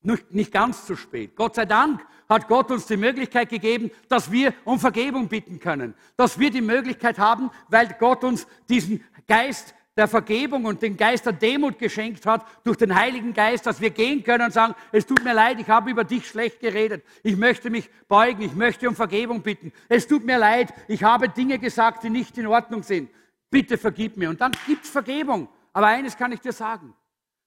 Nicht 0.02 0.52
ganz 0.52 0.86
zu 0.88 0.96
spät. 0.96 1.36
Gott 1.36 1.54
sei 1.54 1.66
Dank 1.66 2.02
hat 2.28 2.48
Gott 2.48 2.72
uns 2.72 2.88
die 2.88 2.98
Möglichkeit 2.98 3.50
gegeben, 3.50 3.92
dass 4.10 4.32
wir 4.32 4.54
um 4.64 4.80
Vergebung 4.80 5.28
bitten 5.28 5.60
können. 5.60 5.94
Dass 6.18 6.40
wir 6.40 6.50
die 6.50 6.62
Möglichkeit 6.62 7.20
haben, 7.20 7.52
weil 7.68 7.96
Gott 8.00 8.24
uns 8.24 8.48
diesen 8.68 9.04
Geist 9.28 9.76
der 9.98 10.08
Vergebung 10.08 10.66
und 10.66 10.82
den 10.82 10.96
Geist 10.96 11.26
der 11.26 11.34
Demut 11.34 11.78
geschenkt 11.78 12.26
hat, 12.26 12.46
durch 12.64 12.78
den 12.78 12.96
Heiligen 12.96 13.34
Geist, 13.34 13.66
dass 13.66 13.82
wir 13.82 13.90
gehen 13.90 14.24
können 14.24 14.46
und 14.46 14.54
sagen, 14.54 14.74
es 14.92 15.06
tut 15.06 15.24
mir 15.24 15.34
leid, 15.34 15.60
ich 15.60 15.68
habe 15.68 15.92
über 15.92 16.06
dich 16.06 16.26
schlecht 16.26 16.62
geredet. 16.62 17.04
Ich 17.22 17.36
möchte 17.36 17.70
mich 17.70 17.90
beugen, 18.08 18.42
ich 18.42 18.56
möchte 18.56 18.88
um 18.88 18.96
Vergebung 18.96 19.42
bitten. 19.42 19.74
Es 19.90 20.08
tut 20.08 20.26
mir 20.26 20.38
leid, 20.38 20.74
ich 20.88 21.04
habe 21.04 21.30
Dinge 21.30 21.60
gesagt, 21.60 22.04
die 22.04 22.10
nicht 22.10 22.38
in 22.38 22.48
Ordnung 22.48 22.84
sind. 22.84 23.10
Bitte 23.52 23.78
vergib 23.78 24.18
mir. 24.18 24.30
Und 24.30 24.42
dann 24.42 24.54
gibt 24.66 24.86
es 24.86 24.90
Vergebung. 24.90 25.48
Aber 25.74 25.88
eines 25.88 26.18
kann 26.18 26.32
ich 26.32 26.40
dir 26.40 26.54
sagen. 26.54 26.96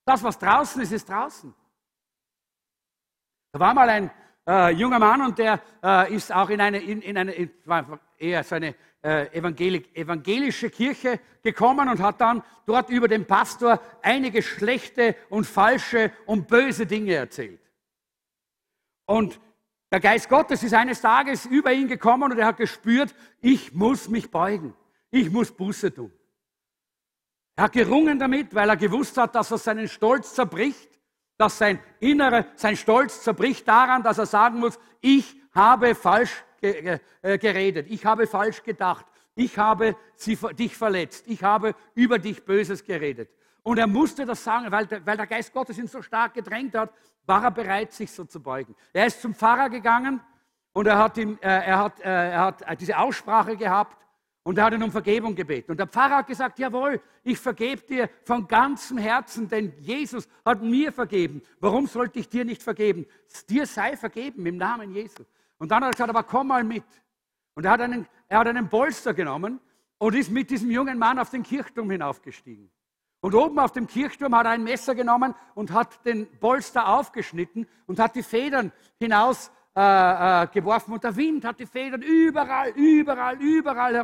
Das, 0.05 0.22
was 0.22 0.38
draußen 0.38 0.80
ist, 0.82 0.92
ist 0.92 1.09
draußen. 1.09 1.52
Da 3.52 3.59
war 3.59 3.74
mal 3.74 3.88
ein 3.88 4.11
äh, 4.46 4.70
junger 4.74 4.98
Mann 4.98 5.22
und 5.22 5.38
der 5.38 5.61
äh, 5.82 6.14
ist 6.14 6.32
auch 6.32 6.50
in 6.50 6.61
eine, 6.61 6.78
in, 6.78 7.00
in 7.00 7.16
eine 7.16 7.32
in, 7.32 7.50
eher 8.18 8.44
so 8.44 8.57
eine 8.57 8.74
äh, 9.02 9.26
evangelische 9.32 10.70
Kirche 10.70 11.20
gekommen 11.42 11.88
und 11.88 12.00
hat 12.00 12.20
dann 12.20 12.42
dort 12.66 12.90
über 12.90 13.09
den 13.09 13.26
Pastor 13.26 13.80
einige 14.02 14.42
schlechte 14.42 15.16
und 15.30 15.46
falsche 15.46 16.12
und 16.26 16.48
böse 16.48 16.86
Dinge 16.86 17.14
erzählt. 17.14 17.61
Und 19.07 19.40
der 19.90 20.00
Geist 20.00 20.28
Gottes 20.28 20.62
ist 20.62 20.74
eines 20.74 21.00
Tages 21.00 21.46
über 21.46 21.72
ihn 21.72 21.88
gekommen 21.88 22.32
und 22.32 22.38
er 22.38 22.46
hat 22.46 22.57
gespürt, 22.57 23.14
ich 23.40 23.72
muss 23.72 24.09
mich 24.09 24.30
beugen, 24.30 24.74
ich 25.15 25.31
muss 25.31 25.51
Buße 25.51 25.95
tun. 25.95 26.12
Er 27.57 27.65
hat 27.65 27.73
gerungen 27.73 28.19
damit, 28.19 28.55
weil 28.55 28.69
er 28.69 28.77
gewusst 28.77 29.17
hat, 29.17 29.35
dass 29.35 29.51
er 29.51 29.59
seinen 29.59 29.89
Stolz 29.89 30.35
zerbricht 30.35 30.95
dass 31.37 31.59
sein 31.59 31.81
Innere, 32.01 32.47
sein 32.55 32.77
Stolz 32.77 33.23
zerbricht 33.23 33.67
daran, 33.67 34.03
dass 34.03 34.19
er 34.19 34.27
sagen 34.27 34.61
muss, 34.61 34.79
ich 35.01 35.37
habe 35.55 35.95
falsch 35.95 36.45
äh, 36.61 36.99
geredet, 37.39 37.87
ich 37.91 38.07
habe 38.07 38.27
falsch 38.27 38.62
gedacht, 38.62 39.07
ich 39.35 39.59
habe 39.59 39.97
sie, 40.15 40.39
dich 40.57 40.77
verletzt, 40.77 41.25
ich 41.27 41.43
habe 41.43 41.75
über 41.95 42.19
dich 42.19 42.45
Böses 42.45 42.85
geredet. 42.85 43.31
Und 43.62 43.79
er 43.79 43.87
musste 43.87 44.27
das 44.27 44.45
sagen, 44.45 44.71
weil 44.71 44.87
der, 44.87 45.05
weil 45.05 45.17
der 45.17 45.27
Geist 45.27 45.53
Gottes 45.53 45.79
ihn 45.79 45.89
so 45.89 46.03
stark 46.03 46.35
gedrängt 46.35 46.75
hat, 46.75 46.93
war 47.27 47.43
er 47.43 47.51
bereit, 47.51 47.93
sich 47.93 48.12
so 48.12 48.25
zu 48.25 48.41
beugen. 48.41 48.77
Er 48.93 49.07
ist 49.07 49.21
zum 49.21 49.35
Pfarrer 49.35 49.71
gegangen 49.71 50.21
und 50.73 50.87
er 50.87 50.99
hat, 50.99 51.17
ihm, 51.17 51.39
äh, 51.41 51.49
er 51.49 51.79
hat, 51.79 52.01
äh, 52.01 52.31
er 52.31 52.41
hat 52.41 52.81
diese 52.81 52.99
Aussprache 52.99 53.57
gehabt 53.57 54.03
und 54.45 54.59
er 54.59 54.64
hat 54.64 54.74
ihn 54.74 54.82
um 54.82 54.92
Vergebung 54.92 55.34
gebeten. 55.34 55.70
Und 55.70 55.80
der 55.80 55.86
Pfarrer 55.86 56.18
hat 56.18 56.26
gesagt, 56.26 56.59
jawohl, 56.59 57.01
ich 57.22 57.38
vergebe 57.38 57.82
dir 57.82 58.11
von 58.24 58.47
ganzem 58.47 58.99
Herzen, 58.99 59.49
denn 59.49 59.72
Jesus 59.78 60.28
hat 60.45 60.62
mir 60.62 60.92
vergeben. 60.92 61.42
Warum 61.61 61.86
sollte 61.86 62.18
ich 62.18 62.28
dir 62.28 62.45
nicht 62.45 62.62
vergeben? 62.62 63.07
Dir 63.49 63.66
sei 63.66 63.97
vergeben 63.97 64.45
im 64.45 64.59
Namen 64.59 64.92
Jesu. 64.92 65.24
Und 65.59 65.70
dann 65.70 65.82
hat 65.82 65.88
er 65.88 65.92
gesagt, 65.92 66.11
aber 66.11 66.22
komm 66.24 66.49
mal 66.49 66.62
mit. 66.62 66.84
Und 67.55 67.64
er 67.64 67.72
hat 67.72 67.80
einen, 67.80 68.07
er 68.28 68.40
hat 68.40 68.47
einen 68.47 68.68
Polster 68.68 69.14
genommen 69.14 69.61
und 69.97 70.14
ist 70.14 70.30
mit 70.30 70.51
diesem 70.51 70.70
jungen 70.70 70.99
Mann 70.99 71.18
auf 71.18 71.30
den 71.30 71.42
Kirchturm 71.42 71.90
hinaufgestiegen. 71.90 72.70
Und 73.20 73.34
oben 73.34 73.59
auf 73.59 73.72
dem 73.72 73.86
Kirchturm 73.86 74.34
hat 74.34 74.45
er 74.45 74.53
ein 74.53 74.62
Messer 74.62 74.95
genommen 74.95 75.34
und 75.55 75.72
hat 75.72 76.05
den 76.05 76.26
Polster 76.38 76.86
aufgeschnitten 76.88 77.66
und 77.86 77.99
hat 77.99 78.14
die 78.14 78.22
Federn 78.22 78.72
hinaus 78.99 79.51
äh, 79.77 80.43
äh, 80.43 80.47
geworfen 80.49 80.93
und 80.93 81.03
der 81.03 81.16
Wind 81.16 81.45
hat 81.45 81.59
die 81.59 81.66
Federn 81.66 82.01
überall, 82.03 82.70
überall, 82.70 83.41
überall 83.41 83.95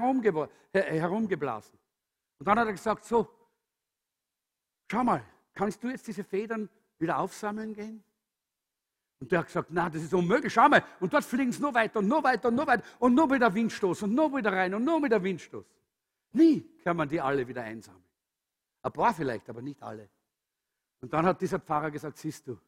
herumgeblasen. 0.72 1.78
Und 2.38 2.46
dann 2.46 2.58
hat 2.58 2.66
er 2.66 2.72
gesagt, 2.72 3.04
so, 3.04 3.28
schau 4.90 5.04
mal, 5.04 5.22
kannst 5.54 5.82
du 5.82 5.88
jetzt 5.88 6.06
diese 6.06 6.24
Federn 6.24 6.68
wieder 6.98 7.18
aufsammeln 7.18 7.72
gehen? 7.72 8.02
Und 9.20 9.30
der 9.30 9.40
hat 9.40 9.46
gesagt, 9.46 9.68
na, 9.70 9.88
das 9.90 10.02
ist 10.02 10.14
unmöglich, 10.14 10.52
schau 10.52 10.68
mal. 10.68 10.82
Und 10.98 11.12
dort 11.12 11.24
fliegen 11.24 11.52
sie 11.52 11.60
nur 11.60 11.74
weiter 11.74 11.98
und 11.98 12.08
nur 12.08 12.24
weiter 12.24 12.48
und 12.48 12.54
nur 12.54 12.66
weiter 12.66 12.82
und 12.98 13.14
nur 13.14 13.30
wieder 13.30 13.54
Windstoß 13.54 14.02
und 14.02 14.14
nur 14.14 14.34
wieder 14.34 14.52
rein 14.52 14.74
und 14.74 14.82
nur 14.82 15.02
wieder 15.02 15.22
Windstoß. 15.22 15.66
Nie 16.32 16.62
kann 16.82 16.96
man 16.96 17.08
die 17.08 17.20
alle 17.20 17.46
wieder 17.46 17.62
einsammeln. 17.62 18.04
Ein 18.82 18.92
paar 18.92 19.12
vielleicht, 19.12 19.48
aber 19.48 19.62
nicht 19.62 19.82
alle. 19.82 20.08
Und 21.00 21.12
dann 21.12 21.26
hat 21.26 21.40
dieser 21.40 21.60
Pfarrer 21.60 21.90
gesagt, 21.90 22.18
siehst 22.18 22.46
du, 22.46 22.58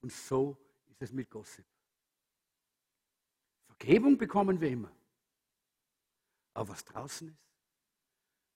und 0.00 0.10
so 0.10 0.56
ist 0.88 1.02
es 1.02 1.12
mit 1.12 1.30
Gossip. 1.30 1.64
Vergebung 3.80 4.18
bekommen 4.18 4.60
wir 4.60 4.68
immer. 4.68 4.94
Aber 6.52 6.68
was 6.68 6.84
draußen 6.84 7.28
ist, 7.28 7.38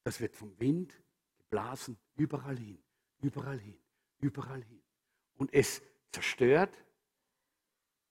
das 0.03 0.21
wird 0.21 0.37
vom 0.37 0.59
Wind 0.61 0.95
geblasen, 1.39 1.99
überall 2.17 2.59
hin, 2.59 2.79
überall 3.23 3.59
hin, 3.59 3.81
überall 4.19 4.63
hin. 4.63 4.83
Und 5.37 5.53
es 5.55 5.81
zerstört, 6.13 6.77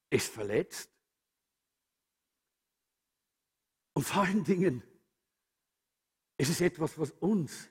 es 0.09 0.27
verletzt. 0.27 0.89
Und 3.93 4.03
vor 4.03 4.23
allen 4.23 4.43
Dingen, 4.43 4.81
es 6.37 6.49
ist 6.49 6.61
etwas, 6.61 6.97
was 6.97 7.11
uns 7.11 7.69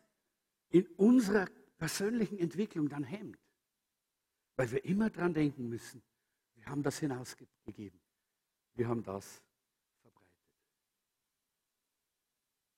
in 0.68 0.86
unserer 0.94 1.46
persönlichen 1.78 2.38
Entwicklung 2.38 2.88
dann 2.88 3.02
hemmt. 3.02 3.40
Weil 4.54 4.70
wir 4.70 4.84
immer 4.84 5.10
dran 5.10 5.34
denken 5.34 5.68
müssen, 5.68 6.00
wir 6.54 6.66
haben 6.66 6.84
das 6.84 7.00
hinausgegeben. 7.00 8.01
Wir 8.74 8.88
haben 8.88 9.02
das 9.02 9.42
verbreitet. 10.00 10.28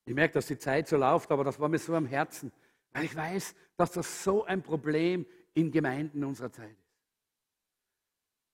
Ich 0.07 0.14
merke, 0.14 0.34
dass 0.34 0.47
die 0.47 0.59
Zeit 0.59 0.88
so 0.88 0.97
läuft, 0.97 1.30
aber 1.30 1.45
das 1.45 1.59
war 1.59 1.68
mir 1.68 1.78
so 1.78 1.95
am 1.95 2.07
Herzen, 2.07 2.53
weil 2.92 3.05
ich 3.05 3.14
weiß, 3.14 3.55
dass 3.76 3.92
das 3.92 4.24
so 4.24 4.45
ein 4.45 4.62
Problem 4.62 5.26
in 5.55 5.70
Gemeinden 5.70 6.24
unserer 6.24 6.53
Zeit 6.53 6.70
ist. 6.70 6.84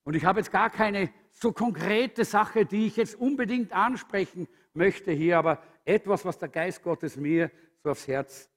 Und 0.04 0.14
ich 0.14 0.24
habe 0.24 0.40
jetzt 0.40 0.50
gar 0.50 0.70
keine 0.70 1.12
so 1.30 1.52
konkrete 1.52 2.24
Sache, 2.24 2.66
die 2.66 2.86
ich 2.86 2.96
jetzt 2.96 3.14
unbedingt 3.14 3.72
ansprechen 3.72 4.48
möchte 4.72 5.12
hier, 5.12 5.38
aber 5.38 5.62
etwas, 5.84 6.24
was 6.24 6.38
der 6.38 6.48
Geist 6.48 6.82
Gottes 6.82 7.16
mir 7.16 7.50
so 7.82 7.90
aufs 7.90 8.08
Herz, 8.08 8.50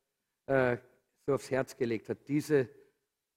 äh, 0.47 0.77
so 1.25 1.33
aufs 1.33 1.51
Herz 1.51 1.75
gelegt 1.75 2.09
hat, 2.09 2.27
diese, 2.27 2.69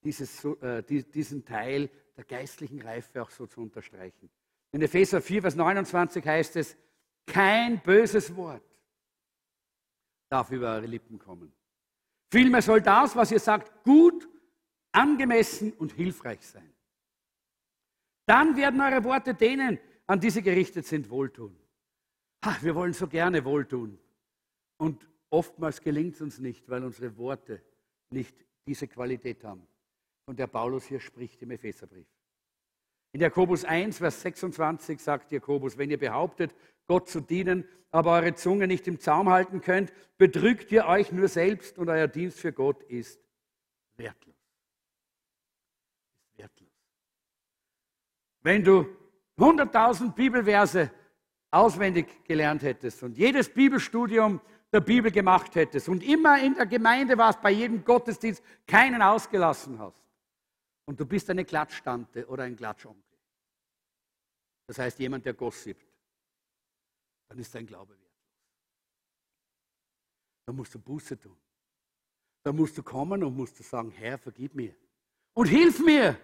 dieses, 0.03 0.44
äh, 0.44 0.82
die, 0.82 1.03
diesen 1.05 1.44
Teil 1.44 1.90
der 2.16 2.24
geistlichen 2.24 2.80
Reife 2.80 3.22
auch 3.22 3.30
so 3.30 3.47
zu 3.47 3.61
unterstreichen. 3.61 4.30
In 4.77 4.83
Epheser 4.83 5.22
4, 5.22 5.41
Vers 5.41 5.57
29 5.57 6.22
heißt 6.22 6.57
es, 6.57 6.77
kein 7.24 7.81
böses 7.83 8.37
Wort 8.37 8.62
darf 10.29 10.51
über 10.51 10.74
eure 10.74 10.85
Lippen 10.85 11.18
kommen. 11.18 11.51
Vielmehr 12.31 12.61
soll 12.61 12.83
das, 12.83 13.16
was 13.16 13.33
ihr 13.33 13.41
sagt, 13.41 13.85
gut, 13.85 14.29
angemessen 14.93 15.72
und 15.72 15.93
hilfreich 15.93 16.47
sein. 16.47 16.70
Dann 18.27 18.55
werden 18.59 18.79
eure 18.83 19.03
Worte 19.05 19.33
denen, 19.33 19.79
an 20.07 20.20
die 20.20 20.29
sie 20.29 20.43
gerichtet 20.43 20.85
sind, 20.85 21.09
wohltun. 21.09 21.57
Ach, 22.43 22.62
wir 22.62 22.74
wollen 22.74 22.93
so 22.93 23.07
gerne 23.07 23.47
wohltun. 23.47 23.99
Und 24.77 25.09
oftmals 25.31 25.81
gelingt 25.81 26.16
es 26.16 26.20
uns 26.20 26.39
nicht, 26.39 26.68
weil 26.68 26.85
unsere 26.85 27.16
Worte 27.16 27.62
nicht 28.11 28.37
diese 28.66 28.87
Qualität 28.89 29.43
haben, 29.43 29.66
von 30.27 30.37
der 30.37 30.49
Paulus 30.49 30.85
hier 30.85 31.01
spricht 31.01 31.41
im 31.41 31.53
Epheserbrief. 31.53 32.09
In 33.16 33.22
Jakobus 33.22 33.64
1, 33.64 33.96
Vers 33.96 34.20
26 34.20 35.00
sagt 35.00 35.32
Jakobus, 35.32 35.78
wenn 35.78 35.90
ihr 35.90 35.98
behauptet, 35.98 36.54
Gott 36.86 37.08
zu 37.08 37.22
dienen, 37.22 37.66
aber 37.90 38.12
eure 38.12 38.34
Zunge 38.34 38.66
nicht 38.66 38.86
im 38.88 39.00
Zaum 39.00 39.30
halten 39.30 39.62
könnt, 39.62 39.90
betrügt 40.18 40.70
ihr 40.70 40.84
euch 40.84 41.12
nur 41.12 41.26
selbst 41.28 41.78
und 41.78 41.88
euer 41.88 42.08
Dienst 42.08 42.38
für 42.38 42.52
Gott 42.52 42.82
ist 42.82 43.18
wertlos. 43.96 44.36
Ist 46.34 46.38
wertlos. 46.40 46.68
Wenn 48.42 48.62
du 48.62 48.86
100.000 49.38 50.12
Bibelverse 50.12 50.90
auswendig 51.50 52.22
gelernt 52.24 52.62
hättest 52.64 53.02
und 53.02 53.16
jedes 53.16 53.48
Bibelstudium 53.48 54.42
der 54.70 54.80
Bibel 54.82 55.10
gemacht 55.10 55.54
hättest 55.54 55.88
und 55.88 56.04
immer 56.04 56.38
in 56.42 56.54
der 56.54 56.66
Gemeinde 56.66 57.16
warst, 57.16 57.40
bei 57.40 57.52
jedem 57.52 57.82
Gottesdienst 57.82 58.44
keinen 58.66 59.00
ausgelassen 59.00 59.78
hast 59.78 60.06
und 60.84 61.00
du 61.00 61.06
bist 61.06 61.30
eine 61.30 61.46
Klatschtante 61.46 62.26
oder 62.26 62.44
ein 62.44 62.56
Klatschonkel, 62.56 63.05
das 64.66 64.78
heißt 64.78 64.98
jemand, 64.98 65.24
der 65.24 65.34
gossipt, 65.34 65.86
dann 67.28 67.38
ist 67.38 67.54
dein 67.54 67.66
Glaube 67.66 67.90
wertlos. 67.90 68.06
Dann 70.46 70.56
musst 70.56 70.74
du 70.74 70.78
Buße 70.78 71.18
tun. 71.18 71.36
Dann 72.42 72.56
musst 72.56 72.78
du 72.78 72.82
kommen 72.82 73.24
und 73.24 73.36
musst 73.36 73.58
du 73.58 73.62
sagen, 73.62 73.90
Herr, 73.90 74.18
vergib 74.18 74.54
mir 74.54 74.74
und 75.34 75.46
hilf 75.46 75.80
mir. 75.80 76.18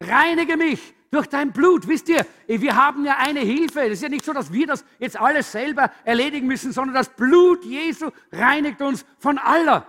Reinige 0.00 0.56
mich 0.56 0.94
durch 1.10 1.26
dein 1.26 1.52
Blut. 1.52 1.88
Wisst 1.88 2.08
ihr, 2.08 2.24
wir 2.46 2.76
haben 2.76 3.04
ja 3.04 3.16
eine 3.18 3.40
Hilfe. 3.40 3.80
Es 3.80 3.94
ist 3.94 4.02
ja 4.02 4.08
nicht 4.08 4.24
so, 4.24 4.32
dass 4.32 4.52
wir 4.52 4.66
das 4.66 4.84
jetzt 5.00 5.18
alles 5.18 5.50
selber 5.50 5.90
erledigen 6.04 6.46
müssen, 6.46 6.72
sondern 6.72 6.94
das 6.94 7.08
Blut 7.08 7.64
Jesu 7.64 8.10
reinigt 8.30 8.80
uns 8.80 9.04
von 9.18 9.38
aller 9.38 9.86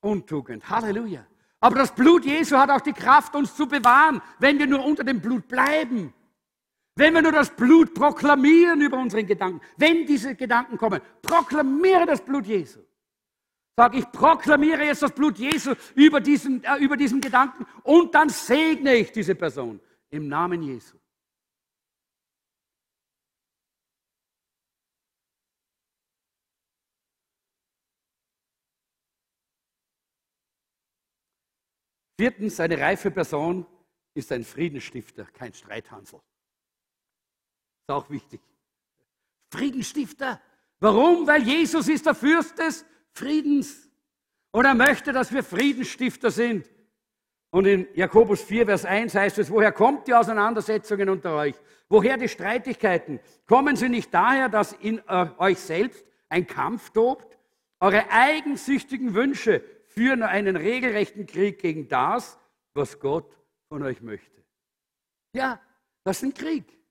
Untugend. 0.00 0.68
Halleluja. 0.68 1.26
Aber 1.60 1.76
das 1.76 1.94
Blut 1.94 2.24
Jesu 2.24 2.56
hat 2.56 2.70
auch 2.70 2.80
die 2.80 2.92
Kraft, 2.92 3.34
uns 3.34 3.54
zu 3.56 3.66
bewahren, 3.66 4.20
wenn 4.38 4.58
wir 4.58 4.66
nur 4.66 4.84
unter 4.84 5.04
dem 5.04 5.20
Blut 5.20 5.48
bleiben. 5.48 6.12
Wenn 6.94 7.14
wir 7.14 7.22
nur 7.22 7.32
das 7.32 7.54
Blut 7.54 7.94
proklamieren 7.94 8.80
über 8.82 8.98
unseren 8.98 9.26
Gedanken. 9.26 9.60
Wenn 9.76 10.04
diese 10.06 10.34
Gedanken 10.34 10.76
kommen, 10.76 11.00
proklamiere 11.22 12.06
das 12.06 12.22
Blut 12.22 12.46
Jesu. 12.46 12.80
Sag, 13.74 13.94
ich 13.94 14.10
proklamiere 14.12 14.84
jetzt 14.84 15.02
das 15.02 15.12
Blut 15.12 15.38
Jesu 15.38 15.74
über 15.94 16.20
diesen, 16.20 16.62
äh, 16.62 16.76
über 16.76 16.96
diesen 16.96 17.20
Gedanken 17.20 17.64
und 17.82 18.14
dann 18.14 18.28
segne 18.28 18.94
ich 18.96 19.10
diese 19.12 19.34
Person 19.34 19.80
im 20.10 20.28
Namen 20.28 20.62
Jesu. 20.62 20.98
Viertens, 32.20 32.60
eine 32.60 32.78
reife 32.78 33.10
Person 33.10 33.66
ist 34.14 34.30
ein 34.30 34.44
Friedensstifter, 34.44 35.24
kein 35.24 35.54
Streithansel. 35.54 36.20
Auch 37.92 38.10
wichtig. 38.10 38.40
Friedensstifter. 39.50 40.40
Warum? 40.80 41.26
Weil 41.26 41.42
Jesus 41.42 41.88
ist 41.88 42.06
der 42.06 42.14
Fürst 42.14 42.58
des 42.58 42.84
Friedens. 43.12 43.88
Und 44.50 44.64
er 44.64 44.74
möchte, 44.74 45.12
dass 45.12 45.32
wir 45.32 45.44
Friedensstifter 45.44 46.30
sind. 46.30 46.68
Und 47.50 47.66
in 47.66 47.86
Jakobus 47.94 48.40
4, 48.42 48.66
Vers 48.66 48.84
1 48.86 49.14
heißt 49.14 49.38
es, 49.38 49.50
woher 49.50 49.72
kommt 49.72 50.08
die 50.08 50.14
Auseinandersetzungen 50.14 51.10
unter 51.10 51.34
euch? 51.36 51.54
Woher 51.88 52.16
die 52.16 52.28
Streitigkeiten? 52.28 53.20
Kommen 53.46 53.76
sie 53.76 53.90
nicht 53.90 54.12
daher, 54.12 54.48
dass 54.48 54.72
in 54.72 55.02
äh, 55.06 55.26
euch 55.36 55.58
selbst 55.58 56.04
ein 56.30 56.46
Kampf 56.46 56.90
tobt? 56.90 57.38
Eure 57.78 58.10
eigensüchtigen 58.10 59.12
Wünsche 59.12 59.62
führen 59.86 60.22
einen 60.22 60.56
regelrechten 60.56 61.26
Krieg 61.26 61.60
gegen 61.60 61.88
das, 61.88 62.38
was 62.72 62.98
Gott 62.98 63.36
von 63.68 63.82
euch 63.82 64.00
möchte. 64.00 64.42
Ja, 65.34 65.60
das 66.04 66.18
ist 66.18 66.22
ein 66.22 66.34
Krieg. 66.34 66.81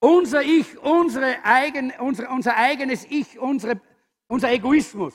Unser 0.00 0.42
Ich, 0.42 0.78
unsere 0.78 1.44
eigen, 1.44 1.92
unser, 2.00 2.30
unser 2.30 2.56
eigenes 2.56 3.04
Ich, 3.04 3.38
unsere 3.38 3.80
unser 4.30 4.52
Egoismus 4.52 5.14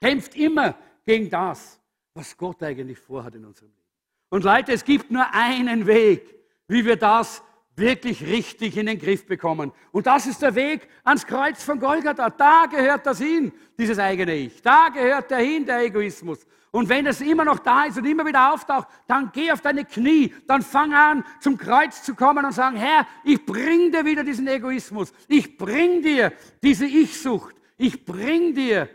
kämpft 0.00 0.34
immer 0.34 0.76
gegen 1.04 1.30
das, 1.30 1.80
was 2.12 2.36
Gott 2.36 2.60
eigentlich 2.62 2.98
vorhat 2.98 3.36
in 3.36 3.44
unserem 3.44 3.70
Leben. 3.70 3.88
Und 4.30 4.42
Leute, 4.42 4.72
es 4.72 4.84
gibt 4.84 5.12
nur 5.12 5.32
einen 5.32 5.86
Weg, 5.86 6.34
wie 6.66 6.84
wir 6.84 6.96
das 6.96 7.42
wirklich 7.76 8.26
richtig 8.26 8.76
in 8.76 8.86
den 8.86 8.98
Griff 8.98 9.26
bekommen. 9.26 9.72
Und 9.92 10.06
das 10.06 10.26
ist 10.26 10.42
der 10.42 10.54
Weg 10.54 10.88
ans 11.04 11.26
Kreuz 11.26 11.62
von 11.62 11.78
Golgatha. 11.78 12.30
Da 12.30 12.66
gehört 12.66 13.06
das 13.06 13.18
hin, 13.18 13.52
dieses 13.78 13.98
eigene 13.98 14.34
Ich. 14.34 14.60
Da 14.62 14.88
gehört 14.88 15.30
der 15.30 15.38
hin, 15.38 15.64
der 15.64 15.80
Egoismus. 15.80 16.46
Und 16.70 16.88
wenn 16.88 17.06
es 17.06 17.20
immer 17.20 17.44
noch 17.44 17.58
da 17.58 17.84
ist 17.84 17.98
und 17.98 18.06
immer 18.06 18.24
wieder 18.26 18.52
auftaucht, 18.52 18.88
dann 19.06 19.30
geh 19.32 19.52
auf 19.52 19.60
deine 19.60 19.84
Knie, 19.84 20.34
dann 20.46 20.62
fang 20.62 20.94
an, 20.94 21.24
zum 21.38 21.58
Kreuz 21.58 22.02
zu 22.02 22.14
kommen 22.14 22.44
und 22.44 22.52
sagen, 22.52 22.76
Herr, 22.76 23.06
ich 23.24 23.44
bring 23.44 23.92
dir 23.92 24.04
wieder 24.06 24.24
diesen 24.24 24.48
Egoismus. 24.48 25.12
Ich 25.28 25.58
bring 25.58 26.02
dir 26.02 26.32
diese 26.62 26.86
Ich-Sucht. 26.86 27.56
Ich 27.76 28.04
bring 28.04 28.54
dir 28.54 28.88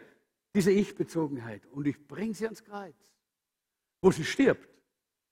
diese 0.56 0.72
Ich-Bezogenheit 0.72 1.68
und 1.68 1.86
ich 1.86 2.08
bring 2.08 2.34
sie 2.34 2.46
ans 2.46 2.64
Kreuz, 2.64 2.96
wo 4.02 4.10
sie 4.10 4.26
stirbt. 4.26 4.68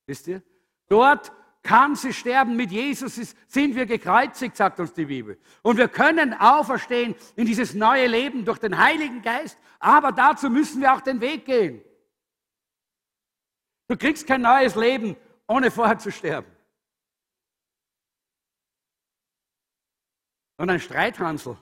Wisst 0.05 0.27
ihr? 0.27 0.43
Dort 0.87 1.31
kann 1.65 1.95
sie 1.95 2.13
sterben. 2.13 2.55
Mit 2.55 2.71
Jesus 2.71 3.35
sind 3.47 3.75
wir 3.75 3.85
gekreuzigt, 3.85 4.55
sagt 4.55 4.79
uns 4.79 4.93
die 4.93 5.05
Bibel. 5.05 5.37
Und 5.63 5.77
wir 5.77 5.89
können 5.89 6.33
auferstehen 6.33 7.15
in 7.35 7.45
dieses 7.45 7.73
neue 7.73 8.07
Leben 8.07 8.45
durch 8.45 8.59
den 8.59 8.77
Heiligen 8.77 9.21
Geist. 9.21 9.57
Aber 9.79 10.11
dazu 10.11 10.49
müssen 10.49 10.79
wir 10.79 10.93
auch 10.93 11.01
den 11.01 11.19
Weg 11.19 11.45
gehen. 11.45 11.81
Du 13.87 13.97
kriegst 13.97 14.25
kein 14.25 14.41
neues 14.41 14.75
Leben, 14.75 15.17
ohne 15.47 15.71
vorher 15.71 15.97
zu 15.97 16.11
sterben. 16.11 16.51
Und 20.57 20.69
ein 20.69 20.79
Streithansel 20.79 21.57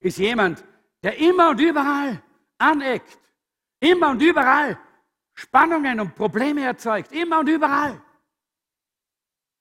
ist 0.00 0.18
jemand, 0.18 0.64
der 1.02 1.18
immer 1.18 1.50
und 1.50 1.60
überall 1.60 2.22
aneckt, 2.58 3.18
immer 3.80 4.10
und 4.10 4.22
überall 4.22 4.78
Spannungen 5.34 6.00
und 6.00 6.14
Probleme 6.14 6.64
erzeugt, 6.64 7.12
immer 7.12 7.40
und 7.40 7.48
überall. 7.48 8.00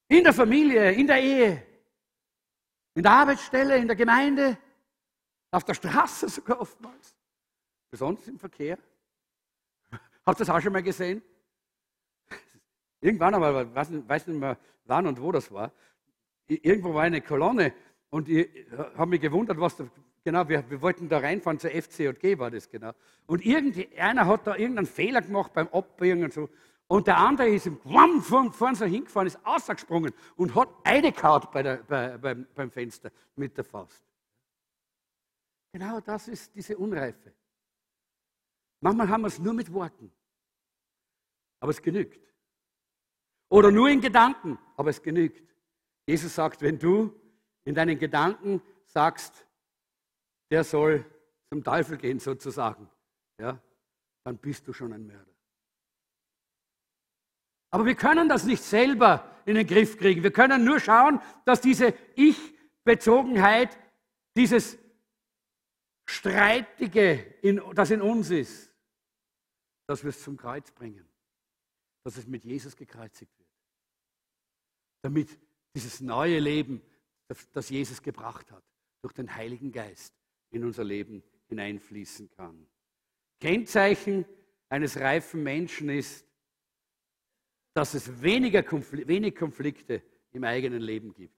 In 0.10 0.24
der 0.24 0.34
Familie, 0.34 0.92
in 0.92 1.08
der 1.08 1.22
Ehe, 1.22 1.64
in 2.96 3.04
der 3.04 3.12
Arbeitsstelle, 3.12 3.78
in 3.78 3.88
der 3.88 3.96
Gemeinde, 3.96 4.58
auf 5.52 5.64
der 5.64 5.76
Straße 5.76 6.28
sogar 6.30 6.60
oftmals, 6.60 7.16
besonders 7.92 8.28
im 8.28 8.38
Verkehr. 8.40 8.78
Habt 10.26 10.40
ihr 10.40 10.46
das 10.46 10.50
auch 10.50 10.60
schon 10.60 10.74
mal 10.74 10.84
gesehen? 10.84 11.22
Irgendwann 13.02 13.36
aber, 13.36 13.74
weiß 13.74 13.92
nicht, 13.92 14.10
weiß 14.10 14.28
nicht 14.28 14.40
mehr 14.40 14.58
wann 14.86 15.06
und 15.08 15.22
wo 15.22 15.32
das 15.32 15.52
war, 15.52 15.72
irgendwo 16.48 16.94
war 16.94 17.04
eine 17.04 17.22
Kolonne 17.22 17.74
und 18.10 18.28
ich 18.28 18.50
habe 18.98 19.12
mich 19.12 19.22
gewundert, 19.22 19.60
was 19.60 19.78
da, 19.78 19.88
genau, 20.24 20.50
wir, 20.50 20.68
wir, 20.70 20.82
wollten 20.82 21.08
da 21.08 21.20
reinfahren 21.20 21.60
zur 21.60 21.70
FCJG, 21.70 22.40
war 22.40 22.50
das 22.50 22.70
genau. 22.70 22.92
Und 23.28 23.44
einer 23.98 24.26
hat 24.26 24.48
da 24.48 24.56
irgendeinen 24.56 24.88
Fehler 24.88 25.22
gemacht 25.22 25.54
beim 25.54 25.68
Abbiegen 25.68 26.24
und 26.24 26.34
so. 26.34 26.50
Und 26.92 27.06
der 27.06 27.18
andere 27.18 27.50
ist 27.50 27.68
im 27.68 27.80
Quam 27.80 28.20
vorn 28.20 28.74
so 28.74 28.84
hingefahren, 28.84 29.28
ist 29.28 29.46
ausgesprungen 29.46 30.12
und 30.36 30.56
hat 30.56 30.70
eingekaut 30.84 31.52
bei 31.52 31.62
der, 31.62 31.78
bei, 31.84 32.18
beim, 32.18 32.48
beim 32.56 32.72
Fenster 32.72 33.12
mit 33.36 33.56
der 33.56 33.64
Faust. 33.64 34.04
Genau 35.72 36.00
das 36.00 36.28
ist 36.28 36.56
diese 36.56 36.76
Unreife. 36.76 37.32
Manchmal 38.82 39.08
haben 39.08 39.22
wir 39.22 39.28
es 39.28 39.38
nur 39.38 39.54
mit 39.54 39.72
Worten, 39.72 40.12
aber 41.60 41.70
es 41.70 41.80
genügt. 41.80 42.28
Oder 43.50 43.70
nur 43.70 43.90
in 43.90 44.02
Gedanken, 44.02 44.58
aber 44.76 44.90
es 44.90 45.00
genügt. 45.00 45.54
Jesus 46.08 46.34
sagt, 46.34 46.60
wenn 46.64 46.80
du 46.80 47.14
in 47.66 47.76
deinen 47.76 48.00
Gedanken 48.00 48.64
sagst, 48.86 49.46
der 50.50 50.64
soll 50.64 51.06
zum 51.50 51.64
Teufel 51.64 51.98
gehen 51.98 52.20
sozusagen, 52.20 52.90
ja, 53.40 53.62
dann 54.24 54.40
bist 54.40 54.68
du 54.68 54.74
schon 54.74 54.92
ein 54.92 55.06
Mörder. 55.06 55.29
Aber 57.72 57.86
wir 57.86 57.96
können 57.96 58.30
das 58.30 58.46
nicht 58.46 58.64
selber 58.64 59.30
in 59.46 59.56
den 59.56 59.68
Griff 59.68 59.98
kriegen. 59.98 60.24
Wir 60.24 60.32
können 60.32 60.64
nur 60.64 60.80
schauen, 60.80 61.22
dass 61.46 61.62
diese 61.62 61.94
Ich-Bezogenheit, 62.16 63.78
dieses 64.36 64.78
Streitige, 66.06 67.36
in, 67.42 67.62
das 67.76 67.92
in 67.92 68.02
uns 68.02 68.32
ist, 68.32 68.74
dass 69.88 70.04
wir 70.04 70.10
es 70.10 70.24
zum 70.24 70.38
Kreuz 70.38 70.72
bringen. 70.72 71.08
Dass 72.04 72.18
es 72.18 72.28
mit 72.28 72.44
Jesus 72.44 72.76
gekreuzigt 72.76 73.38
wird. 73.38 73.50
Damit 75.02 75.38
dieses 75.76 76.02
neue 76.02 76.40
Leben, 76.40 76.82
das 77.54 77.70
Jesus 77.70 78.02
gebracht 78.02 78.52
hat, 78.52 78.64
durch 79.02 79.14
den 79.14 79.34
Heiligen 79.36 79.72
Geist 79.72 80.14
in 80.52 80.64
unser 80.64 80.84
Leben 80.84 81.24
hineinfließen 81.48 82.30
kann. 82.32 82.68
Kennzeichen 83.40 84.26
eines 84.70 84.98
reifen 84.98 85.44
Menschen 85.44 85.90
ist, 85.90 86.26
dass 87.74 87.94
es 87.94 88.22
weniger 88.22 88.64
Konfl 88.64 89.08
wenig 89.08 89.36
Konflikte 89.36 90.02
im 90.32 90.44
eigenen 90.44 90.82
Leben 90.82 91.14
gibt. 91.14 91.36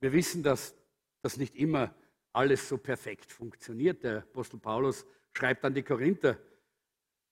Wir 0.00 0.12
wissen, 0.12 0.42
dass 0.42 0.74
das 1.22 1.36
nicht 1.36 1.54
immer 1.56 1.94
alles 2.32 2.68
so 2.68 2.76
perfekt 2.76 3.32
funktioniert. 3.32 4.02
Der 4.02 4.18
Apostel 4.18 4.58
Paulus 4.58 5.06
schreibt 5.32 5.64
an 5.64 5.74
die 5.74 5.82
Korinther, 5.82 6.38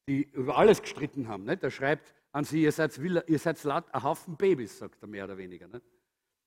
die 0.09 0.23
über 0.23 0.57
alles 0.57 0.81
gestritten 0.81 1.29
haben. 1.29 1.45
Nicht? 1.45 1.63
Er 1.63 1.71
schreibt 1.71 2.15
an 2.33 2.45
sie, 2.45 2.63
ihr 2.63 2.73
seid, 2.73 2.97
ihr 2.99 3.39
seid 3.39 3.65
ein 3.67 4.03
Haufen 4.03 4.37
Babys, 4.37 4.79
sagt 4.79 5.03
er 5.03 5.09
mehr 5.09 5.25
oder 5.25 5.37
weniger. 5.37 5.69
Nicht? 5.69 5.85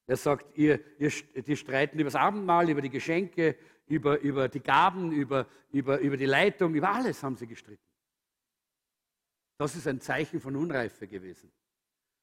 Er 0.07 0.17
sagt, 0.17 0.57
ihr, 0.57 0.79
ihr, 0.99 1.11
die 1.41 1.57
streiten 1.57 1.99
über 1.99 2.09
das 2.09 2.15
Abendmahl, 2.15 2.69
über 2.69 2.81
die 2.81 2.89
Geschenke, 2.89 3.57
über, 3.87 4.19
über 4.19 4.49
die 4.49 4.59
Gaben, 4.59 5.11
über, 5.11 5.47
über, 5.71 5.99
über 5.99 6.17
die 6.17 6.25
Leitung, 6.25 6.75
über 6.75 6.91
alles 6.91 7.21
haben 7.23 7.37
sie 7.37 7.47
gestritten. 7.47 7.84
Das 9.57 9.75
ist 9.75 9.87
ein 9.87 10.01
Zeichen 10.01 10.39
von 10.39 10.55
Unreife 10.55 11.07
gewesen. 11.07 11.51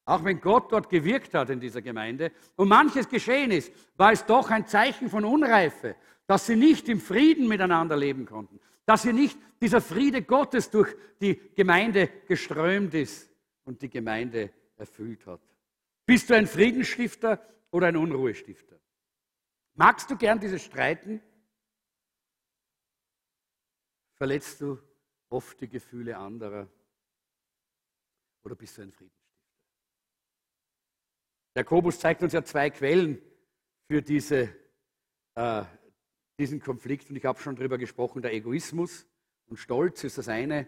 Auch 0.04 0.24
wenn 0.24 0.40
Gott 0.40 0.72
dort 0.72 0.90
gewirkt 0.90 1.32
hat 1.34 1.50
in 1.50 1.60
dieser 1.60 1.80
Gemeinde 1.80 2.32
und 2.56 2.68
manches 2.68 3.08
geschehen 3.08 3.50
ist, 3.52 3.72
war 3.96 4.12
es 4.12 4.26
doch 4.26 4.50
ein 4.50 4.66
Zeichen 4.66 5.08
von 5.08 5.24
Unreife, 5.24 5.96
dass 6.26 6.46
sie 6.46 6.56
nicht 6.56 6.88
im 6.88 7.00
Frieden 7.00 7.46
miteinander 7.46 7.96
leben 7.96 8.26
konnten, 8.26 8.60
dass 8.84 9.04
hier 9.04 9.12
nicht 9.12 9.38
dieser 9.60 9.80
Friede 9.80 10.22
Gottes 10.22 10.70
durch 10.70 10.94
die 11.20 11.40
Gemeinde 11.54 12.08
geströmt 12.26 12.94
ist 12.94 13.30
und 13.64 13.80
die 13.80 13.90
Gemeinde 13.90 14.52
erfüllt 14.76 15.24
hat. 15.26 15.40
Bist 16.04 16.28
du 16.28 16.34
ein 16.34 16.48
Friedensstifter 16.48 17.40
oder 17.70 17.86
ein 17.86 17.96
Unruhestifter? 17.96 18.76
Magst 19.74 20.10
du 20.10 20.16
gern 20.16 20.40
dieses 20.40 20.64
Streiten? 20.64 21.22
Verletzt 24.14 24.60
du 24.60 24.78
oft 25.28 25.60
die 25.60 25.68
Gefühle 25.68 26.16
anderer? 26.16 26.68
Oder 28.44 28.54
bist 28.54 28.76
du 28.76 28.82
ein 28.82 28.92
Friedensstifter? 28.92 29.22
Jakobus 31.54 31.98
zeigt 31.98 32.22
uns 32.22 32.32
ja 32.32 32.42
zwei 32.42 32.70
Quellen 32.70 33.20
für 33.88 34.00
diese, 34.00 34.54
äh, 35.34 35.64
diesen 36.38 36.60
Konflikt. 36.60 37.10
Und 37.10 37.16
ich 37.16 37.24
habe 37.24 37.40
schon 37.40 37.56
darüber 37.56 37.78
gesprochen, 37.78 38.22
der 38.22 38.32
Egoismus 38.32 39.06
und 39.46 39.58
Stolz 39.58 40.02
ist 40.04 40.18
das 40.18 40.28
eine. 40.28 40.66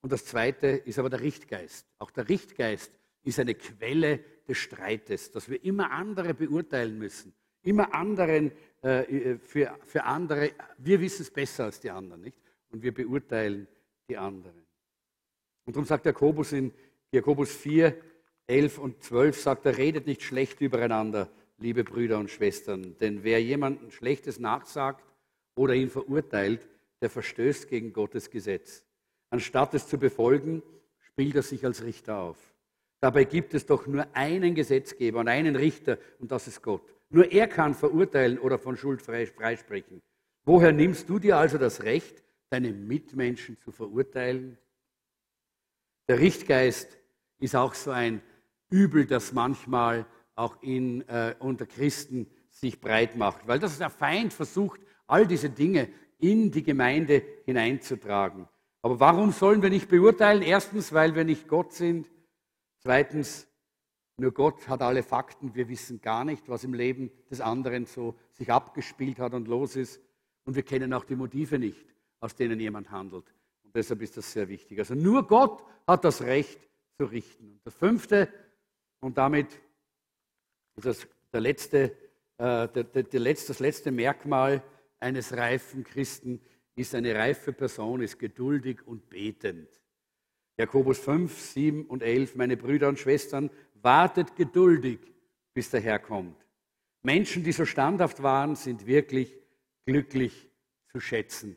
Und 0.00 0.12
das 0.12 0.24
zweite 0.24 0.68
ist 0.68 0.98
aber 0.98 1.10
der 1.10 1.20
Richtgeist. 1.20 1.86
Auch 1.98 2.12
der 2.12 2.28
Richtgeist 2.28 2.92
ist 3.24 3.40
eine 3.40 3.54
Quelle 3.54 4.20
des 4.46 4.58
Streites, 4.58 5.32
dass 5.32 5.48
wir 5.48 5.62
immer 5.64 5.90
andere 5.90 6.34
beurteilen 6.34 6.96
müssen. 6.96 7.34
Immer 7.62 7.92
anderen, 7.92 8.52
äh, 8.82 9.36
für, 9.38 9.76
für 9.84 10.04
andere, 10.04 10.52
wir 10.78 11.00
wissen 11.00 11.22
es 11.22 11.30
besser 11.30 11.64
als 11.64 11.80
die 11.80 11.90
anderen, 11.90 12.22
nicht? 12.22 12.38
Und 12.70 12.82
wir 12.82 12.94
beurteilen 12.94 13.66
die 14.08 14.16
anderen. 14.16 14.67
Und 15.68 15.76
darum 15.76 15.84
sagt 15.84 16.06
Jakobus 16.06 16.52
in 16.54 16.72
Jakobus 17.12 17.54
4, 17.54 17.94
11 18.46 18.78
und 18.78 19.02
12, 19.02 19.38
sagt 19.38 19.66
er, 19.66 19.76
redet 19.76 20.06
nicht 20.06 20.22
schlecht 20.22 20.62
übereinander, 20.62 21.28
liebe 21.58 21.84
Brüder 21.84 22.18
und 22.18 22.30
Schwestern. 22.30 22.96
Denn 22.96 23.22
wer 23.22 23.42
jemandem 23.42 23.90
Schlechtes 23.90 24.38
nachsagt 24.38 25.04
oder 25.56 25.74
ihn 25.74 25.90
verurteilt, 25.90 26.66
der 27.02 27.10
verstößt 27.10 27.68
gegen 27.68 27.92
Gottes 27.92 28.30
Gesetz. 28.30 28.82
Anstatt 29.28 29.74
es 29.74 29.86
zu 29.86 29.98
befolgen, 29.98 30.62
spielt 31.00 31.34
er 31.34 31.42
sich 31.42 31.66
als 31.66 31.84
Richter 31.84 32.16
auf. 32.16 32.38
Dabei 33.00 33.24
gibt 33.24 33.52
es 33.52 33.66
doch 33.66 33.86
nur 33.86 34.06
einen 34.14 34.54
Gesetzgeber 34.54 35.20
und 35.20 35.28
einen 35.28 35.54
Richter, 35.54 35.98
und 36.18 36.32
das 36.32 36.48
ist 36.48 36.62
Gott. 36.62 36.80
Nur 37.10 37.30
er 37.30 37.46
kann 37.46 37.74
verurteilen 37.74 38.38
oder 38.38 38.58
von 38.58 38.78
Schuld 38.78 39.02
freisprechen. 39.02 40.00
Woher 40.46 40.72
nimmst 40.72 41.10
du 41.10 41.18
dir 41.18 41.36
also 41.36 41.58
das 41.58 41.82
Recht, 41.82 42.22
deine 42.48 42.72
Mitmenschen 42.72 43.58
zu 43.60 43.70
verurteilen? 43.70 44.56
Der 46.08 46.18
Richtgeist 46.18 46.98
ist 47.38 47.54
auch 47.54 47.74
so 47.74 47.90
ein 47.90 48.22
Übel, 48.70 49.06
das 49.06 49.32
manchmal 49.32 50.06
auch 50.34 50.62
in, 50.62 51.06
äh, 51.08 51.34
unter 51.38 51.66
Christen 51.66 52.30
sich 52.50 52.80
breit 52.80 53.16
macht, 53.16 53.46
weil 53.46 53.58
das 53.58 53.78
der 53.78 53.90
Feind 53.90 54.32
versucht, 54.32 54.80
all 55.06 55.26
diese 55.26 55.50
Dinge 55.50 55.88
in 56.18 56.50
die 56.50 56.62
Gemeinde 56.62 57.22
hineinzutragen. 57.44 58.48
Aber 58.82 59.00
warum 59.00 59.32
sollen 59.32 59.62
wir 59.62 59.70
nicht 59.70 59.88
beurteilen? 59.88 60.42
Erstens, 60.42 60.92
weil 60.92 61.14
wir 61.14 61.24
nicht 61.24 61.48
Gott 61.48 61.72
sind. 61.72 62.08
Zweitens, 62.78 63.46
nur 64.16 64.32
Gott 64.32 64.68
hat 64.68 64.82
alle 64.82 65.02
Fakten. 65.02 65.54
Wir 65.54 65.68
wissen 65.68 66.00
gar 66.00 66.24
nicht, 66.24 66.48
was 66.48 66.64
im 66.64 66.74
Leben 66.74 67.10
des 67.30 67.40
anderen 67.40 67.86
so 67.86 68.16
sich 68.32 68.50
abgespielt 68.50 69.18
hat 69.18 69.34
und 69.34 69.46
los 69.46 69.76
ist. 69.76 70.00
Und 70.44 70.56
wir 70.56 70.62
kennen 70.62 70.92
auch 70.92 71.04
die 71.04 71.16
Motive 71.16 71.58
nicht, 71.58 71.84
aus 72.20 72.34
denen 72.34 72.58
jemand 72.58 72.90
handelt. 72.90 73.26
Und 73.68 73.76
deshalb 73.76 74.00
ist 74.00 74.16
das 74.16 74.32
sehr 74.32 74.48
wichtig. 74.48 74.78
Also 74.78 74.94
nur 74.94 75.26
Gott 75.26 75.62
hat 75.86 76.02
das 76.02 76.22
Recht 76.22 76.58
zu 76.96 77.04
richten. 77.04 77.52
Und 77.52 77.60
das 77.64 77.74
fünfte, 77.74 78.32
und 79.00 79.18
damit 79.18 79.60
ist 80.76 80.86
das 80.86 81.06
der 81.34 81.42
letzte, 81.42 81.92
äh, 82.38 82.66
der, 82.68 82.84
der, 82.84 83.02
der 83.02 83.20
das 83.20 83.58
letzte 83.58 83.90
Merkmal 83.90 84.62
eines 85.00 85.36
reifen 85.36 85.84
Christen, 85.84 86.40
ist 86.76 86.94
eine 86.94 87.14
reife 87.14 87.52
Person, 87.52 88.00
ist 88.00 88.18
geduldig 88.18 88.86
und 88.86 89.10
betend. 89.10 89.68
Jakobus 90.56 90.98
5, 90.98 91.38
7 91.38 91.84
und 91.84 92.02
11, 92.02 92.36
meine 92.36 92.56
Brüder 92.56 92.88
und 92.88 92.98
Schwestern, 92.98 93.50
wartet 93.74 94.34
geduldig, 94.34 94.98
bis 95.52 95.68
der 95.68 95.80
Herr 95.80 95.98
kommt. 95.98 96.42
Menschen, 97.02 97.44
die 97.44 97.52
so 97.52 97.66
standhaft 97.66 98.22
waren, 98.22 98.56
sind 98.56 98.86
wirklich 98.86 99.38
glücklich 99.84 100.48
zu 100.90 101.00
schätzen. 101.00 101.56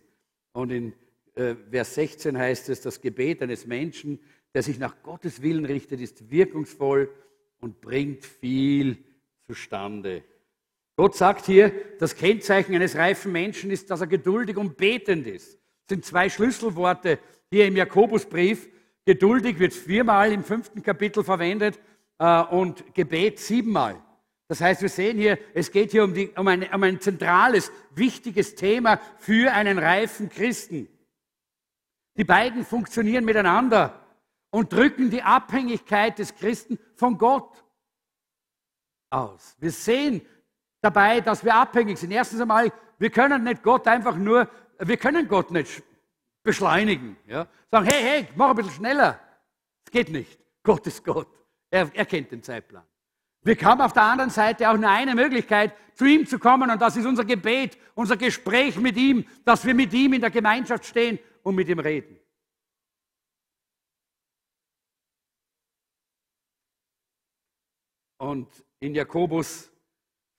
Und 0.51 0.71
in 0.71 0.93
Vers 1.33 1.95
16 1.95 2.37
heißt 2.37 2.69
es, 2.69 2.81
das 2.81 3.01
Gebet 3.01 3.41
eines 3.41 3.65
Menschen, 3.65 4.19
der 4.53 4.63
sich 4.63 4.79
nach 4.79 5.01
Gottes 5.01 5.41
Willen 5.41 5.65
richtet, 5.65 6.01
ist 6.01 6.29
wirkungsvoll 6.29 7.09
und 7.59 7.79
bringt 7.79 8.25
viel 8.25 8.97
zustande. 9.47 10.23
Gott 10.97 11.15
sagt 11.15 11.45
hier, 11.45 11.71
das 11.99 12.15
Kennzeichen 12.15 12.75
eines 12.75 12.95
reifen 12.95 13.31
Menschen 13.31 13.71
ist, 13.71 13.89
dass 13.89 14.01
er 14.01 14.07
geduldig 14.07 14.57
und 14.57 14.77
betend 14.77 15.25
ist. 15.25 15.53
Das 15.53 15.95
sind 15.95 16.05
zwei 16.05 16.29
Schlüsselworte 16.29 17.19
hier 17.49 17.65
im 17.65 17.75
Jakobusbrief. 17.75 18.69
Geduldig 19.05 19.57
wird 19.57 19.73
viermal 19.73 20.31
im 20.31 20.43
fünften 20.43 20.83
Kapitel 20.83 21.23
verwendet 21.23 21.79
äh, 22.19 22.43
und 22.43 22.93
Gebet 22.93 23.39
siebenmal. 23.39 24.01
Das 24.47 24.59
heißt, 24.59 24.81
wir 24.81 24.89
sehen 24.89 25.17
hier, 25.17 25.39
es 25.53 25.71
geht 25.71 25.91
hier 25.91 26.03
um, 26.03 26.13
die, 26.13 26.29
um, 26.35 26.47
ein, 26.47 26.67
um 26.73 26.83
ein 26.83 26.99
zentrales, 26.99 27.71
wichtiges 27.95 28.55
Thema 28.55 28.99
für 29.17 29.53
einen 29.53 29.79
reifen 29.79 30.27
Christen. 30.27 30.89
Die 32.17 32.23
beiden 32.23 32.65
funktionieren 32.65 33.25
miteinander 33.25 34.01
und 34.49 34.71
drücken 34.71 35.09
die 35.09 35.23
Abhängigkeit 35.23 36.19
des 36.19 36.35
Christen 36.35 36.77
von 36.95 37.17
Gott 37.17 37.63
aus. 39.09 39.55
Wir 39.59 39.71
sehen 39.71 40.21
dabei, 40.81 41.21
dass 41.21 41.43
wir 41.43 41.55
abhängig 41.55 41.97
sind. 41.97 42.11
Erstens 42.11 42.41
einmal, 42.41 42.71
wir 42.97 43.09
können 43.09 43.43
nicht 43.43 43.63
Gott 43.63 43.87
einfach 43.87 44.15
nur, 44.15 44.49
wir 44.79 44.97
können 44.97 45.27
Gott 45.27 45.51
nicht 45.51 45.83
beschleunigen. 46.43 47.17
Ja? 47.27 47.47
Sagen, 47.69 47.85
hey, 47.85 48.01
hey, 48.03 48.27
mach 48.35 48.49
ein 48.49 48.55
bisschen 48.55 48.73
schneller. 48.73 49.19
Das 49.85 49.91
geht 49.91 50.09
nicht. 50.09 50.37
Gott 50.63 50.85
ist 50.87 51.03
Gott. 51.03 51.27
Er, 51.69 51.89
er 51.93 52.05
kennt 52.05 52.31
den 52.31 52.43
Zeitplan. 52.43 52.83
Wir 53.43 53.55
haben 53.61 53.81
auf 53.81 53.93
der 53.93 54.03
anderen 54.03 54.29
Seite 54.29 54.69
auch 54.69 54.77
nur 54.77 54.89
eine 54.89 55.15
Möglichkeit, 55.15 55.73
zu 55.95 56.05
ihm 56.05 56.27
zu 56.27 56.37
kommen, 56.37 56.69
und 56.69 56.79
das 56.79 56.95
ist 56.95 57.05
unser 57.05 57.25
Gebet, 57.25 57.77
unser 57.95 58.17
Gespräch 58.17 58.77
mit 58.77 58.97
ihm, 58.97 59.25
dass 59.45 59.65
wir 59.65 59.73
mit 59.73 59.93
ihm 59.93 60.13
in 60.13 60.21
der 60.21 60.29
Gemeinschaft 60.29 60.85
stehen 60.85 61.17
und 61.43 61.55
mit 61.55 61.69
ihm 61.69 61.79
reden. 61.79 62.19
Und 68.17 68.47
in 68.79 68.93
Jakobus 68.93 69.71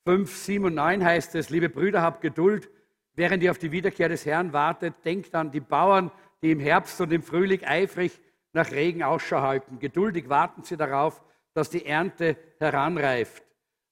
5, 0.05 0.33
7 0.33 0.65
und 0.67 0.75
9 0.75 1.05
heißt 1.05 1.35
es, 1.35 1.51
liebe 1.51 1.69
Brüder, 1.69 2.03
habt 2.03 2.21
Geduld, 2.21 2.71
während 3.15 3.43
ihr 3.43 3.51
auf 3.51 3.59
die 3.59 3.73
Wiederkehr 3.73 4.09
des 4.09 4.25
Herrn 4.25 4.53
wartet, 4.53 4.95
denkt 5.05 5.35
an 5.35 5.51
die 5.51 5.61
Bauern, 5.61 6.13
die 6.43 6.53
im 6.53 6.61
Herbst 6.61 7.01
und 7.01 7.13
im 7.13 7.23
Frühling 7.23 7.65
eifrig 7.65 8.21
nach 8.53 8.71
Regen 8.71 9.03
Ausschau 9.03 9.41
halten. 9.41 9.79
Geduldig 9.79 10.29
warten 10.29 10.63
sie 10.63 10.77
darauf, 10.77 11.23
dass 11.55 11.71
die 11.71 11.85
Ernte 11.85 12.37
heranreift. 12.59 13.43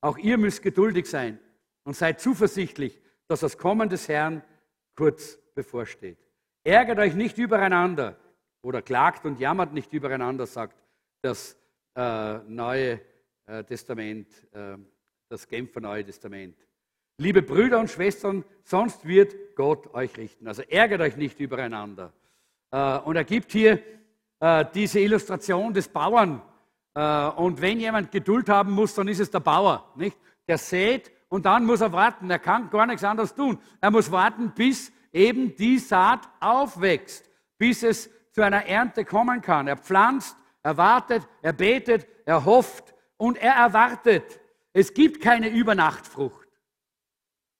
Auch 0.01 0.19
ihr 0.19 0.39
müsst 0.39 0.63
geduldig 0.63 1.07
sein 1.07 1.39
und 1.85 1.95
seid 1.95 2.21
zuversichtlich, 2.21 3.01
dass 3.29 3.41
das 3.41 3.59
Kommen 3.59 3.89
des 3.89 4.09
Herrn 4.09 4.43
kurz 4.97 5.37
bevorsteht. 5.55 6.19
Ärgert 6.65 6.99
euch 6.99 7.15
nicht 7.15 7.39
übereinander 7.39 8.17
oder 8.63 8.83
klagt 8.83 9.25
und 9.25 9.41
jammert 9.41 9.73
nicht 9.73 9.93
übereinander, 9.93 10.47
sagt 10.47 10.77
das 11.23 11.57
äh, 11.95 12.39
Neue 12.47 13.01
äh, 13.47 13.65
Testament, 13.65 14.29
äh, 14.53 14.77
das 15.29 15.49
Genfer 15.49 15.81
Neue 15.81 16.05
Testament. 16.05 16.57
Liebe 17.17 17.43
Brüder 17.43 17.81
und 17.81 17.91
Schwestern, 17.91 18.45
sonst 18.63 19.07
wird 19.07 19.35
Gott 19.57 19.93
euch 19.95 20.17
richten. 20.17 20.47
Also 20.49 20.63
ärgert 20.63 21.01
euch 21.01 21.17
nicht 21.17 21.41
übereinander. 21.41 22.13
Äh, 22.71 22.99
und 22.99 23.17
er 23.17 23.25
gibt 23.25 23.53
hier 23.53 23.83
äh, 24.41 24.65
diese 24.75 25.01
Illustration 25.01 25.73
des 25.73 25.89
Bauern. 25.89 26.43
Äh, 26.95 27.29
und 27.29 27.61
wenn 27.61 27.81
jemand 27.81 28.11
Geduld 28.11 28.49
haben 28.51 28.73
muss, 28.73 28.95
dann 28.95 29.09
ist 29.09 29.21
es 29.21 29.31
der 29.31 29.41
Bauer. 29.41 29.93
Nicht? 29.97 30.19
Der 30.47 30.59
sät 30.59 31.11
und 31.29 31.47
dann 31.47 31.65
muss 31.65 31.81
er 31.81 31.93
warten. 31.93 32.31
Er 32.31 32.39
kann 32.39 32.69
gar 32.69 32.87
nichts 32.87 33.05
anderes 33.05 33.35
tun. 33.35 33.59
Er 33.81 33.91
muss 33.91 34.11
warten, 34.11 34.53
bis 34.55 34.93
eben 35.13 35.55
die 35.57 35.79
Saat 35.79 36.29
aufwächst, 36.41 37.29
bis 37.59 37.83
es 37.83 38.11
zu 38.33 38.43
einer 38.43 38.67
Ernte 38.67 39.05
kommen 39.05 39.41
kann. 39.41 39.67
Er 39.69 39.77
pflanzt, 39.77 40.37
er 40.63 40.77
wartet, 40.77 41.27
er 41.43 41.53
betet, 41.53 42.07
er 42.25 42.45
hofft 42.45 42.95
und 43.17 43.37
er 43.39 43.55
erwartet. 43.55 44.41
Es 44.73 44.95
gibt 44.95 45.21
keine 45.21 45.49
Übernachtfrucht. 45.49 46.49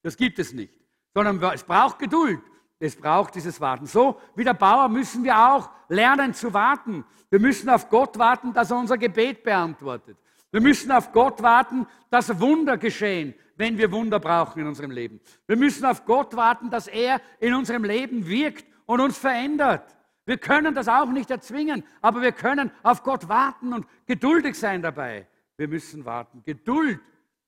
Das 0.01 0.17
gibt 0.17 0.39
es 0.39 0.53
nicht. 0.53 0.73
Sondern 1.13 1.41
es 1.53 1.63
braucht 1.63 1.99
Geduld. 1.99 2.41
Es 2.79 2.95
braucht 2.95 3.35
dieses 3.35 3.59
Warten. 3.61 3.85
So 3.85 4.19
wie 4.35 4.43
der 4.43 4.53
Bauer 4.53 4.89
müssen 4.89 5.23
wir 5.23 5.37
auch 5.37 5.69
lernen 5.87 6.33
zu 6.33 6.53
warten. 6.53 7.05
Wir 7.29 7.39
müssen 7.39 7.69
auf 7.69 7.89
Gott 7.89 8.17
warten, 8.17 8.53
dass 8.53 8.71
er 8.71 8.77
unser 8.77 8.97
Gebet 8.97 9.43
beantwortet. 9.43 10.17
Wir 10.51 10.61
müssen 10.61 10.91
auf 10.91 11.11
Gott 11.11 11.41
warten, 11.41 11.87
dass 12.09 12.39
Wunder 12.39 12.77
geschehen, 12.77 13.33
wenn 13.55 13.77
wir 13.77 13.91
Wunder 13.91 14.19
brauchen 14.19 14.59
in 14.59 14.67
unserem 14.67 14.91
Leben. 14.91 15.21
Wir 15.47 15.55
müssen 15.55 15.85
auf 15.85 16.05
Gott 16.05 16.35
warten, 16.35 16.69
dass 16.69 16.87
er 16.87 17.21
in 17.39 17.53
unserem 17.53 17.83
Leben 17.83 18.27
wirkt 18.27 18.65
und 18.85 18.99
uns 18.99 19.17
verändert. 19.17 19.95
Wir 20.25 20.37
können 20.37 20.75
das 20.75 20.87
auch 20.87 21.09
nicht 21.09 21.31
erzwingen, 21.31 21.83
aber 22.01 22.21
wir 22.21 22.31
können 22.31 22.71
auf 22.83 23.03
Gott 23.03 23.27
warten 23.29 23.73
und 23.73 23.87
geduldig 24.05 24.55
sein 24.55 24.81
dabei. 24.81 25.27
Wir 25.57 25.67
müssen 25.67 26.05
warten. 26.05 26.43
Geduld 26.43 26.99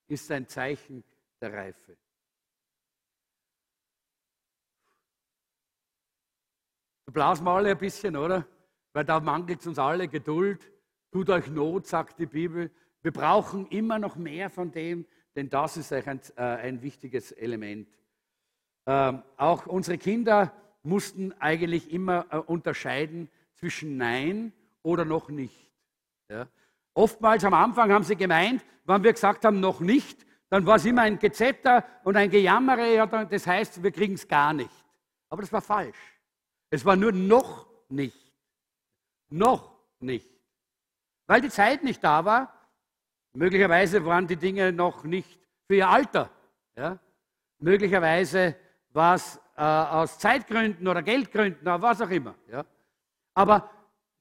ist 0.07 0.31
ein 0.31 0.47
Zeichen 0.47 1.03
der 1.41 1.53
Reife. 1.53 1.97
blasen 7.13 7.45
wir 7.45 7.51
alle 7.51 7.71
ein 7.71 7.77
bisschen, 7.77 8.17
oder? 8.17 8.45
Weil 8.91 9.05
da 9.05 9.19
mangelt 9.19 9.61
es 9.61 9.67
uns 9.67 9.79
alle 9.79 10.07
Geduld. 10.07 10.69
Tut 11.11 11.29
euch 11.29 11.47
Not, 11.47 11.85
sagt 11.85 12.19
die 12.19 12.25
Bibel. 12.25 12.71
Wir 13.03 13.11
brauchen 13.11 13.67
immer 13.67 13.99
noch 13.99 14.15
mehr 14.15 14.49
von 14.49 14.71
dem, 14.71 15.05
denn 15.35 15.49
das 15.49 15.77
ist 15.77 15.91
ein, 15.93 16.21
äh, 16.37 16.41
ein 16.41 16.81
wichtiges 16.81 17.31
Element. 17.31 17.87
Ähm, 18.85 19.23
auch 19.37 19.67
unsere 19.67 19.97
Kinder 19.97 20.53
mussten 20.83 21.33
eigentlich 21.33 21.91
immer 21.91 22.25
äh, 22.29 22.37
unterscheiden 22.37 23.29
zwischen 23.55 23.97
Nein 23.97 24.53
oder 24.81 25.05
noch 25.05 25.29
nicht. 25.29 25.71
Ja? 26.29 26.47
Oftmals 26.93 27.43
am 27.43 27.53
Anfang 27.53 27.91
haben 27.91 28.03
sie 28.03 28.15
gemeint, 28.15 28.63
wenn 28.85 29.03
wir 29.03 29.13
gesagt 29.13 29.45
haben, 29.45 29.59
noch 29.59 29.79
nicht, 29.79 30.25
dann 30.49 30.65
war 30.65 30.75
es 30.75 30.85
immer 30.85 31.01
ein 31.01 31.19
Gezetter 31.19 31.85
und 32.03 32.15
ein 32.15 32.29
Gejammere, 32.29 32.93
ja, 32.93 33.05
das 33.07 33.47
heißt, 33.47 33.81
wir 33.81 33.91
kriegen 33.91 34.13
es 34.13 34.27
gar 34.27 34.53
nicht. 34.53 34.85
Aber 35.29 35.41
das 35.41 35.51
war 35.51 35.61
falsch. 35.61 35.97
Es 36.69 36.85
war 36.85 36.95
nur 36.95 37.11
noch 37.11 37.67
nicht. 37.89 38.31
Noch 39.29 39.75
nicht. 39.99 40.29
Weil 41.25 41.41
die 41.41 41.49
Zeit 41.49 41.83
nicht 41.83 42.03
da 42.03 42.23
war. 42.23 42.52
Möglicherweise 43.33 44.05
waren 44.05 44.27
die 44.27 44.35
Dinge 44.35 44.71
noch 44.71 45.03
nicht 45.03 45.39
für 45.67 45.75
ihr 45.75 45.89
Alter. 45.89 46.29
Ja? 46.75 46.99
Möglicherweise 47.59 48.55
war 48.91 49.15
es 49.15 49.39
äh, 49.57 49.61
aus 49.61 50.19
Zeitgründen 50.19 50.87
oder 50.87 51.01
Geldgründen 51.01 51.61
oder 51.61 51.81
was 51.81 52.01
auch 52.01 52.09
immer. 52.09 52.35
Ja? 52.49 52.65
Aber 53.33 53.69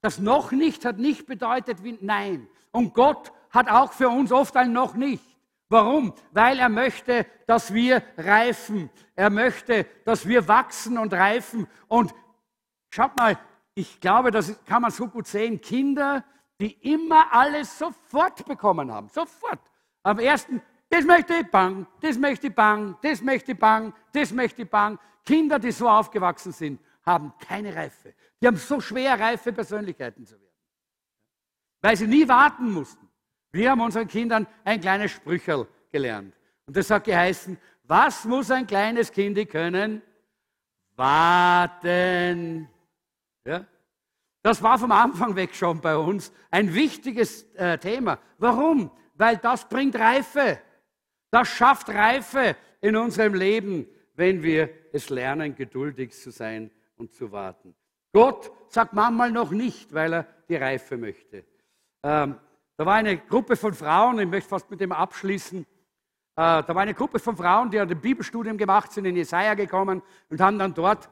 das 0.01 0.19
noch 0.19 0.51
nicht 0.51 0.85
hat 0.85 0.97
nicht 0.97 1.25
bedeutet 1.25 1.83
wie 1.83 1.97
nein. 2.01 2.47
Und 2.71 2.93
Gott 2.93 3.31
hat 3.51 3.69
auch 3.69 3.93
für 3.93 4.09
uns 4.09 4.31
oft 4.31 4.55
ein 4.57 4.73
noch 4.73 4.95
nicht. 4.95 5.23
Warum? 5.69 6.13
Weil 6.31 6.59
er 6.59 6.69
möchte, 6.69 7.25
dass 7.47 7.73
wir 7.73 8.03
reifen. 8.17 8.89
Er 9.15 9.29
möchte, 9.29 9.85
dass 10.05 10.27
wir 10.27 10.47
wachsen 10.47 10.97
und 10.97 11.13
reifen. 11.13 11.67
Und 11.87 12.13
Schaut 12.95 13.17
mal, 13.17 13.39
ich 13.73 13.99
glaube, 13.99 14.29
das 14.29 14.63
kann 14.65 14.83
man 14.83 14.91
so 14.91 15.07
gut 15.07 15.25
sehen. 15.25 15.59
Kinder, 15.59 16.23
die 16.59 16.93
immer 16.93 17.33
alles 17.33 17.77
sofort 17.77 18.45
bekommen 18.45 18.91
haben. 18.91 19.09
Sofort. 19.09 19.59
Am 20.03 20.19
ersten, 20.19 20.61
das 20.89 21.05
möchte 21.05 21.33
ich 21.35 21.49
bang, 21.49 21.87
das 22.01 22.17
möchte 22.17 22.47
ich 22.47 22.55
bang, 22.55 22.97
das 23.01 23.21
möchte 23.21 23.53
ich 23.53 23.59
bang, 23.59 23.93
das 24.13 24.31
möchte 24.31 24.61
ich 24.61 24.69
bang. 24.69 24.99
Kinder, 25.25 25.57
die 25.59 25.71
so 25.71 25.89
aufgewachsen 25.89 26.51
sind, 26.51 26.79
haben 27.05 27.33
keine 27.39 27.75
Reife. 27.75 28.13
Die 28.41 28.47
haben 28.47 28.57
so 28.57 28.79
schwer, 28.79 29.19
reife 29.19 29.53
Persönlichkeiten 29.53 30.25
zu 30.25 30.33
werden. 30.33 30.53
Weil 31.81 31.97
sie 31.97 32.07
nie 32.07 32.27
warten 32.27 32.71
mussten. 32.71 33.09
Wir 33.51 33.71
haben 33.71 33.81
unseren 33.81 34.07
Kindern 34.07 34.47
ein 34.63 34.79
kleines 34.81 35.11
Sprücherl 35.11 35.67
gelernt. 35.91 36.33
Und 36.65 36.75
das 36.75 36.89
hat 36.89 37.03
geheißen, 37.03 37.57
was 37.83 38.25
muss 38.25 38.49
ein 38.51 38.65
kleines 38.65 39.11
Kind 39.11 39.49
können? 39.49 40.01
Warten. 40.95 42.69
Ja? 43.45 43.65
Das 44.43 44.61
war 44.61 44.77
vom 44.77 44.91
Anfang 44.91 45.35
weg 45.37 45.55
schon 45.55 45.79
bei 45.79 45.95
uns 45.95 46.33
ein 46.51 46.73
wichtiges 46.73 47.43
äh, 47.53 47.77
Thema. 47.77 48.19
Warum? 48.37 48.91
Weil 49.15 49.37
das 49.37 49.67
bringt 49.69 49.95
Reife. 49.95 50.59
Das 51.31 51.47
schafft 51.47 51.89
Reife 51.89 52.57
in 52.81 52.97
unserem 52.97 53.33
Leben, 53.33 53.87
wenn 54.15 54.43
wir 54.43 54.69
es 54.91 55.09
lernen, 55.09 55.55
geduldig 55.55 56.11
zu 56.11 56.29
sein 56.29 56.69
und 56.97 57.13
zu 57.13 57.31
warten. 57.31 57.73
Gott 58.11 58.51
sagt 58.67 58.93
manchmal 58.93 59.31
noch 59.31 59.51
nicht, 59.51 59.93
weil 59.93 60.13
er 60.13 60.27
die 60.49 60.57
Reife 60.57 60.97
möchte. 60.97 61.45
Ähm, 62.03 62.35
da 62.75 62.85
war 62.85 62.95
eine 62.95 63.17
Gruppe 63.17 63.55
von 63.55 63.73
Frauen, 63.73 64.19
ich 64.19 64.27
möchte 64.27 64.49
fast 64.49 64.69
mit 64.69 64.81
dem 64.81 64.91
abschließen. 64.91 65.61
Äh, 65.61 65.65
da 66.35 66.67
war 66.67 66.81
eine 66.81 66.93
Gruppe 66.93 67.17
von 67.17 67.37
Frauen, 67.37 67.71
die 67.71 67.79
ein 67.79 67.87
Bibelstudium 67.87 68.57
gemacht 68.57 68.91
sind, 68.91 69.05
in 69.05 69.15
Jesaja 69.15 69.53
gekommen 69.53 70.01
und 70.29 70.41
haben 70.41 70.59
dann 70.59 70.73
dort 70.73 71.09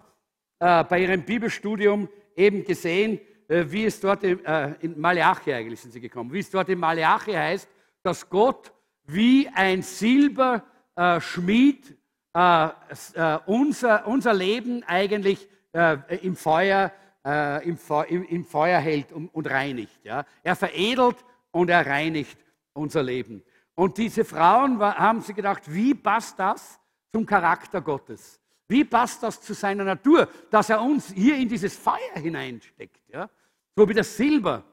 äh, 0.59 0.83
bei 0.83 0.99
ihrem 0.99 1.23
Bibelstudium 1.23 2.09
eben 2.35 2.63
gesehen, 2.63 3.19
äh, 3.51 3.65
wie 3.67 3.85
es 3.85 3.99
dort 3.99 4.23
in, 4.23 4.43
äh, 4.45 4.75
in 4.79 4.99
Malachi 4.99 5.53
eigentlich 5.53 5.81
sind 5.81 5.91
sie 5.91 5.99
gekommen, 5.99 6.31
wie 6.31 6.39
es 6.39 6.49
dort 6.49 6.69
in 6.69 6.79
Malachi 6.79 7.33
heißt, 7.33 7.67
dass 8.01 8.29
Gott 8.29 8.71
wie 9.03 9.49
ein 9.49 9.81
Silberschmied 9.81 11.97
äh, 12.33 12.69
unser, 13.45 14.07
unser 14.07 14.33
Leben 14.33 14.83
eigentlich 14.83 15.49
im 16.21 16.35
Feuer, 16.35 16.91
im, 17.63 17.77
im, 18.27 18.43
Feuer 18.43 18.79
hält 18.79 19.13
und, 19.13 19.29
und 19.29 19.49
reinigt. 19.49 20.03
Ja? 20.03 20.25
Er 20.43 20.57
veredelt 20.57 21.15
und 21.51 21.69
er 21.69 21.85
reinigt 21.85 22.37
unser 22.73 23.03
Leben. 23.03 23.41
Und 23.73 23.97
diese 23.97 24.25
Frauen 24.25 24.81
haben 24.81 25.21
sie 25.21 25.33
gedacht, 25.33 25.73
wie 25.73 25.93
passt 25.93 26.37
das 26.39 26.77
zum 27.13 27.25
Charakter 27.25 27.79
Gottes? 27.79 28.40
Wie 28.71 28.85
passt 28.85 29.21
das 29.21 29.41
zu 29.41 29.53
seiner 29.53 29.83
Natur, 29.83 30.29
dass 30.49 30.69
er 30.69 30.81
uns 30.81 31.11
hier 31.11 31.35
in 31.35 31.49
dieses 31.49 31.75
Feuer 31.75 32.15
hineinsteckt? 32.15 33.01
Ja? 33.09 33.29
So 33.75 33.89
wie 33.89 33.93
das 33.93 34.15
Silber. 34.15 34.63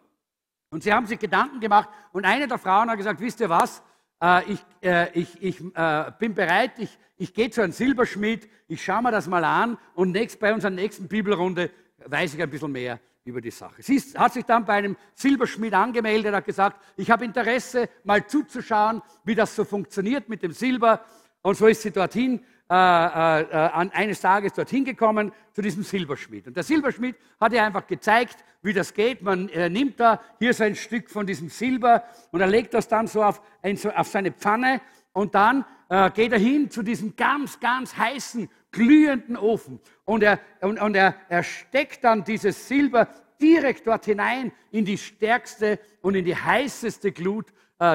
Und 0.71 0.85
sie 0.85 0.93
haben 0.93 1.07
sich 1.07 1.19
Gedanken 1.19 1.59
gemacht 1.59 1.89
und 2.13 2.25
eine 2.25 2.47
der 2.47 2.59
Frauen 2.59 2.89
hat 2.89 2.97
gesagt, 2.97 3.19
wisst 3.19 3.41
ihr 3.41 3.49
was, 3.49 3.83
äh, 4.23 4.53
ich, 4.53 4.65
äh, 4.83 5.11
ich, 5.19 5.43
ich 5.43 5.61
äh, 5.75 6.13
bin 6.17 6.33
bereit, 6.33 6.79
ich, 6.79 6.97
ich 7.17 7.35
gehe 7.35 7.51
zu 7.51 7.61
einem 7.61 7.73
Silberschmied, 7.73 8.49
ich 8.69 8.85
schaue 8.85 9.03
mir 9.03 9.11
das 9.11 9.27
mal 9.27 9.43
an 9.43 9.77
und 9.97 10.13
nächst, 10.13 10.39
bei 10.39 10.55
unserer 10.55 10.71
nächsten 10.71 11.09
Bibelrunde 11.09 11.69
weiß 12.07 12.35
ich 12.35 12.41
ein 12.41 12.51
bisschen 12.51 12.71
mehr 12.71 13.01
über 13.25 13.41
die 13.41 13.51
Sache. 13.51 13.83
Sie 13.83 13.99
hat 14.17 14.33
sich 14.33 14.45
dann 14.45 14.65
bei 14.65 14.75
einem 14.75 14.97
Silberschmied 15.15 15.75
angemeldet, 15.75 16.33
hat 16.33 16.45
gesagt, 16.45 16.81
ich 16.97 17.11
habe 17.11 17.25
Interesse, 17.25 17.89
mal 18.05 18.25
zuzuschauen, 18.25 19.03
wie 19.25 19.35
das 19.35 19.57
so 19.57 19.65
funktioniert 19.65 20.29
mit 20.29 20.45
dem 20.45 20.53
Silber. 20.53 21.05
Und 21.43 21.57
so 21.57 21.67
ist 21.67 21.83
sie 21.83 21.91
dorthin 21.91 22.45
äh, 22.71 22.75
äh, 22.75 23.41
äh 23.43 23.91
eines 23.93 24.21
Tages 24.21 24.53
dorthin 24.53 24.85
gekommen 24.85 25.33
zu 25.53 25.63
diesem 25.63 25.83
Silberschmied. 25.83 26.47
Und 26.47 26.57
der 26.57 26.65
Silberschmied 26.65 27.17
hat 27.41 27.53
ihr 27.53 27.65
einfach 27.65 27.87
gezeigt, 27.87 28.45
wie 28.63 28.73
das 28.73 28.93
geht. 28.93 29.23
Man 29.23 29.49
äh, 29.49 29.69
nimmt 29.69 30.01
da 30.01 30.21
hier 30.39 30.53
so 30.53 30.65
ein 30.65 30.75
Stück 30.75 31.11
von 31.11 31.27
diesem 31.27 31.49
Silber 31.49 32.05
und 32.31 32.41
er 32.41 32.47
legt 32.47 32.75
das 32.75 32.89
dann 32.89 33.07
so 33.07 33.23
auf, 33.23 33.41
ein, 33.63 33.77
so 33.77 33.91
auf 33.91 34.09
seine 34.09 34.33
Pfanne 34.33 34.81
und 35.13 35.35
dann 35.35 35.65
äh, 35.89 36.11
geht 36.11 36.33
er 36.33 36.39
hin 36.39 36.71
zu 36.71 36.83
diesem 36.83 37.17
ganz, 37.17 37.59
ganz 37.61 37.97
heißen, 37.97 38.49
glühenden 38.71 39.37
Ofen 39.37 39.81
und 40.05 40.23
er, 40.23 40.41
und, 40.61 40.81
und 40.81 40.95
er, 40.95 41.15
er 41.29 41.43
steckt 41.43 42.05
dann 42.05 42.25
dieses 42.25 42.69
Silber 42.69 43.09
direkt 43.41 43.87
dort 43.87 44.05
hinein 44.05 44.53
in 44.71 44.85
die 44.85 44.99
stärkste 44.99 45.79
und 46.03 46.15
in 46.15 46.25
die 46.25 46.37
heißeste 46.37 47.13
Glut 47.13 47.47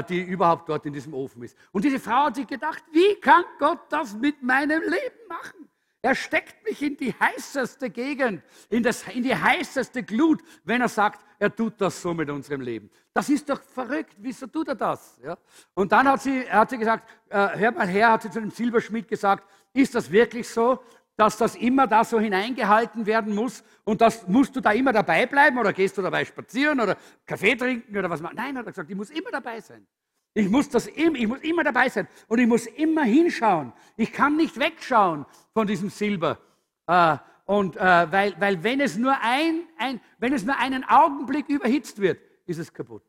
die 0.10 0.22
überhaupt 0.22 0.70
dort 0.70 0.86
in 0.86 0.94
diesem 0.94 1.14
Ofen 1.14 1.44
ist. 1.44 1.58
Und 1.72 1.84
diese 1.84 2.00
Frau 2.00 2.26
hat 2.26 2.36
sich 2.36 2.48
gedacht, 2.48 2.84
wie 2.92 3.16
kann 3.16 3.44
Gott 3.60 3.82
das 3.90 4.14
mit 4.16 4.42
meinem 4.42 4.82
Leben 4.82 5.28
machen? 5.28 5.70
Er 6.06 6.16
steckt 6.16 6.66
mich 6.66 6.82
in 6.82 6.98
die 6.98 7.14
heißeste 7.18 7.90
Gegend, 7.90 8.44
in, 8.70 8.84
das, 8.84 9.08
in 9.08 9.24
die 9.24 9.34
heißeste 9.34 10.04
Glut, 10.04 10.42
wenn 10.66 10.82
er 10.82 10.90
sagt, 10.90 11.24
er 11.40 11.56
tut 11.56 11.80
das 11.80 12.02
so 12.02 12.14
mit 12.14 12.30
unserem 12.30 12.60
Leben. 12.60 12.90
Das 13.14 13.30
ist 13.30 13.50
doch 13.50 13.62
verrückt. 13.62 14.14
Wieso 14.18 14.48
tut 14.48 14.68
er 14.68 14.76
das? 14.76 15.18
Ja? 15.24 15.38
Und 15.74 15.94
dann 15.94 16.06
hat 16.10 16.22
sie, 16.22 16.42
hat 16.42 16.70
sie 16.70 16.78
gesagt, 16.78 17.10
äh, 17.30 17.58
hör 17.58 17.72
mal 17.72 17.88
her, 17.88 18.12
hat 18.12 18.24
sie 18.24 18.30
zu 18.30 18.42
dem 18.42 18.52
Silberschmied 18.52 19.08
gesagt, 19.08 19.48
ist 19.74 19.96
das 19.96 20.12
wirklich 20.12 20.50
so, 20.50 20.84
dass 21.16 21.38
das 21.38 21.56
immer 21.56 21.88
da 21.88 22.04
so 22.04 22.20
hineingehalten 22.20 23.06
werden 23.06 23.36
muss 23.36 23.64
und 23.84 24.02
das 24.02 24.28
musst 24.28 24.56
du 24.56 24.62
da 24.62 24.72
immer 24.72 24.92
dabei 24.92 25.26
bleiben 25.26 25.58
oder 25.58 25.72
gehst 25.72 25.98
du 25.98 26.02
dabei 26.02 26.26
spazieren 26.26 26.80
oder 26.80 26.98
Kaffee 27.26 27.56
trinken 27.56 27.96
oder 27.96 28.10
was? 28.10 28.22
Nein, 28.22 28.58
hat 28.58 28.66
er 28.66 28.72
gesagt, 28.72 28.90
ich 28.90 28.96
muss 28.96 29.12
immer 29.12 29.30
dabei 29.32 29.62
sein. 29.62 29.86
Ich 30.34 30.50
muss, 30.50 30.68
das, 30.70 30.88
ich 30.88 31.28
muss 31.28 31.42
immer 31.42 31.64
dabei 31.64 31.90
sein 31.90 32.08
und 32.28 32.40
ich 32.40 32.48
muss 32.48 32.66
immer 32.66 33.04
hinschauen. 33.04 33.72
Ich 33.96 34.12
kann 34.12 34.36
nicht 34.36 34.58
wegschauen 34.60 35.26
von 35.54 35.68
diesem 35.68 35.90
Silber. 35.90 36.40
Äh, 36.88 37.18
und 37.46 37.78
äh, 37.78 38.12
weil, 38.12 38.40
weil 38.40 38.64
wenn 38.64 38.82
es 38.82 38.98
nur 38.98 39.16
ein, 39.22 39.68
ein, 39.78 40.02
wenn 40.18 40.34
es 40.34 40.44
nur 40.44 40.58
einen 40.58 40.84
Augenblick 40.86 41.50
überhitzt 41.50 42.02
wird, 42.02 42.20
ist 42.48 42.58
es 42.58 42.74
kaputt. 42.74 43.04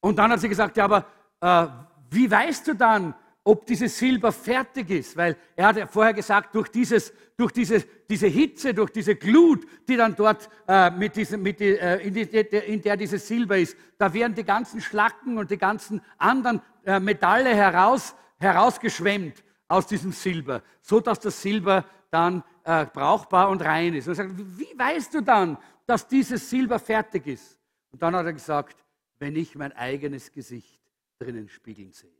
Und 0.00 0.16
dann 0.16 0.30
hat 0.30 0.40
sie 0.40 0.48
gesagt, 0.48 0.76
ja, 0.76 0.84
aber 0.84 1.06
äh, 1.40 1.66
wie 2.10 2.30
weißt 2.30 2.68
du 2.68 2.74
dann, 2.74 3.14
ob 3.46 3.64
dieses 3.64 3.96
Silber 3.96 4.32
fertig 4.32 4.90
ist, 4.90 5.16
weil 5.16 5.36
er 5.54 5.68
hat 5.68 5.76
ja 5.76 5.86
vorher 5.86 6.12
gesagt, 6.12 6.52
durch, 6.52 6.68
dieses, 6.68 7.12
durch 7.36 7.52
diese, 7.52 7.80
diese 8.10 8.26
Hitze, 8.26 8.74
durch 8.74 8.90
diese 8.90 9.14
Glut, 9.14 9.64
die 9.86 9.96
dann 9.96 10.16
dort 10.16 10.48
äh, 10.66 10.90
mit 10.90 11.14
diesem, 11.14 11.42
mit 11.42 11.60
die, 11.60 11.78
äh, 11.78 12.04
in, 12.04 12.12
die, 12.12 12.22
in, 12.22 12.82
der 12.82 12.96
dieses 12.96 13.28
Silber 13.28 13.56
ist, 13.56 13.76
da 13.98 14.12
werden 14.12 14.34
die 14.34 14.42
ganzen 14.42 14.80
Schlacken 14.80 15.38
und 15.38 15.48
die 15.52 15.58
ganzen 15.58 16.02
anderen 16.18 16.60
äh, 16.84 16.98
Metalle 16.98 17.54
heraus, 17.54 18.16
herausgeschwemmt 18.38 19.44
aus 19.68 19.86
diesem 19.86 20.10
Silber, 20.10 20.62
so 20.82 20.98
dass 20.98 21.20
das 21.20 21.40
Silber 21.40 21.84
dann 22.10 22.42
äh, 22.64 22.84
brauchbar 22.86 23.48
und 23.48 23.62
rein 23.62 23.94
ist. 23.94 24.08
Und 24.08 24.18
er 24.18 24.26
sagt, 24.26 24.32
wie 24.36 24.76
weißt 24.76 25.14
du 25.14 25.20
dann, 25.20 25.56
dass 25.86 26.08
dieses 26.08 26.50
Silber 26.50 26.80
fertig 26.80 27.28
ist? 27.28 27.60
Und 27.92 28.02
dann 28.02 28.16
hat 28.16 28.26
er 28.26 28.32
gesagt, 28.32 28.84
wenn 29.20 29.36
ich 29.36 29.54
mein 29.54 29.72
eigenes 29.72 30.32
Gesicht 30.32 30.80
drinnen 31.20 31.48
spiegeln 31.48 31.92
sehe, 31.92 32.10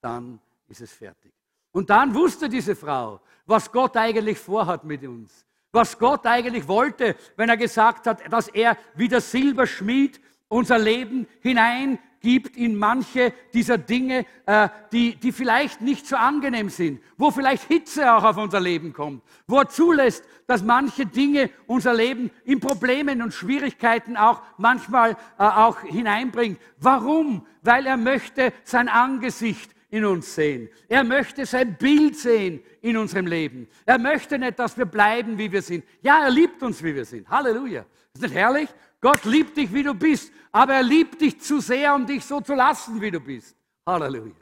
dann 0.00 0.40
ist 0.70 0.80
es 0.80 0.92
fertig. 0.92 1.32
Und 1.72 1.90
dann 1.90 2.14
wusste 2.14 2.48
diese 2.48 2.74
Frau, 2.74 3.20
was 3.46 3.70
Gott 3.70 3.96
eigentlich 3.96 4.38
vorhat 4.38 4.84
mit 4.84 5.02
uns. 5.04 5.46
Was 5.72 5.98
Gott 5.98 6.26
eigentlich 6.26 6.66
wollte, 6.66 7.14
wenn 7.36 7.48
er 7.48 7.56
gesagt 7.56 8.06
hat, 8.06 8.32
dass 8.32 8.48
er 8.48 8.76
wie 8.96 9.08
der 9.08 9.20
Silberschmied 9.20 10.20
unser 10.48 10.78
Leben 10.78 11.28
hineingibt 11.42 12.56
in 12.56 12.74
manche 12.76 13.32
dieser 13.54 13.78
Dinge, 13.78 14.26
äh, 14.46 14.68
die, 14.90 15.14
die 15.14 15.30
vielleicht 15.30 15.80
nicht 15.80 16.08
so 16.08 16.16
angenehm 16.16 16.70
sind, 16.70 17.00
wo 17.16 17.30
vielleicht 17.30 17.68
Hitze 17.68 18.12
auch 18.12 18.24
auf 18.24 18.36
unser 18.36 18.58
Leben 18.58 18.92
kommt, 18.92 19.22
wo 19.46 19.58
er 19.58 19.68
zulässt, 19.68 20.24
dass 20.48 20.64
manche 20.64 21.06
Dinge 21.06 21.50
unser 21.68 21.94
Leben 21.94 22.32
in 22.44 22.58
Problemen 22.58 23.22
und 23.22 23.32
Schwierigkeiten 23.32 24.16
auch 24.16 24.42
manchmal 24.58 25.12
äh, 25.38 25.44
auch 25.44 25.82
hineinbringt. 25.82 26.58
Warum? 26.78 27.46
Weil 27.62 27.86
er 27.86 27.96
möchte 27.96 28.52
sein 28.64 28.88
Angesicht 28.88 29.70
in 29.90 30.04
uns 30.04 30.34
sehen. 30.34 30.68
Er 30.88 31.04
möchte 31.04 31.44
sein 31.44 31.76
Bild 31.76 32.16
sehen 32.16 32.62
in 32.80 32.96
unserem 32.96 33.26
Leben. 33.26 33.68
Er 33.84 33.98
möchte 33.98 34.38
nicht, 34.38 34.58
dass 34.58 34.78
wir 34.78 34.86
bleiben, 34.86 35.36
wie 35.36 35.50
wir 35.50 35.62
sind. 35.62 35.84
Ja, 36.00 36.24
er 36.24 36.30
liebt 36.30 36.62
uns, 36.62 36.82
wie 36.82 36.94
wir 36.94 37.04
sind. 37.04 37.28
Halleluja. 37.28 37.84
Ist 38.14 38.22
nicht 38.22 38.34
herrlich? 38.34 38.68
Gott 39.00 39.24
liebt 39.24 39.56
dich, 39.56 39.72
wie 39.72 39.82
du 39.82 39.94
bist, 39.94 40.32
aber 40.52 40.74
er 40.74 40.82
liebt 40.82 41.20
dich 41.20 41.40
zu 41.40 41.60
sehr, 41.60 41.94
um 41.94 42.06
dich 42.06 42.24
so 42.24 42.40
zu 42.40 42.54
lassen, 42.54 43.00
wie 43.00 43.10
du 43.10 43.20
bist. 43.20 43.56
Halleluja. 43.86 44.34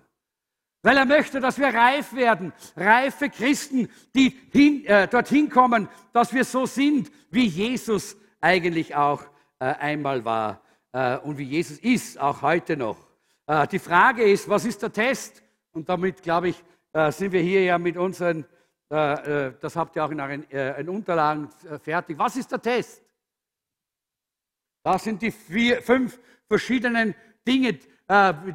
Weil 0.82 0.96
er 0.96 1.04
möchte, 1.06 1.40
dass 1.40 1.58
wir 1.58 1.68
reif 1.68 2.12
werden, 2.12 2.52
reife 2.76 3.28
Christen, 3.30 3.88
die 4.14 4.36
hin, 4.52 4.84
äh, 4.86 5.08
dorthin 5.08 5.48
kommen, 5.48 5.88
dass 6.12 6.32
wir 6.32 6.44
so 6.44 6.66
sind, 6.66 7.10
wie 7.30 7.46
Jesus 7.46 8.16
eigentlich 8.40 8.94
auch 8.94 9.22
äh, 9.58 9.64
einmal 9.66 10.24
war 10.24 10.62
äh, 10.92 11.18
und 11.18 11.38
wie 11.38 11.44
Jesus 11.44 11.78
ist, 11.78 12.18
auch 12.18 12.42
heute 12.42 12.76
noch. 12.76 13.07
Äh, 13.48 13.66
die 13.66 13.78
Frage 13.78 14.22
ist, 14.24 14.46
was 14.48 14.66
ist 14.66 14.82
der 14.82 14.92
Test? 14.92 15.42
Und 15.72 15.88
damit, 15.88 16.22
glaube 16.22 16.50
ich, 16.50 16.62
äh, 16.92 17.10
sind 17.10 17.32
wir 17.32 17.40
hier 17.40 17.64
ja 17.64 17.78
mit 17.78 17.96
unseren, 17.96 18.44
äh, 18.90 19.52
das 19.58 19.74
habt 19.74 19.96
ihr 19.96 20.04
auch 20.04 20.10
in 20.10 20.20
euren 20.20 20.88
Unterlagen 20.88 21.48
fertig. 21.82 22.18
Was 22.18 22.36
ist 22.36 22.52
der 22.52 22.60
Test? 22.60 23.02
Das 24.82 25.02
sind 25.02 25.20
die 25.22 25.30
vier, 25.30 25.82
fünf 25.82 26.18
verschiedenen 26.46 27.14
Dinge, 27.46 27.78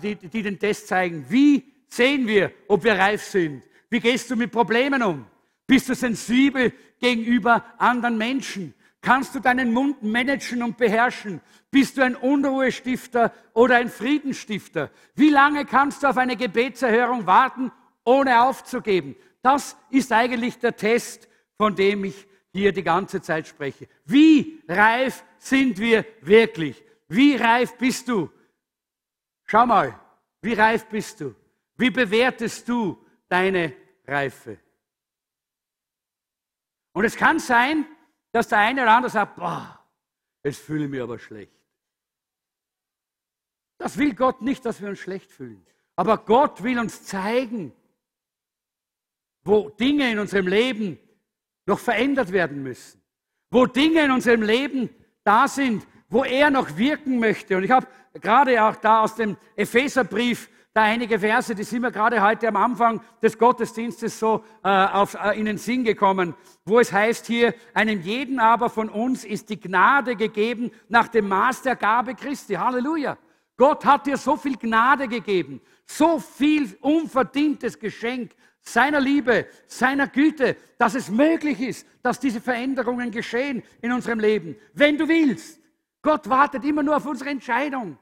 die, 0.02 0.16
die 0.16 0.42
den 0.42 0.58
Test 0.58 0.88
zeigen. 0.88 1.26
Wie 1.30 1.86
sehen 1.88 2.26
wir, 2.26 2.52
ob 2.68 2.84
wir 2.84 2.94
reif 2.94 3.24
sind? 3.24 3.64
Wie 3.90 4.00
gehst 4.00 4.32
du 4.32 4.36
mit 4.36 4.52
Problemen 4.52 5.04
um? 5.04 5.28
Bist 5.68 5.90
du 5.90 5.94
sensibel 5.94 6.74
gegenüber 7.00 7.64
anderen 7.78 8.18
Menschen? 8.18 8.74
Kannst 9.04 9.36
du 9.36 9.42
deinen 9.42 9.74
Mund 9.74 10.02
managen 10.02 10.64
und 10.64 10.78
beherrschen? 10.78 11.42
Bist 11.70 11.98
du 11.98 12.02
ein 12.04 12.16
Unruhestifter 12.16 13.34
oder 13.54 13.76
ein 13.76 13.90
Friedensstifter? 13.90 14.92
Wie 15.14 15.30
lange 15.30 15.66
kannst 15.66 16.04
du 16.04 16.08
auf 16.08 16.16
eine 16.16 16.38
Gebetserhörung 16.38 17.26
warten, 17.28 17.70
ohne 18.06 18.42
aufzugeben? 18.42 19.18
Das 19.42 19.76
ist 19.90 20.14
eigentlich 20.14 20.58
der 20.60 20.78
Test, 20.78 21.28
von 21.58 21.76
dem 21.76 22.06
ich 22.06 22.26
hier 22.54 22.72
die 22.72 22.82
ganze 22.82 23.22
Zeit 23.22 23.46
spreche. 23.46 23.90
Wie 24.06 24.64
reif 24.70 25.26
sind 25.38 25.80
wir 25.80 26.06
wirklich? 26.22 26.82
Wie 27.10 27.36
reif 27.36 27.78
bist 27.78 28.08
du? 28.08 28.32
Schau 29.44 29.66
mal, 29.66 30.00
wie 30.42 30.54
reif 30.54 30.86
bist 30.86 31.20
du? 31.20 31.36
Wie 31.76 31.90
bewertest 31.90 32.70
du 32.70 32.98
deine 33.28 33.74
Reife? 34.08 34.60
Und 36.94 37.04
es 37.04 37.18
kann 37.18 37.40
sein, 37.40 37.86
dass 38.34 38.48
der 38.48 38.58
eine 38.58 38.82
oder 38.82 38.92
andere 38.92 39.12
sagt, 39.12 39.36
boah, 39.36 39.80
jetzt 40.44 40.60
fühle 40.60 40.86
ich 40.86 40.90
mich 40.90 41.02
aber 41.02 41.20
schlecht. 41.20 41.54
Das 43.78 43.98
will 43.98 44.14
Gott 44.16 44.42
nicht, 44.42 44.66
dass 44.66 44.82
wir 44.82 44.90
uns 44.90 45.00
schlecht 45.00 45.32
fühlen. 45.32 45.64
Aber 45.96 46.18
Gott 46.18 46.64
will 46.64 46.80
uns 46.80 47.04
zeigen, 47.04 47.72
wo 49.44 49.70
Dinge 49.70 50.12
in 50.12 50.20
unserem 50.20 50.48
Leben 50.48 50.98
noch 51.66 51.80
verändert 51.80 52.32
werden 52.32 52.64
müssen. 52.64 53.02
Wo 53.52 53.68
Dinge 53.68 54.04
in 54.06 54.12
unserem 54.12 54.42
Leben 54.42 54.90
da 55.24 55.48
sind, 55.48 55.86
wo 56.10 56.24
er 56.24 56.50
noch 56.50 56.76
wirken 56.78 57.20
möchte. 57.20 57.56
Und 57.56 57.64
ich 57.64 57.72
habe 57.72 57.88
gerade 58.14 58.64
auch 58.64 58.76
da 58.78 59.04
aus 59.04 59.16
dem 59.16 59.38
Epheserbrief 59.56 60.50
da 60.74 60.84
einige 60.84 61.20
Verse, 61.20 61.54
die 61.54 61.64
sind 61.64 61.82
mir 61.82 61.92
gerade 61.92 62.22
heute 62.22 62.48
am 62.48 62.56
Anfang 62.56 63.02
des 63.22 63.38
Gottesdienstes 63.38 64.18
so 64.18 64.44
äh, 64.64 64.70
auf, 64.70 65.14
äh, 65.14 65.40
in 65.40 65.46
den 65.46 65.60
Sinn 65.60 65.84
gekommen, 65.84 66.34
wo 66.66 66.80
es 66.80 66.92
heißt 66.92 67.28
hier, 67.28 67.54
einem 67.76 68.02
jeden 68.02 68.40
aber 68.40 68.72
von 68.72 68.90
uns 68.90 69.24
ist 69.24 69.50
die 69.50 69.60
Gnade 69.60 70.16
gegeben 70.16 70.72
nach 70.90 71.10
dem 71.10 71.28
Maß 71.28 71.62
der 71.62 71.76
Gabe 71.76 72.16
Christi. 72.16 72.56
Halleluja. 72.56 73.18
Gott 73.56 73.86
hat 73.86 74.08
dir 74.08 74.18
so 74.18 74.36
viel 74.36 74.58
Gnade 74.58 75.08
gegeben, 75.08 75.62
so 75.86 76.18
viel 76.18 76.76
unverdientes 76.82 77.78
Geschenk 77.78 78.32
seiner 78.62 79.00
Liebe, 79.00 79.46
seiner 79.68 80.08
Güte, 80.08 80.58
dass 80.80 80.96
es 80.96 81.12
möglich 81.12 81.62
ist, 81.62 81.88
dass 82.02 82.20
diese 82.20 82.42
Veränderungen 82.42 83.12
geschehen 83.12 83.62
in 83.82 83.92
unserem 83.92 84.20
Leben, 84.20 84.56
wenn 84.74 84.98
du 84.98 85.08
willst. 85.08 85.60
Gott 86.02 86.28
wartet 86.28 86.66
immer 86.66 86.82
nur 86.82 86.98
auf 86.98 87.06
unsere 87.06 87.30
Entscheidung. 87.30 87.98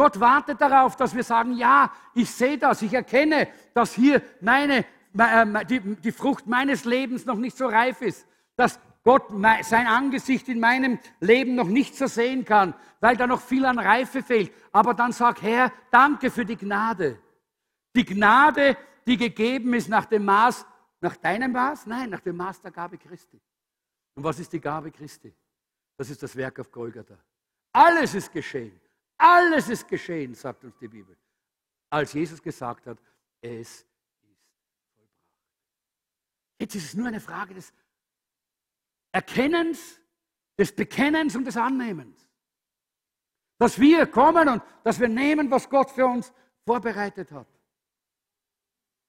Gott 0.00 0.18
wartet 0.18 0.62
darauf, 0.62 0.96
dass 0.96 1.14
wir 1.14 1.22
sagen, 1.22 1.52
ja, 1.52 1.92
ich 2.14 2.30
sehe 2.30 2.56
das, 2.56 2.80
ich 2.80 2.94
erkenne, 2.94 3.48
dass 3.74 3.92
hier 3.92 4.22
meine, 4.40 4.86
äh, 5.12 5.66
die, 5.66 5.80
die 5.96 6.10
Frucht 6.10 6.46
meines 6.46 6.86
Lebens 6.86 7.26
noch 7.26 7.36
nicht 7.36 7.54
so 7.54 7.66
reif 7.66 8.00
ist, 8.00 8.26
dass 8.56 8.80
Gott 9.04 9.24
sein 9.60 9.86
Angesicht 9.86 10.48
in 10.48 10.58
meinem 10.58 10.98
Leben 11.20 11.54
noch 11.54 11.68
nicht 11.68 11.96
so 11.96 12.06
sehen 12.06 12.46
kann, 12.46 12.72
weil 13.00 13.14
da 13.18 13.26
noch 13.26 13.42
viel 13.42 13.66
an 13.66 13.78
Reife 13.78 14.22
fehlt. 14.22 14.50
Aber 14.72 14.94
dann 14.94 15.12
sag, 15.12 15.42
Herr, 15.42 15.70
danke 15.90 16.30
für 16.30 16.46
die 16.46 16.56
Gnade. 16.56 17.18
Die 17.94 18.06
Gnade, 18.06 18.78
die 19.06 19.18
gegeben 19.18 19.74
ist 19.74 19.90
nach 19.90 20.06
dem 20.06 20.24
Maß, 20.24 20.64
nach 21.02 21.16
deinem 21.16 21.52
Maß? 21.52 21.84
Nein, 21.84 22.08
nach 22.08 22.20
dem 22.20 22.38
Maß 22.38 22.62
der 22.62 22.70
Gabe 22.70 22.96
Christi. 22.96 23.38
Und 24.14 24.24
was 24.24 24.38
ist 24.38 24.50
die 24.50 24.60
Gabe 24.62 24.90
Christi? 24.90 25.34
Das 25.98 26.08
ist 26.08 26.22
das 26.22 26.34
Werk 26.34 26.58
auf 26.58 26.72
Golgatha. 26.72 27.18
Alles 27.74 28.14
ist 28.14 28.32
geschehen. 28.32 28.80
Alles 29.22 29.68
ist 29.68 29.86
geschehen, 29.86 30.34
sagt 30.34 30.64
uns 30.64 30.78
die 30.78 30.88
Bibel. 30.88 31.14
Als 31.90 32.14
Jesus 32.14 32.42
gesagt 32.42 32.86
hat, 32.86 32.98
es 33.42 33.68
ist 33.70 33.86
vollbracht. 34.18 35.10
Jetzt 36.58 36.74
ist 36.74 36.84
es 36.84 36.94
nur 36.94 37.08
eine 37.08 37.20
Frage 37.20 37.52
des 37.52 37.70
Erkennens, 39.12 40.00
des 40.58 40.74
Bekennens 40.74 41.36
und 41.36 41.44
des 41.44 41.58
Annehmens. 41.58 42.30
Dass 43.58 43.78
wir 43.78 44.06
kommen 44.06 44.48
und 44.48 44.62
dass 44.84 44.98
wir 44.98 45.08
nehmen, 45.08 45.50
was 45.50 45.68
Gott 45.68 45.90
für 45.90 46.06
uns 46.06 46.32
vorbereitet 46.64 47.30
hat. 47.30 47.48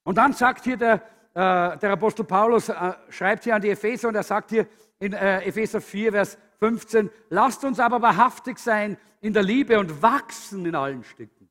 Und 0.03 0.17
dann 0.17 0.33
sagt 0.33 0.65
hier 0.65 0.75
der, 0.75 0.95
äh, 1.33 1.77
der 1.77 1.91
Apostel 1.91 2.25
Paulus, 2.25 2.67
äh, 2.67 2.93
schreibt 3.07 3.45
hier 3.45 3.55
an 3.55 3.61
die 3.61 3.69
Epheser 3.69 4.09
und 4.09 4.15
er 4.15 4.23
sagt 4.23 4.49
hier 4.49 4.67
in 5.01 5.11
äh, 5.11 5.41
Epheser 5.41 5.81
4, 5.81 6.13
Vers 6.13 6.37
15, 6.59 7.09
lasst 7.29 7.65
uns 7.65 7.79
aber 7.79 8.01
wahrhaftig 8.01 8.57
sein 8.57 8.97
in 9.19 9.33
der 9.33 9.43
Liebe 9.43 9.77
und 9.77 10.01
wachsen 10.01 10.65
in 10.65 10.75
allen 10.75 11.03
Stücken. 11.03 11.49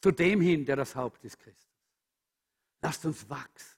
Zu 0.00 0.12
dem 0.12 0.40
hin, 0.40 0.64
der 0.64 0.76
das 0.76 0.94
Haupt 0.94 1.24
ist 1.24 1.40
Christus. 1.40 1.66
Lasst 2.80 3.04
uns 3.04 3.28
wachsen 3.28 3.76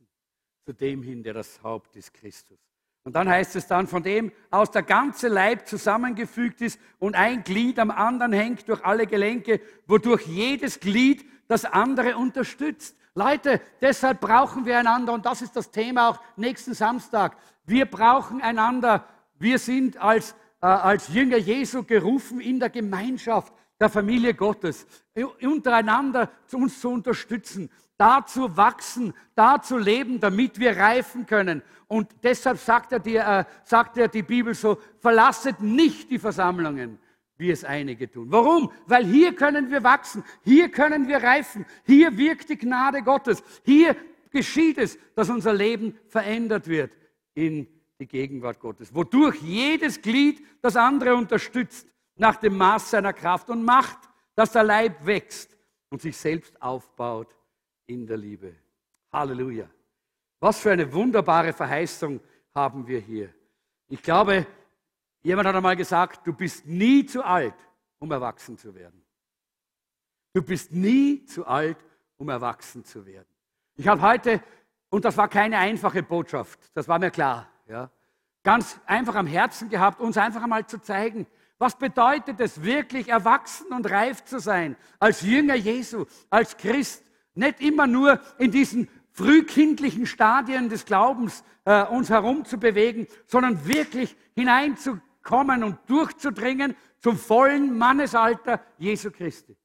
zu 0.68 0.74
dem 0.74 1.02
hin, 1.02 1.22
der 1.22 1.32
das 1.32 1.62
Haupt 1.62 1.96
ist, 1.96 2.12
Christus. 2.12 2.58
Und 3.02 3.16
dann 3.16 3.26
heißt 3.26 3.56
es 3.56 3.66
dann, 3.66 3.86
von 3.86 4.02
dem 4.02 4.30
aus 4.50 4.70
der 4.70 4.82
ganze 4.82 5.28
Leib 5.28 5.66
zusammengefügt 5.66 6.60
ist 6.60 6.78
und 6.98 7.14
ein 7.16 7.42
Glied 7.42 7.78
am 7.78 7.90
anderen 7.90 8.34
hängt 8.34 8.68
durch 8.68 8.84
alle 8.84 9.06
Gelenke, 9.06 9.62
wodurch 9.86 10.26
jedes 10.26 10.78
Glied 10.78 11.24
das 11.46 11.64
andere 11.64 12.18
unterstützt. 12.18 12.98
Leute, 13.18 13.60
deshalb 13.80 14.20
brauchen 14.20 14.64
wir 14.64 14.78
einander 14.78 15.12
und 15.12 15.26
das 15.26 15.42
ist 15.42 15.56
das 15.56 15.72
Thema 15.72 16.10
auch 16.10 16.20
nächsten 16.36 16.72
Samstag. 16.72 17.36
Wir 17.64 17.86
brauchen 17.86 18.40
einander. 18.40 19.04
Wir 19.40 19.58
sind 19.58 19.96
als, 19.96 20.36
äh, 20.62 20.66
als 20.66 21.08
Jünger 21.08 21.36
Jesu 21.36 21.82
gerufen 21.82 22.40
in 22.40 22.60
der 22.60 22.70
Gemeinschaft 22.70 23.52
der 23.80 23.88
Familie 23.88 24.34
Gottes, 24.34 24.86
untereinander 25.42 26.30
uns 26.52 26.80
zu 26.80 26.90
unterstützen, 26.90 27.70
da 27.96 28.24
zu 28.24 28.56
wachsen, 28.56 29.12
da 29.34 29.60
zu 29.60 29.78
leben, 29.78 30.20
damit 30.20 30.60
wir 30.60 30.76
reifen 30.76 31.26
können. 31.26 31.62
Und 31.88 32.08
deshalb 32.22 32.58
sagt 32.58 32.92
er, 32.92 33.00
die, 33.00 33.16
äh, 33.16 33.44
sagt 33.64 33.98
er 33.98 34.06
die 34.06 34.22
Bibel 34.22 34.54
so, 34.54 34.78
verlasset 35.00 35.60
nicht 35.60 36.08
die 36.10 36.20
Versammlungen, 36.20 37.00
wie 37.38 37.50
es 37.50 37.64
einige 37.64 38.10
tun. 38.10 38.26
Warum? 38.30 38.70
Weil 38.86 39.06
hier 39.06 39.34
können 39.34 39.70
wir 39.70 39.82
wachsen, 39.82 40.24
hier 40.44 40.68
können 40.70 41.08
wir 41.08 41.18
reifen, 41.18 41.64
hier 41.86 42.16
wirkt 42.18 42.50
die 42.50 42.58
Gnade 42.58 43.02
Gottes, 43.02 43.42
hier 43.64 43.96
geschieht 44.30 44.76
es, 44.76 44.98
dass 45.14 45.30
unser 45.30 45.54
Leben 45.54 45.96
verändert 46.08 46.66
wird 46.66 46.92
in 47.34 47.66
die 47.98 48.06
Gegenwart 48.06 48.60
Gottes, 48.60 48.94
wodurch 48.94 49.40
jedes 49.40 50.02
Glied 50.02 50.44
das 50.60 50.76
andere 50.76 51.14
unterstützt 51.14 51.86
nach 52.16 52.36
dem 52.36 52.56
Maß 52.56 52.90
seiner 52.90 53.12
Kraft 53.12 53.48
und 53.48 53.64
macht, 53.64 53.98
dass 54.34 54.52
der 54.52 54.64
Leib 54.64 55.06
wächst 55.06 55.56
und 55.90 56.02
sich 56.02 56.16
selbst 56.16 56.60
aufbaut 56.60 57.34
in 57.86 58.06
der 58.06 58.16
Liebe. 58.16 58.54
Halleluja. 59.12 59.68
Was 60.40 60.60
für 60.60 60.72
eine 60.72 60.92
wunderbare 60.92 61.52
Verheißung 61.52 62.20
haben 62.54 62.86
wir 62.86 63.00
hier. 63.00 63.32
Ich 63.88 64.02
glaube, 64.02 64.46
jemand 65.28 65.46
hat 65.46 65.54
einmal 65.54 65.76
gesagt, 65.76 66.26
du 66.26 66.32
bist 66.32 66.66
nie 66.66 67.04
zu 67.04 67.22
alt, 67.22 67.54
um 67.98 68.10
erwachsen 68.10 68.56
zu 68.56 68.74
werden. 68.74 69.04
Du 70.32 70.42
bist 70.42 70.72
nie 70.72 71.24
zu 71.26 71.46
alt, 71.46 71.76
um 72.16 72.30
erwachsen 72.30 72.82
zu 72.84 73.04
werden. 73.04 73.28
Ich 73.76 73.86
habe 73.86 74.00
heute, 74.00 74.42
und 74.88 75.04
das 75.04 75.16
war 75.16 75.28
keine 75.28 75.58
einfache 75.58 76.02
Botschaft, 76.02 76.58
das 76.74 76.88
war 76.88 76.98
mir 76.98 77.10
klar, 77.10 77.48
ja, 77.68 77.90
ganz 78.42 78.80
einfach 78.86 79.14
am 79.16 79.26
Herzen 79.26 79.68
gehabt, 79.68 80.00
uns 80.00 80.16
einfach 80.16 80.42
einmal 80.42 80.66
zu 80.66 80.80
zeigen, 80.80 81.26
was 81.58 81.76
bedeutet 81.76 82.40
es 82.40 82.62
wirklich 82.62 83.08
erwachsen 83.08 83.72
und 83.72 83.90
reif 83.90 84.24
zu 84.24 84.38
sein 84.40 84.76
als 84.98 85.20
Jünger 85.20 85.56
Jesu, 85.56 86.06
als 86.30 86.56
Christ, 86.56 87.04
nicht 87.34 87.60
immer 87.60 87.86
nur 87.86 88.20
in 88.38 88.50
diesen 88.50 88.88
frühkindlichen 89.12 90.06
Stadien 90.06 90.70
des 90.70 90.86
Glaubens 90.86 91.44
äh, 91.66 91.84
uns 91.84 92.08
herumzubewegen, 92.08 93.08
sondern 93.26 93.66
wirklich 93.66 94.16
hineinzukommen 95.28 95.64
und 95.64 95.78
durchzudringen 95.88 96.76
zum 96.98 97.16
vollen 97.16 97.76
Mannesalter 97.76 98.60
Jesu 98.78 99.10
Christi. 99.10 99.56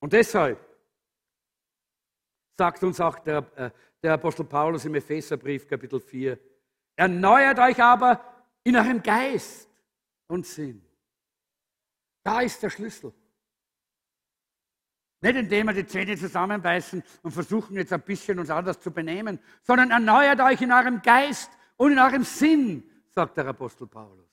Und 0.00 0.12
deshalb 0.12 0.58
sagt 2.56 2.82
uns 2.82 3.00
auch 3.00 3.18
der, 3.20 3.46
äh, 3.56 3.70
der 4.02 4.14
Apostel 4.14 4.44
Paulus 4.44 4.84
im 4.84 4.94
Epheserbrief 4.94 5.68
Kapitel 5.68 6.00
4, 6.00 6.38
erneuert 6.96 7.58
euch 7.58 7.82
aber 7.82 8.20
in 8.64 8.76
eurem 8.76 9.02
Geist 9.02 9.68
und 10.28 10.46
Sinn. 10.46 10.84
Da 12.22 12.40
ist 12.40 12.62
der 12.62 12.70
Schlüssel. 12.70 13.12
Nicht 15.20 15.36
indem 15.36 15.66
wir 15.68 15.74
die 15.74 15.86
Zähne 15.86 16.16
zusammenbeißen 16.16 17.02
und 17.22 17.30
versuchen 17.30 17.76
jetzt 17.76 17.92
ein 17.92 18.02
bisschen 18.02 18.38
uns 18.38 18.50
anders 18.50 18.78
zu 18.80 18.90
benehmen, 18.90 19.38
sondern 19.62 19.90
erneuert 19.90 20.40
euch 20.40 20.60
in 20.60 20.70
eurem 20.70 21.00
Geist 21.00 21.50
und 21.76 21.92
in 21.92 21.98
eurem 21.98 22.24
Sinn, 22.24 22.84
sagt 23.14 23.36
der 23.36 23.46
Apostel 23.46 23.86
Paulus. 23.86 24.28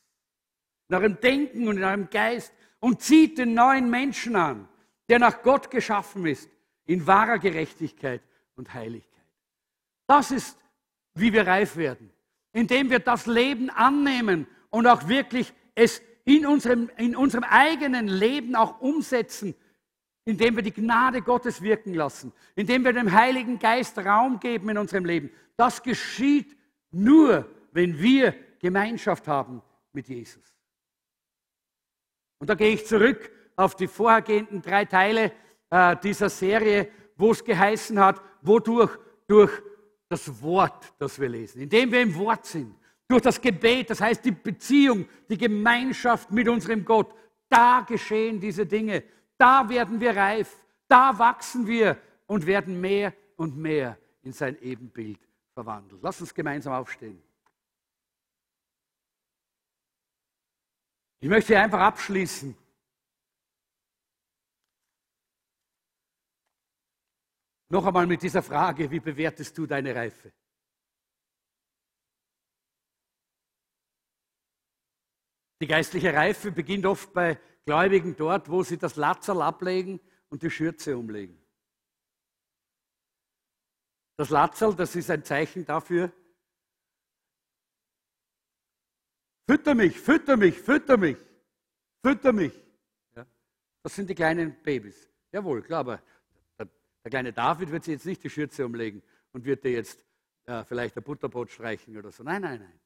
In 0.90 0.96
eurem 0.96 1.20
Denken 1.20 1.68
und 1.68 1.78
in 1.78 1.84
eurem 1.84 2.10
Geist 2.10 2.54
und 2.80 3.02
zieht 3.02 3.38
den 3.38 3.54
neuen 3.54 3.90
Menschen 3.90 4.36
an, 4.36 4.68
der 5.10 5.20
nach 5.20 5.42
Gott 5.44 5.70
geschaffen 5.70 6.26
ist, 6.26 6.50
in 6.86 7.06
wahrer 7.06 7.40
Gerechtigkeit 7.40 8.22
und 8.56 8.74
Heiligkeit. 8.74 9.12
Das 10.08 10.32
ist, 10.32 10.58
wie 11.14 11.32
wir 11.32 11.48
reif 11.48 11.78
werden, 11.78 12.12
indem 12.54 12.90
wir 12.90 13.00
das 13.00 13.26
Leben 13.26 13.70
annehmen 13.70 14.48
und 14.70 14.88
auch 14.88 15.08
wirklich 15.08 15.54
es 15.76 16.02
in 16.26 16.46
unserem, 16.46 16.90
in 16.98 17.16
unserem 17.16 17.44
eigenen 17.44 18.08
Leben 18.08 18.56
auch 18.56 18.82
umsetzen 18.82 19.56
indem 20.26 20.56
wir 20.56 20.64
die 20.64 20.74
Gnade 20.74 21.22
Gottes 21.22 21.62
wirken 21.62 21.94
lassen, 21.94 22.32
indem 22.56 22.84
wir 22.84 22.94
dem 22.94 23.12
Heiligen 23.12 23.58
Geist 23.58 23.98
Raum 23.98 24.40
geben 24.40 24.70
in 24.70 24.78
unserem 24.78 25.06
Leben. 25.06 25.32
Das 25.58 25.82
geschieht 25.82 26.56
nur, 26.92 27.50
wenn 27.72 28.00
wir 28.00 28.36
Gemeinschaft 28.62 29.28
haben 29.28 29.62
mit 29.92 30.08
Jesus. 30.08 30.56
Und 32.40 32.50
da 32.50 32.56
gehe 32.56 32.74
ich 32.74 32.86
zurück 32.86 33.32
auf 33.56 33.76
die 33.76 33.88
vorhergehenden 33.88 34.62
drei 34.62 34.86
Teile 34.86 35.32
äh, 35.70 35.96
dieser 35.98 36.30
Serie, 36.30 36.90
wo 37.18 37.32
es 37.32 37.44
geheißen 37.44 38.00
hat, 38.00 38.22
wodurch 38.42 38.98
durch 39.28 39.52
das 40.08 40.42
Wort, 40.42 40.94
das 40.98 41.20
wir 41.20 41.30
lesen, 41.30 41.62
indem 41.62 41.92
wir 41.92 42.02
im 42.02 42.16
Wort 42.16 42.46
sind, 42.46 42.76
durch 43.08 43.22
das 43.22 43.42
Gebet, 43.42 43.90
das 43.90 44.02
heißt 44.02 44.24
die 44.24 44.32
Beziehung, 44.32 45.08
die 45.30 45.38
Gemeinschaft 45.38 46.32
mit 46.32 46.48
unserem 46.48 46.86
Gott, 46.86 47.14
da 47.50 47.82
geschehen 47.82 48.40
diese 48.40 48.66
Dinge. 48.66 49.04
Da 49.38 49.68
werden 49.68 50.00
wir 50.00 50.16
reif, 50.16 50.56
da 50.88 51.18
wachsen 51.18 51.68
wir 51.68 51.98
und 52.28 52.46
werden 52.46 52.80
mehr 52.80 53.14
und 53.36 53.58
mehr 53.58 53.98
in 54.24 54.32
sein 54.32 54.58
Ebenbild 54.62 55.20
verwandelt. 55.54 56.02
Lass 56.02 56.22
uns 56.22 56.34
gemeinsam 56.34 56.74
aufstehen. 56.74 57.22
Ich 61.24 61.30
möchte 61.30 61.58
einfach 61.58 61.80
abschließen. 61.80 62.58
Noch 67.70 67.86
einmal 67.86 68.08
mit 68.08 68.24
dieser 68.24 68.42
Frage, 68.42 68.90
wie 68.90 69.00
bewertest 69.00 69.56
du 69.56 69.68
deine 69.68 69.96
Reife? 69.96 70.34
Die 75.62 75.68
geistliche 75.68 76.12
Reife 76.12 76.52
beginnt 76.52 76.88
oft 76.88 77.14
bei 77.14 77.40
Gläubigen 77.66 78.16
dort, 78.16 78.50
wo 78.50 78.64
sie 78.64 78.80
das 78.80 78.96
Latzerl 78.96 79.44
ablegen 79.44 80.02
und 80.30 80.42
die 80.42 80.50
Schürze 80.50 80.98
umlegen. 80.98 81.40
Das 84.18 84.32
Latzerl, 84.32 84.76
das 84.76 84.96
ist 84.96 85.12
ein 85.12 85.24
Zeichen 85.24 85.66
dafür, 85.66 86.12
fütter 89.52 89.76
mich, 89.76 90.00
fütter 90.00 90.38
mich, 90.38 90.58
fütter 90.58 90.98
mich, 90.98 91.18
fütter 92.02 92.32
mich. 92.32 92.54
Ja? 93.14 93.26
Das 93.84 93.94
sind 93.94 94.10
die 94.10 94.16
kleinen 94.16 94.56
Babys. 94.64 95.10
Jawohl, 95.30 95.62
klar, 95.62 95.82
aber 95.82 96.02
der, 96.58 96.70
der, 97.04 97.10
kleine 97.10 97.34
David 97.34 97.70
wird 97.70 97.84
sich 97.84 97.94
jetzt 97.94 98.06
nicht 98.06 98.24
die 98.24 98.30
Schürze 98.30 98.66
umlegen 98.66 99.02
und 99.34 99.44
wird 99.44 99.66
dir 99.66 99.72
jetzt 99.72 100.06
äh, 100.46 100.64
vielleicht 100.64 100.96
ein 100.96 101.04
Butterbrot 101.04 101.52
streichen 101.52 101.98
oder 101.98 102.12
so. 102.12 102.24
Nein, 102.24 102.44
nein, 102.44 102.60
nein. 102.60 102.80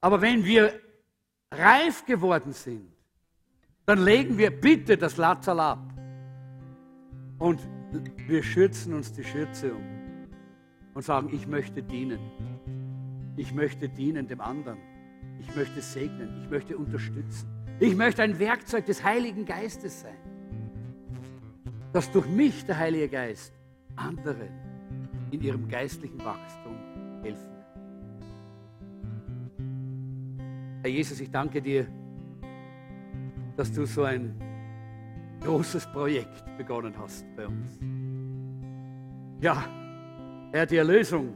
Aber 0.00 0.20
wenn 0.20 0.44
wir 0.44 0.80
reif 1.52 2.04
geworden 2.04 2.52
sind, 2.52 2.92
dann 3.86 4.04
legen 4.04 4.38
wir 4.38 4.50
bitte 4.50 4.96
das 4.96 5.18
Latzerl 5.18 5.60
ab 5.60 5.94
und 7.38 7.60
wir 8.26 8.42
schürzen 8.42 8.92
uns 8.92 9.12
die 9.12 9.24
Schürze 9.24 9.72
um 9.72 9.84
und 10.94 11.02
sagen, 11.02 11.32
ich 11.32 11.46
möchte 11.46 11.80
dienen. 11.80 12.18
Ich 13.36 13.54
möchte 13.54 13.88
dienen 13.88 14.26
dem 14.26 14.40
anderen. 14.40 14.89
Ich 15.40 15.56
möchte 15.56 15.80
segnen. 15.80 16.42
Ich 16.44 16.50
möchte 16.50 16.76
unterstützen. 16.76 17.48
Ich 17.80 17.96
möchte 17.96 18.22
ein 18.22 18.38
Werkzeug 18.38 18.86
des 18.86 19.02
Heiligen 19.02 19.44
Geistes 19.44 20.02
sein, 20.02 20.18
dass 21.92 22.10
durch 22.12 22.28
mich 22.28 22.64
der 22.66 22.78
Heilige 22.78 23.08
Geist 23.08 23.52
anderen 23.96 24.50
in 25.30 25.40
ihrem 25.40 25.66
geistlichen 25.68 26.22
Wachstum 26.22 26.76
helfen 27.22 27.48
kann. 27.48 27.64
Herr 30.82 30.90
Jesus, 30.90 31.20
ich 31.20 31.30
danke 31.30 31.60
dir 31.60 31.86
dass 33.60 33.70
du 33.72 33.84
so 33.84 34.04
ein 34.04 34.34
großes 35.42 35.86
Projekt 35.92 36.42
begonnen 36.56 36.94
hast 36.98 37.26
bei 37.36 37.46
uns. 37.46 37.78
Ja, 39.42 39.66
Herr, 40.50 40.64
die 40.64 40.78
Erlösung, 40.78 41.34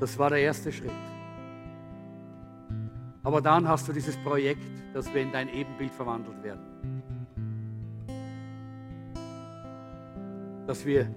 das 0.00 0.18
war 0.18 0.30
der 0.30 0.38
erste 0.38 0.72
Schritt. 0.72 0.90
Aber 3.22 3.40
dann 3.40 3.68
hast 3.68 3.88
du 3.88 3.92
dieses 3.92 4.16
Projekt, 4.16 4.62
dass 4.94 5.12
wir 5.12 5.22
in 5.22 5.32
dein 5.32 5.48
Ebenbild 5.48 5.92
verwandelt 5.92 6.42
werden. 6.42 7.02
Dass 10.66 10.84
wir 10.86 11.14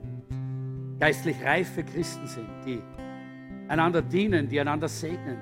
geistlich 0.99 1.41
reife 1.43 1.84
Christen 1.84 2.28
sind, 2.28 2.49
die 2.66 2.82
einander 3.68 4.01
dienen, 4.01 4.49
die 4.49 4.60
einander 4.60 4.88
segnen, 4.88 5.38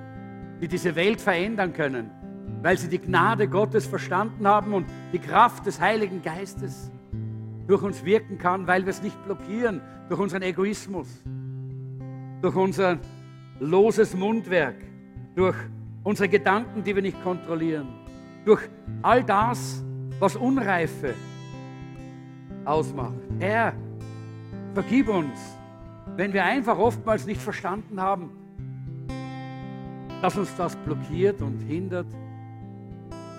die 0.61 0.67
diese 0.67 0.95
Welt 0.95 1.19
verändern 1.19 1.73
können 1.73 2.21
weil 2.61 2.77
sie 2.77 2.87
die 2.87 2.99
Gnade 2.99 3.47
Gottes 3.47 3.87
verstanden 3.87 4.47
haben 4.47 4.73
und 4.73 4.85
die 5.13 5.19
Kraft 5.19 5.65
des 5.65 5.79
Heiligen 5.79 6.21
Geistes. 6.21 6.91
durch 7.67 7.83
uns 7.83 8.03
wirken 8.03 8.37
kann, 8.37 8.67
weil 8.67 8.85
wir 8.85 8.89
es 8.89 9.01
nicht 9.01 9.23
blockieren 9.23 9.81
durch 10.09 10.19
unseren 10.19 10.41
Egoismus, 10.41 11.07
durch 12.41 12.55
unser 12.55 12.97
loses 13.59 14.13
Mundwerk, 14.13 14.75
durch 15.35 15.55
unsere 16.03 16.29
Gedanken, 16.29 16.83
die 16.83 16.95
wir 16.95 17.01
nicht 17.01 17.21
kontrollieren, 17.23 17.87
durch 18.45 18.61
all 19.01 19.23
das, 19.23 19.83
was 20.19 20.35
Unreife 20.35 21.13
ausmacht. 22.65 23.21
Herr, 23.39 23.73
vergib 24.73 25.09
uns, 25.09 25.39
wenn 26.15 26.33
wir 26.33 26.43
einfach 26.43 26.77
oftmals 26.77 27.25
nicht 27.25 27.41
verstanden 27.41 27.99
haben, 27.99 28.31
dass 30.21 30.37
uns 30.37 30.55
das 30.55 30.75
blockiert 30.75 31.41
und 31.41 31.59
hindert, 31.61 32.07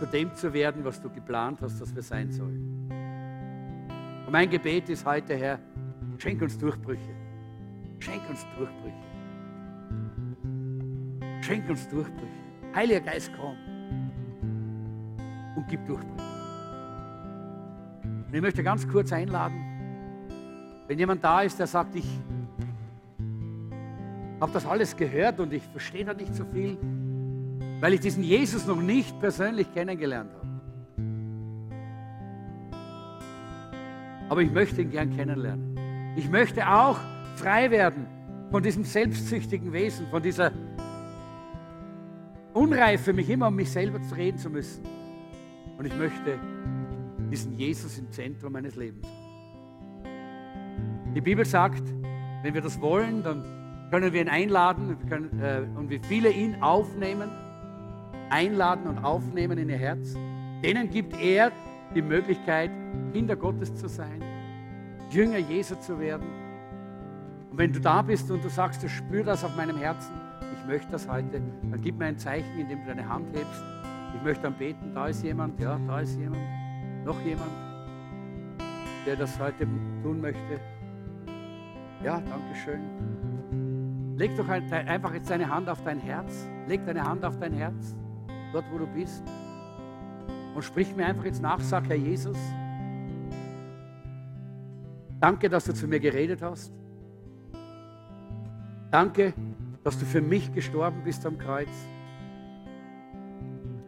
zu 0.00 0.06
dem 0.06 0.34
zu 0.34 0.52
werden, 0.52 0.84
was 0.84 1.00
du 1.00 1.08
geplant 1.08 1.60
hast, 1.62 1.80
dass 1.80 1.94
wir 1.94 2.02
sein 2.02 2.32
sollen. 2.32 2.88
Und 4.26 4.32
mein 4.32 4.50
Gebet 4.50 4.88
ist 4.88 5.06
heute, 5.06 5.36
Herr, 5.36 5.60
schenk 6.18 6.42
uns 6.42 6.58
Durchbrüche. 6.58 7.14
Schenk 8.00 8.28
uns 8.28 8.44
Durchbrüche. 8.56 8.96
Schenk 11.40 11.68
uns 11.68 11.88
Durchbrüche. 11.88 12.41
Heiliger 12.74 13.00
Geist, 13.00 13.30
komm 13.38 13.56
und 15.56 15.68
gib 15.68 15.86
Durchbrüche. 15.86 16.32
Und 18.02 18.34
ich 18.34 18.40
möchte 18.40 18.62
ganz 18.62 18.88
kurz 18.88 19.12
einladen, 19.12 19.60
wenn 20.88 20.98
jemand 20.98 21.22
da 21.22 21.42
ist, 21.42 21.58
der 21.58 21.66
sagt, 21.66 21.94
ich 21.94 22.06
habe 24.40 24.52
das 24.52 24.66
alles 24.66 24.96
gehört 24.96 25.38
und 25.38 25.52
ich 25.52 25.62
verstehe 25.62 26.04
da 26.04 26.14
nicht 26.14 26.34
so 26.34 26.44
viel, 26.46 26.76
weil 27.80 27.94
ich 27.94 28.00
diesen 28.00 28.24
Jesus 28.24 28.66
noch 28.66 28.80
nicht 28.80 29.18
persönlich 29.20 29.72
kennengelernt 29.72 30.32
habe. 30.32 30.48
Aber 34.28 34.40
ich 34.40 34.50
möchte 34.50 34.80
ihn 34.82 34.90
gern 34.90 35.14
kennenlernen. 35.14 35.76
Ich 36.16 36.28
möchte 36.28 36.66
auch 36.66 36.98
frei 37.36 37.70
werden 37.70 38.06
von 38.50 38.62
diesem 38.62 38.84
selbstsüchtigen 38.84 39.72
Wesen, 39.72 40.06
von 40.08 40.22
dieser 40.22 40.52
Unreife, 42.54 43.12
mich 43.12 43.30
immer 43.30 43.48
um 43.48 43.56
mich 43.56 43.70
selber 43.70 44.02
zu 44.02 44.14
reden 44.14 44.38
zu 44.38 44.50
müssen. 44.50 44.84
Und 45.78 45.86
ich 45.86 45.96
möchte 45.96 46.38
diesen 47.30 47.56
Jesus 47.56 47.98
im 47.98 48.10
Zentrum 48.10 48.52
meines 48.52 48.76
Lebens 48.76 49.06
Die 51.14 51.20
Bibel 51.20 51.44
sagt, 51.44 51.82
wenn 52.42 52.54
wir 52.54 52.60
das 52.60 52.80
wollen, 52.80 53.22
dann 53.22 53.42
können 53.90 54.12
wir 54.12 54.20
ihn 54.20 54.28
einladen 54.28 54.96
können, 55.08 55.40
äh, 55.40 55.62
und 55.78 55.90
wie 55.90 55.98
viele 55.98 56.30
ihn 56.30 56.62
aufnehmen, 56.62 57.30
einladen 58.30 58.86
und 58.86 59.04
aufnehmen 59.04 59.58
in 59.58 59.68
ihr 59.68 59.76
Herz. 59.76 60.14
Denen 60.62 60.90
gibt 60.90 61.18
er 61.20 61.52
die 61.94 62.02
Möglichkeit, 62.02 62.70
Kinder 63.12 63.36
Gottes 63.36 63.74
zu 63.74 63.88
sein, 63.88 64.22
Jünger 65.10 65.38
Jesu 65.38 65.74
zu 65.76 65.98
werden. 65.98 66.26
Und 67.50 67.58
wenn 67.58 67.72
du 67.72 67.80
da 67.80 68.02
bist 68.02 68.30
und 68.30 68.42
du 68.42 68.48
sagst, 68.48 68.82
ich 68.84 68.92
spüre 68.92 69.24
das 69.24 69.44
auf 69.44 69.54
meinem 69.56 69.76
Herzen, 69.76 70.14
ich 70.62 70.68
möchte 70.68 70.92
das 70.92 71.08
heute, 71.08 71.28
dann 71.32 71.80
gib 71.82 71.98
mir 71.98 72.06
ein 72.06 72.18
Zeichen, 72.18 72.56
indem 72.56 72.80
du 72.82 72.86
deine 72.86 73.08
Hand 73.08 73.26
hebst. 73.36 73.64
Ich 74.14 74.22
möchte 74.22 74.44
dann 74.44 74.54
beten, 74.54 74.94
da 74.94 75.08
ist 75.08 75.22
jemand, 75.24 75.58
ja, 75.58 75.78
da 75.88 76.00
ist 76.00 76.16
jemand, 76.18 76.42
noch 77.04 77.20
jemand, 77.22 77.50
der 79.04 79.16
das 79.16 79.38
heute 79.40 79.66
tun 80.02 80.20
möchte. 80.20 80.60
Ja, 82.04 82.20
danke 82.20 82.54
schön. 82.54 84.16
Leg 84.16 84.36
doch 84.36 84.48
einfach 84.48 85.12
jetzt 85.14 85.30
deine 85.30 85.48
Hand 85.48 85.68
auf 85.68 85.82
dein 85.82 85.98
Herz. 85.98 86.46
Leg 86.68 86.86
deine 86.86 87.02
Hand 87.02 87.24
auf 87.24 87.38
dein 87.40 87.54
Herz, 87.54 87.96
dort 88.52 88.64
wo 88.72 88.78
du 88.78 88.86
bist. 88.86 89.24
Und 90.54 90.62
sprich 90.62 90.94
mir 90.94 91.06
einfach 91.06 91.24
jetzt 91.24 91.42
nach, 91.42 91.58
sag 91.58 91.88
Herr 91.88 91.96
Jesus, 91.96 92.38
danke, 95.18 95.48
dass 95.48 95.64
du 95.64 95.74
zu 95.74 95.88
mir 95.88 95.98
geredet 95.98 96.40
hast. 96.40 96.72
Danke, 98.92 99.32
dass 99.84 99.98
du 99.98 100.04
für 100.04 100.20
mich 100.20 100.52
gestorben 100.52 101.02
bist 101.04 101.26
am 101.26 101.38
Kreuz. 101.38 101.68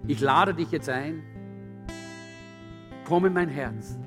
Ich 0.07 0.21
lade 0.21 0.55
dich 0.55 0.71
jetzt 0.71 0.89
ein. 0.89 1.23
Komm 3.07 3.27
in 3.27 3.33
mein 3.33 3.49
Herz. 3.49 3.99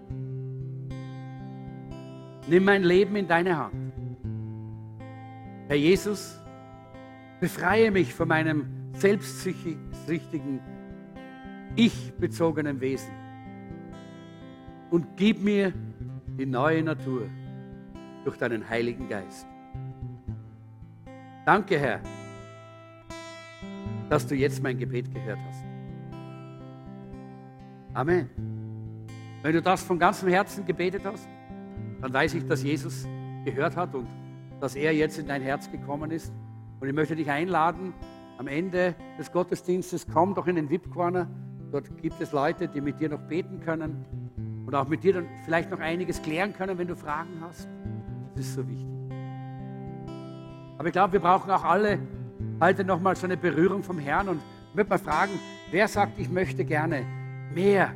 Nimm 2.48 2.64
mein 2.66 2.84
Leben 2.84 3.16
in 3.16 3.28
deine 3.28 3.58
Hand. 3.58 3.94
Herr 5.68 5.76
Jesus, 5.76 6.40
befreie 7.40 7.92
mich 7.92 8.14
von 8.14 8.28
meinem 8.28 8.68
selbstsüchtigen, 8.94 10.62
ich-bezogenen 11.76 12.80
Wesen 12.80 13.12
und 14.90 15.18
gib 15.18 15.44
mir 15.44 15.74
die 16.40 16.46
neue 16.46 16.84
Natur 16.84 17.30
durch 18.24 18.38
deinen 18.38 18.68
Heiligen 18.68 19.10
Geist. 19.10 19.48
Danke, 21.48 21.80
Herr, 21.80 22.02
dass 24.10 24.28
du 24.28 24.36
jetzt 24.36 24.62
mein 24.62 24.78
Gebet 24.78 25.14
gehört 25.14 25.40
hast. 25.48 25.64
Amen. 27.94 28.30
Wenn 29.44 29.54
du 29.54 29.62
das 29.62 29.82
von 29.82 29.98
ganzem 29.98 30.28
Herzen 30.28 30.66
gebetet 30.66 31.04
hast, 31.06 31.26
dann 32.02 32.12
weiß 32.12 32.34
ich, 32.34 32.46
dass 32.48 32.64
Jesus 32.64 33.08
gehört 33.46 33.78
hat 33.78 33.96
und 33.96 34.10
dass 34.60 34.76
er 34.76 34.94
jetzt 34.94 35.20
in 35.20 35.28
dein 35.28 35.42
Herz 35.42 35.72
gekommen 35.72 36.12
ist. 36.12 36.34
Und 36.82 36.90
ich 36.90 36.94
möchte 36.94 37.16
dich 37.16 37.32
einladen, 37.32 37.94
am 38.38 38.48
Ende 38.48 38.94
des 39.18 39.32
Gottesdienstes, 39.32 40.06
komm 40.06 40.36
doch 40.36 40.48
in 40.48 40.58
den 40.58 40.70
VIP-Corner. 40.70 41.30
Dort 41.72 41.98
gibt 42.02 42.20
es 42.20 42.34
Leute, 42.34 42.68
die 42.68 42.82
mit 42.82 43.00
dir 43.00 43.08
noch 43.08 43.22
beten 43.22 43.62
können 43.62 44.04
und 44.66 44.76
auch 44.76 44.90
mit 44.90 45.02
dir 45.02 45.14
dann 45.14 45.28
vielleicht 45.46 45.72
noch 45.72 45.80
einiges 45.80 46.22
klären 46.22 46.52
können, 46.52 46.78
wenn 46.78 46.90
du 46.90 46.96
Fragen 46.98 47.40
hast. 47.40 47.70
Das 48.36 48.48
ist 48.48 48.56
so 48.56 48.68
wichtig. 48.68 48.97
Aber 50.78 50.88
ich 50.88 50.94
glaube, 50.94 51.14
wir 51.14 51.20
brauchen 51.20 51.50
auch 51.50 51.64
alle 51.64 52.00
heute 52.62 52.84
nochmal 52.84 53.16
so 53.16 53.26
eine 53.26 53.38
Berührung 53.38 53.84
vom 53.84 54.00
Herrn 54.00 54.30
und 54.30 54.42
möchte 54.74 54.90
mal 54.90 55.00
fragen, 55.00 55.32
wer 55.72 55.88
sagt, 55.88 56.20
ich 56.20 56.30
möchte 56.30 56.64
gerne 56.66 57.06
mehr, 57.54 57.94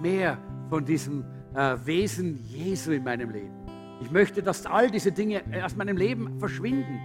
mehr 0.00 0.38
von 0.70 0.84
diesem 0.84 1.24
äh, 1.54 1.76
Wesen 1.84 2.42
Jesu 2.48 2.92
in 2.92 3.04
meinem 3.04 3.30
Leben. 3.30 3.52
Ich 4.00 4.10
möchte, 4.10 4.42
dass 4.42 4.66
all 4.66 4.90
diese 4.90 5.12
Dinge 5.12 5.42
aus 5.64 5.76
meinem 5.76 5.96
Leben 5.96 6.38
verschwinden. 6.38 6.98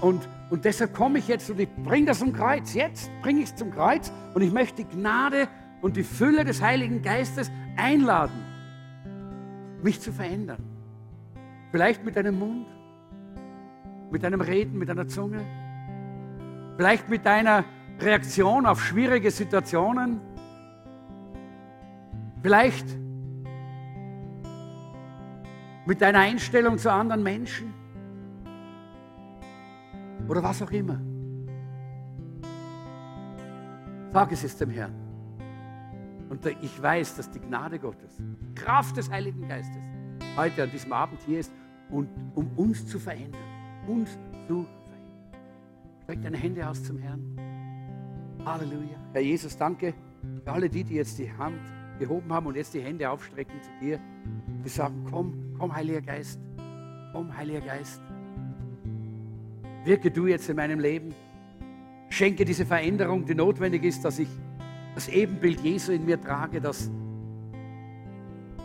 Und, 0.00 0.28
und 0.50 0.64
deshalb 0.64 0.94
komme 0.94 1.18
ich 1.18 1.26
jetzt 1.26 1.50
und 1.50 1.58
ich 1.58 1.68
bringe 1.84 2.06
das 2.06 2.20
zum 2.20 2.32
Kreuz. 2.32 2.74
Jetzt 2.74 3.10
bringe 3.22 3.40
ich 3.40 3.46
es 3.46 3.56
zum 3.56 3.72
Kreuz 3.72 4.12
und 4.34 4.42
ich 4.42 4.52
möchte 4.52 4.84
die 4.84 4.96
Gnade 4.96 5.48
und 5.80 5.96
die 5.96 6.04
Fülle 6.04 6.44
des 6.44 6.62
Heiligen 6.62 7.02
Geistes 7.02 7.50
einladen, 7.76 8.44
mich 9.82 10.00
zu 10.00 10.12
verändern. 10.12 10.62
Vielleicht 11.72 12.04
mit 12.04 12.16
deinem 12.16 12.38
Mund, 12.38 12.66
mit 14.10 14.22
deinem 14.22 14.40
Reden, 14.40 14.78
mit 14.78 14.88
deiner 14.88 15.06
Zunge, 15.06 15.44
vielleicht 16.76 17.08
mit 17.08 17.26
deiner 17.26 17.64
Reaktion 18.00 18.66
auf 18.66 18.82
schwierige 18.82 19.30
Situationen, 19.30 20.20
vielleicht 22.42 22.86
mit 25.86 26.00
deiner 26.00 26.20
Einstellung 26.20 26.78
zu 26.78 26.92
anderen 26.92 27.22
Menschen 27.22 27.72
oder 30.28 30.42
was 30.42 30.62
auch 30.62 30.70
immer. 30.70 31.00
Sag 34.12 34.32
es 34.32 34.42
jetzt 34.42 34.60
dem 34.60 34.70
Herrn. 34.70 34.94
Und 36.28 36.44
ich 36.46 36.82
weiß, 36.82 37.16
dass 37.16 37.30
die 37.30 37.40
Gnade 37.40 37.78
Gottes, 37.78 38.22
Kraft 38.54 38.96
des 38.96 39.10
Heiligen 39.10 39.48
Geistes 39.48 39.82
heute 40.36 40.62
an 40.62 40.70
diesem 40.70 40.92
Abend 40.92 41.20
hier 41.26 41.40
ist, 41.40 41.52
und, 41.90 42.08
um 42.34 42.50
uns 42.56 42.86
zu 42.86 42.98
verändern. 42.98 43.40
Uns 43.88 44.10
zu 44.46 44.64
verändern. 44.64 44.78
Streck 46.02 46.22
deine 46.22 46.36
Hände 46.36 46.68
aus 46.68 46.82
zum 46.82 46.98
Herrn. 46.98 47.22
Halleluja. 48.44 48.98
Herr 49.12 49.20
Jesus, 49.20 49.56
danke 49.56 49.92
für 50.44 50.52
alle 50.52 50.70
die, 50.70 50.84
die 50.84 50.94
jetzt 50.94 51.18
die 51.18 51.30
Hand 51.30 51.60
gehoben 51.98 52.32
haben 52.32 52.46
und 52.46 52.56
jetzt 52.56 52.72
die 52.74 52.80
Hände 52.80 53.10
aufstrecken 53.10 53.60
zu 53.62 53.70
dir. 53.80 54.00
Die 54.64 54.68
sagen, 54.68 55.04
komm, 55.10 55.54
komm, 55.58 55.74
Heiliger 55.74 56.00
Geist. 56.00 56.40
Komm, 57.12 57.36
Heiliger 57.36 57.60
Geist. 57.60 58.00
Wirke 59.84 60.10
du 60.10 60.26
jetzt 60.26 60.48
in 60.48 60.56
meinem 60.56 60.80
Leben. 60.80 61.14
Schenke 62.10 62.44
diese 62.44 62.64
Veränderung, 62.64 63.26
die 63.26 63.34
notwendig 63.34 63.84
ist, 63.84 64.04
dass 64.04 64.18
ich 64.18 64.28
das 64.94 65.08
Ebenbild 65.08 65.60
Jesu 65.60 65.92
in 65.92 66.06
mir 66.06 66.20
trage, 66.20 66.60
dass 66.60 66.90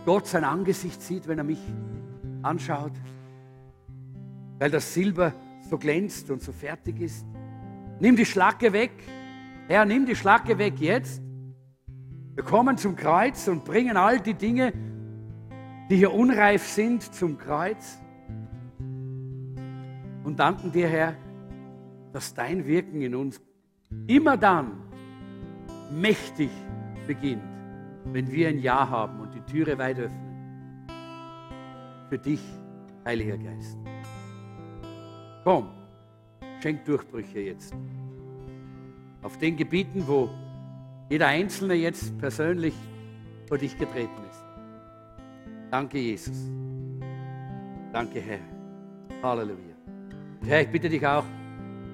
Gott 0.05 0.27
sein 0.27 0.43
Angesicht 0.43 1.01
sieht, 1.01 1.27
wenn 1.27 1.37
er 1.37 1.43
mich 1.43 1.61
anschaut, 2.41 2.93
weil 4.63 4.71
das 4.71 4.93
Silber 4.93 5.33
so 5.69 5.77
glänzt 5.77 6.31
und 6.31 6.41
so 6.41 6.53
fertig 6.53 7.01
ist. 7.01 7.25
Nimm 7.99 8.15
die 8.15 8.25
Schlacke 8.25 8.71
weg. 8.71 8.91
Herr, 9.67 9.83
nimm 9.83 10.05
die 10.05 10.15
Schlacke 10.15 10.57
weg 10.57 10.75
jetzt. 10.79 11.21
Wir 12.33 12.45
kommen 12.45 12.77
zum 12.77 12.95
Kreuz 12.95 13.45
und 13.49 13.65
bringen 13.65 13.97
all 13.97 14.21
die 14.21 14.35
Dinge, 14.35 14.71
die 15.89 15.97
hier 15.97 16.13
unreif 16.13 16.65
sind, 16.65 17.13
zum 17.13 17.37
Kreuz 17.37 17.99
und 20.23 20.39
danken 20.39 20.71
dir, 20.71 20.87
Herr, 20.87 21.17
dass 22.13 22.33
dein 22.33 22.65
Wirken 22.65 23.01
in 23.01 23.15
uns 23.15 23.41
immer 24.07 24.37
dann 24.37 24.77
mächtig 25.91 26.51
beginnt, 27.05 27.43
wenn 28.05 28.31
wir 28.31 28.47
ein 28.47 28.59
Ja 28.59 28.87
haben 28.87 29.19
und 29.19 29.35
die 29.35 29.41
Türe 29.41 29.77
weit 29.77 29.99
öffnen. 29.99 30.87
für 32.07 32.17
dich, 32.17 32.41
Heiliger 33.03 33.37
Geist. 33.37 33.82
Komm, 35.43 35.69
schenk 36.61 36.85
Durchbrüche 36.85 37.39
jetzt. 37.39 37.75
Auf 39.21 39.37
den 39.37 39.57
Gebieten, 39.57 40.03
wo 40.07 40.29
jeder 41.09 41.27
Einzelne 41.27 41.73
jetzt 41.73 42.17
persönlich 42.17 42.73
vor 43.47 43.57
dich 43.57 43.77
getreten 43.77 44.21
ist. 44.29 44.43
Danke, 45.69 45.99
Jesus. 45.99 46.49
Danke, 47.91 48.21
Herr. 48.21 48.39
Halleluja. 49.21 49.75
Und 50.41 50.47
Herr, 50.47 50.61
ich 50.61 50.69
bitte 50.69 50.89
dich 50.89 51.05
auch, 51.05 51.25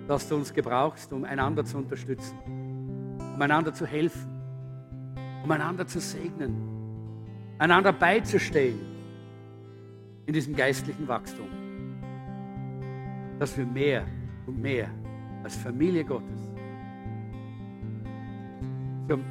dass 0.07 0.27
du 0.30 0.35
uns 0.35 0.53
gebrauchst, 0.53 1.11
um 1.11 1.23
einander 1.23 1.65
zu 1.65 1.77
unterstützen, 1.77 2.38
um 3.17 3.41
einander 3.41 3.73
zu 3.73 3.85
helfen, 3.85 4.30
um 5.43 5.51
einander 5.51 5.88
zu 5.88 5.99
segnen, 5.99 6.55
einander 7.57 7.93
beizustehen 7.93 8.80
in 10.26 10.34
diesem 10.34 10.55
geistlichen 10.55 11.07
Wachstum. 11.07 11.59
Dass 13.40 13.57
wir 13.57 13.66
mehr 13.66 14.06
und 14.45 14.61
mehr 14.61 14.90
als 15.44 15.56
Familie 15.56 16.03
Gottes 16.03 16.40
zum 19.07 19.24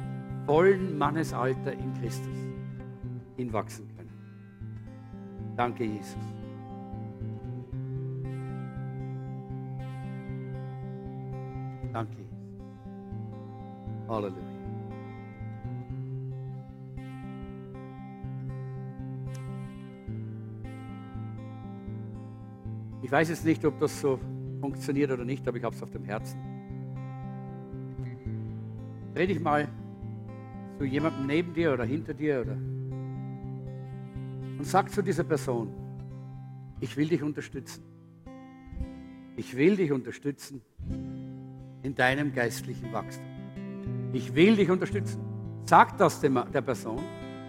vollen 0.45 0.97
Mannesalter 0.97 1.71
in 1.73 1.93
Christus 2.01 2.35
hinwachsen 3.37 3.87
können. 3.95 4.09
Danke, 5.55 5.85
Jesus. 5.85 6.17
Danke. 11.93 12.25
Halleluja. 14.07 14.48
Ich 23.09 23.11
weiß 23.11 23.29
jetzt 23.29 23.43
nicht, 23.43 23.65
ob 23.65 23.79
das 23.79 24.01
so 24.01 24.19
funktioniert 24.61 25.09
oder 25.09 25.25
nicht, 25.25 25.47
aber 25.47 25.57
ich 25.57 25.63
habe 25.63 25.75
es 25.75 25.81
auf 25.81 25.89
dem 25.89 26.03
Herzen. 26.03 26.39
Dreh 29.15 29.25
dich 29.25 29.39
mal 29.39 29.67
zu 30.77 30.85
jemandem 30.85 31.25
neben 31.25 31.51
dir 31.51 31.73
oder 31.73 31.85
hinter 31.85 32.13
dir 32.13 32.41
oder 32.41 32.51
und 34.59 34.63
sag 34.63 34.91
zu 34.91 35.01
dieser 35.01 35.23
Person, 35.23 35.73
ich 36.81 36.95
will 36.97 37.07
dich 37.07 37.23
unterstützen. 37.23 37.83
Ich 39.37 39.57
will 39.57 39.75
dich 39.75 39.91
unterstützen 39.91 40.61
in 41.81 41.95
deinem 41.95 42.31
geistlichen 42.31 42.93
Wachstum. 42.93 43.25
Ich 44.13 44.35
will 44.35 44.55
dich 44.55 44.69
unterstützen. 44.69 45.19
Sag 45.65 45.97
das 45.97 46.21
der 46.21 46.61
Person, 46.61 47.01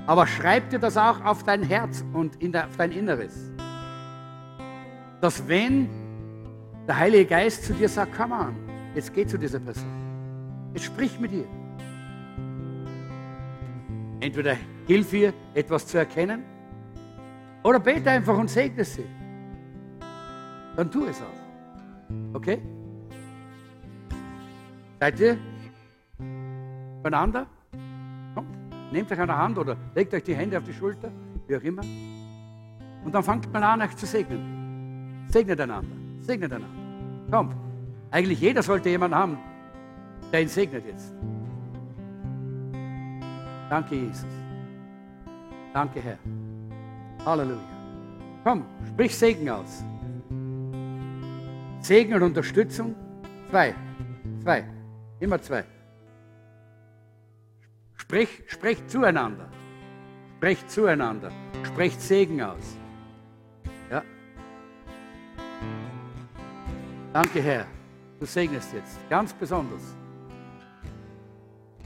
aber 0.06 0.26
schreib 0.26 0.70
dir 0.70 0.78
das 0.78 0.96
auch 0.96 1.22
auf 1.22 1.42
dein 1.42 1.62
Herz 1.62 2.02
und 2.14 2.36
in 2.36 2.56
auf 2.56 2.78
dein 2.78 2.92
Inneres. 2.92 3.52
Dass 5.20 5.46
wenn 5.46 5.88
der 6.86 6.98
Heilige 6.98 7.26
Geist 7.26 7.64
zu 7.64 7.74
dir 7.74 7.88
sagt, 7.88 8.12
komm 8.16 8.32
an, 8.32 8.56
jetzt 8.94 9.12
geh 9.12 9.26
zu 9.26 9.38
dieser 9.38 9.60
Person. 9.60 9.90
Jetzt 10.74 10.84
sprich 10.84 11.18
mit 11.20 11.32
ihr. 11.32 11.46
Entweder 14.20 14.56
hilf 14.86 15.12
ihr, 15.12 15.32
etwas 15.54 15.86
zu 15.86 15.98
erkennen, 15.98 16.42
oder 17.62 17.78
bete 17.78 18.10
einfach 18.10 18.36
und 18.36 18.48
segne 18.48 18.84
sie. 18.84 19.04
Dann 20.76 20.90
tu 20.90 21.04
es 21.04 21.20
auch. 21.20 22.34
Okay? 22.34 22.60
Seid 24.98 25.20
ihr 25.20 25.38
beieinander? 27.02 27.46
Kommt, 28.34 28.48
nehmt 28.92 29.10
euch 29.12 29.20
an 29.20 29.28
der 29.28 29.38
Hand 29.38 29.58
oder 29.58 29.76
legt 29.94 30.12
euch 30.12 30.22
die 30.22 30.34
Hände 30.34 30.58
auf 30.58 30.64
die 30.64 30.72
Schulter, 30.72 31.10
wie 31.46 31.56
auch 31.56 31.62
immer. 31.62 31.82
Und 33.04 33.14
dann 33.14 33.22
fangt 33.22 33.52
mal 33.52 33.62
an, 33.62 33.82
euch 33.82 33.96
zu 33.96 34.06
segnen. 34.06 34.59
Segnet 35.30 35.60
einander. 35.60 35.96
Segnet 36.20 36.52
einander. 36.52 37.30
Kommt. 37.30 37.54
Eigentlich 38.10 38.40
jeder 38.40 38.62
sollte 38.62 38.88
jemanden 38.88 39.16
haben, 39.16 39.38
der 40.32 40.42
ihn 40.42 40.48
segnet 40.48 40.84
jetzt. 40.84 41.14
Danke, 43.68 43.94
Jesus. 43.94 44.26
Danke, 45.72 46.00
Herr. 46.00 46.18
Halleluja. 47.24 47.60
Komm, 48.42 48.64
sprich 48.88 49.16
Segen 49.16 49.48
aus. 49.48 49.84
Segen 51.80 52.14
und 52.14 52.22
Unterstützung. 52.22 52.96
Zwei. 53.50 53.74
Zwei. 54.42 54.64
Immer 55.20 55.40
zwei. 55.40 55.64
Sprich, 57.96 58.42
sprecht 58.48 58.90
zueinander. 58.90 59.48
Sprecht 60.38 60.68
zueinander. 60.70 61.30
Sprecht 61.62 62.00
Segen 62.00 62.42
aus. 62.42 62.79
Danke, 67.12 67.42
Herr. 67.42 67.66
Du 68.20 68.26
segnest 68.26 68.72
jetzt 68.72 68.98
ganz 69.08 69.32
besonders. 69.32 69.82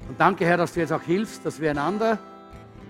Und 0.09 0.21
danke, 0.21 0.45
Herr, 0.45 0.59
dass 0.59 0.75
du 0.75 0.81
jetzt 0.81 0.93
auch 0.93 1.03
hilfst, 1.03 1.47
dass 1.47 1.61
wir 1.61 1.71
einander 1.71 2.19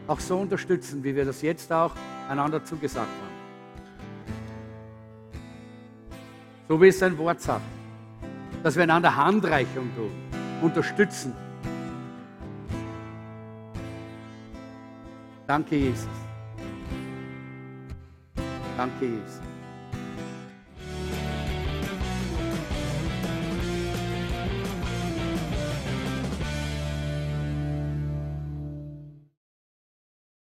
auch 0.09 0.19
so 0.19 0.39
unterstützen, 0.39 1.05
wie 1.05 1.15
wir 1.15 1.25
das 1.25 1.43
jetzt 1.43 1.73
auch 1.73 1.93
einander 2.29 2.65
zugesagt 2.65 3.07
haben. 3.07 3.35
So 6.69 6.81
wie 6.81 6.89
es 6.89 6.99
sein 6.99 7.17
Wort 7.19 7.41
sagt, 7.41 7.63
dass 8.63 8.75
wir 8.75 8.83
einander 8.83 9.15
Handreichung 9.15 9.95
tun, 9.95 10.11
unterstützen. 10.63 11.35
Danke, 15.47 15.77
Jesus. 15.77 16.09
Danke, 18.77 19.05
Jesus. 19.05 19.44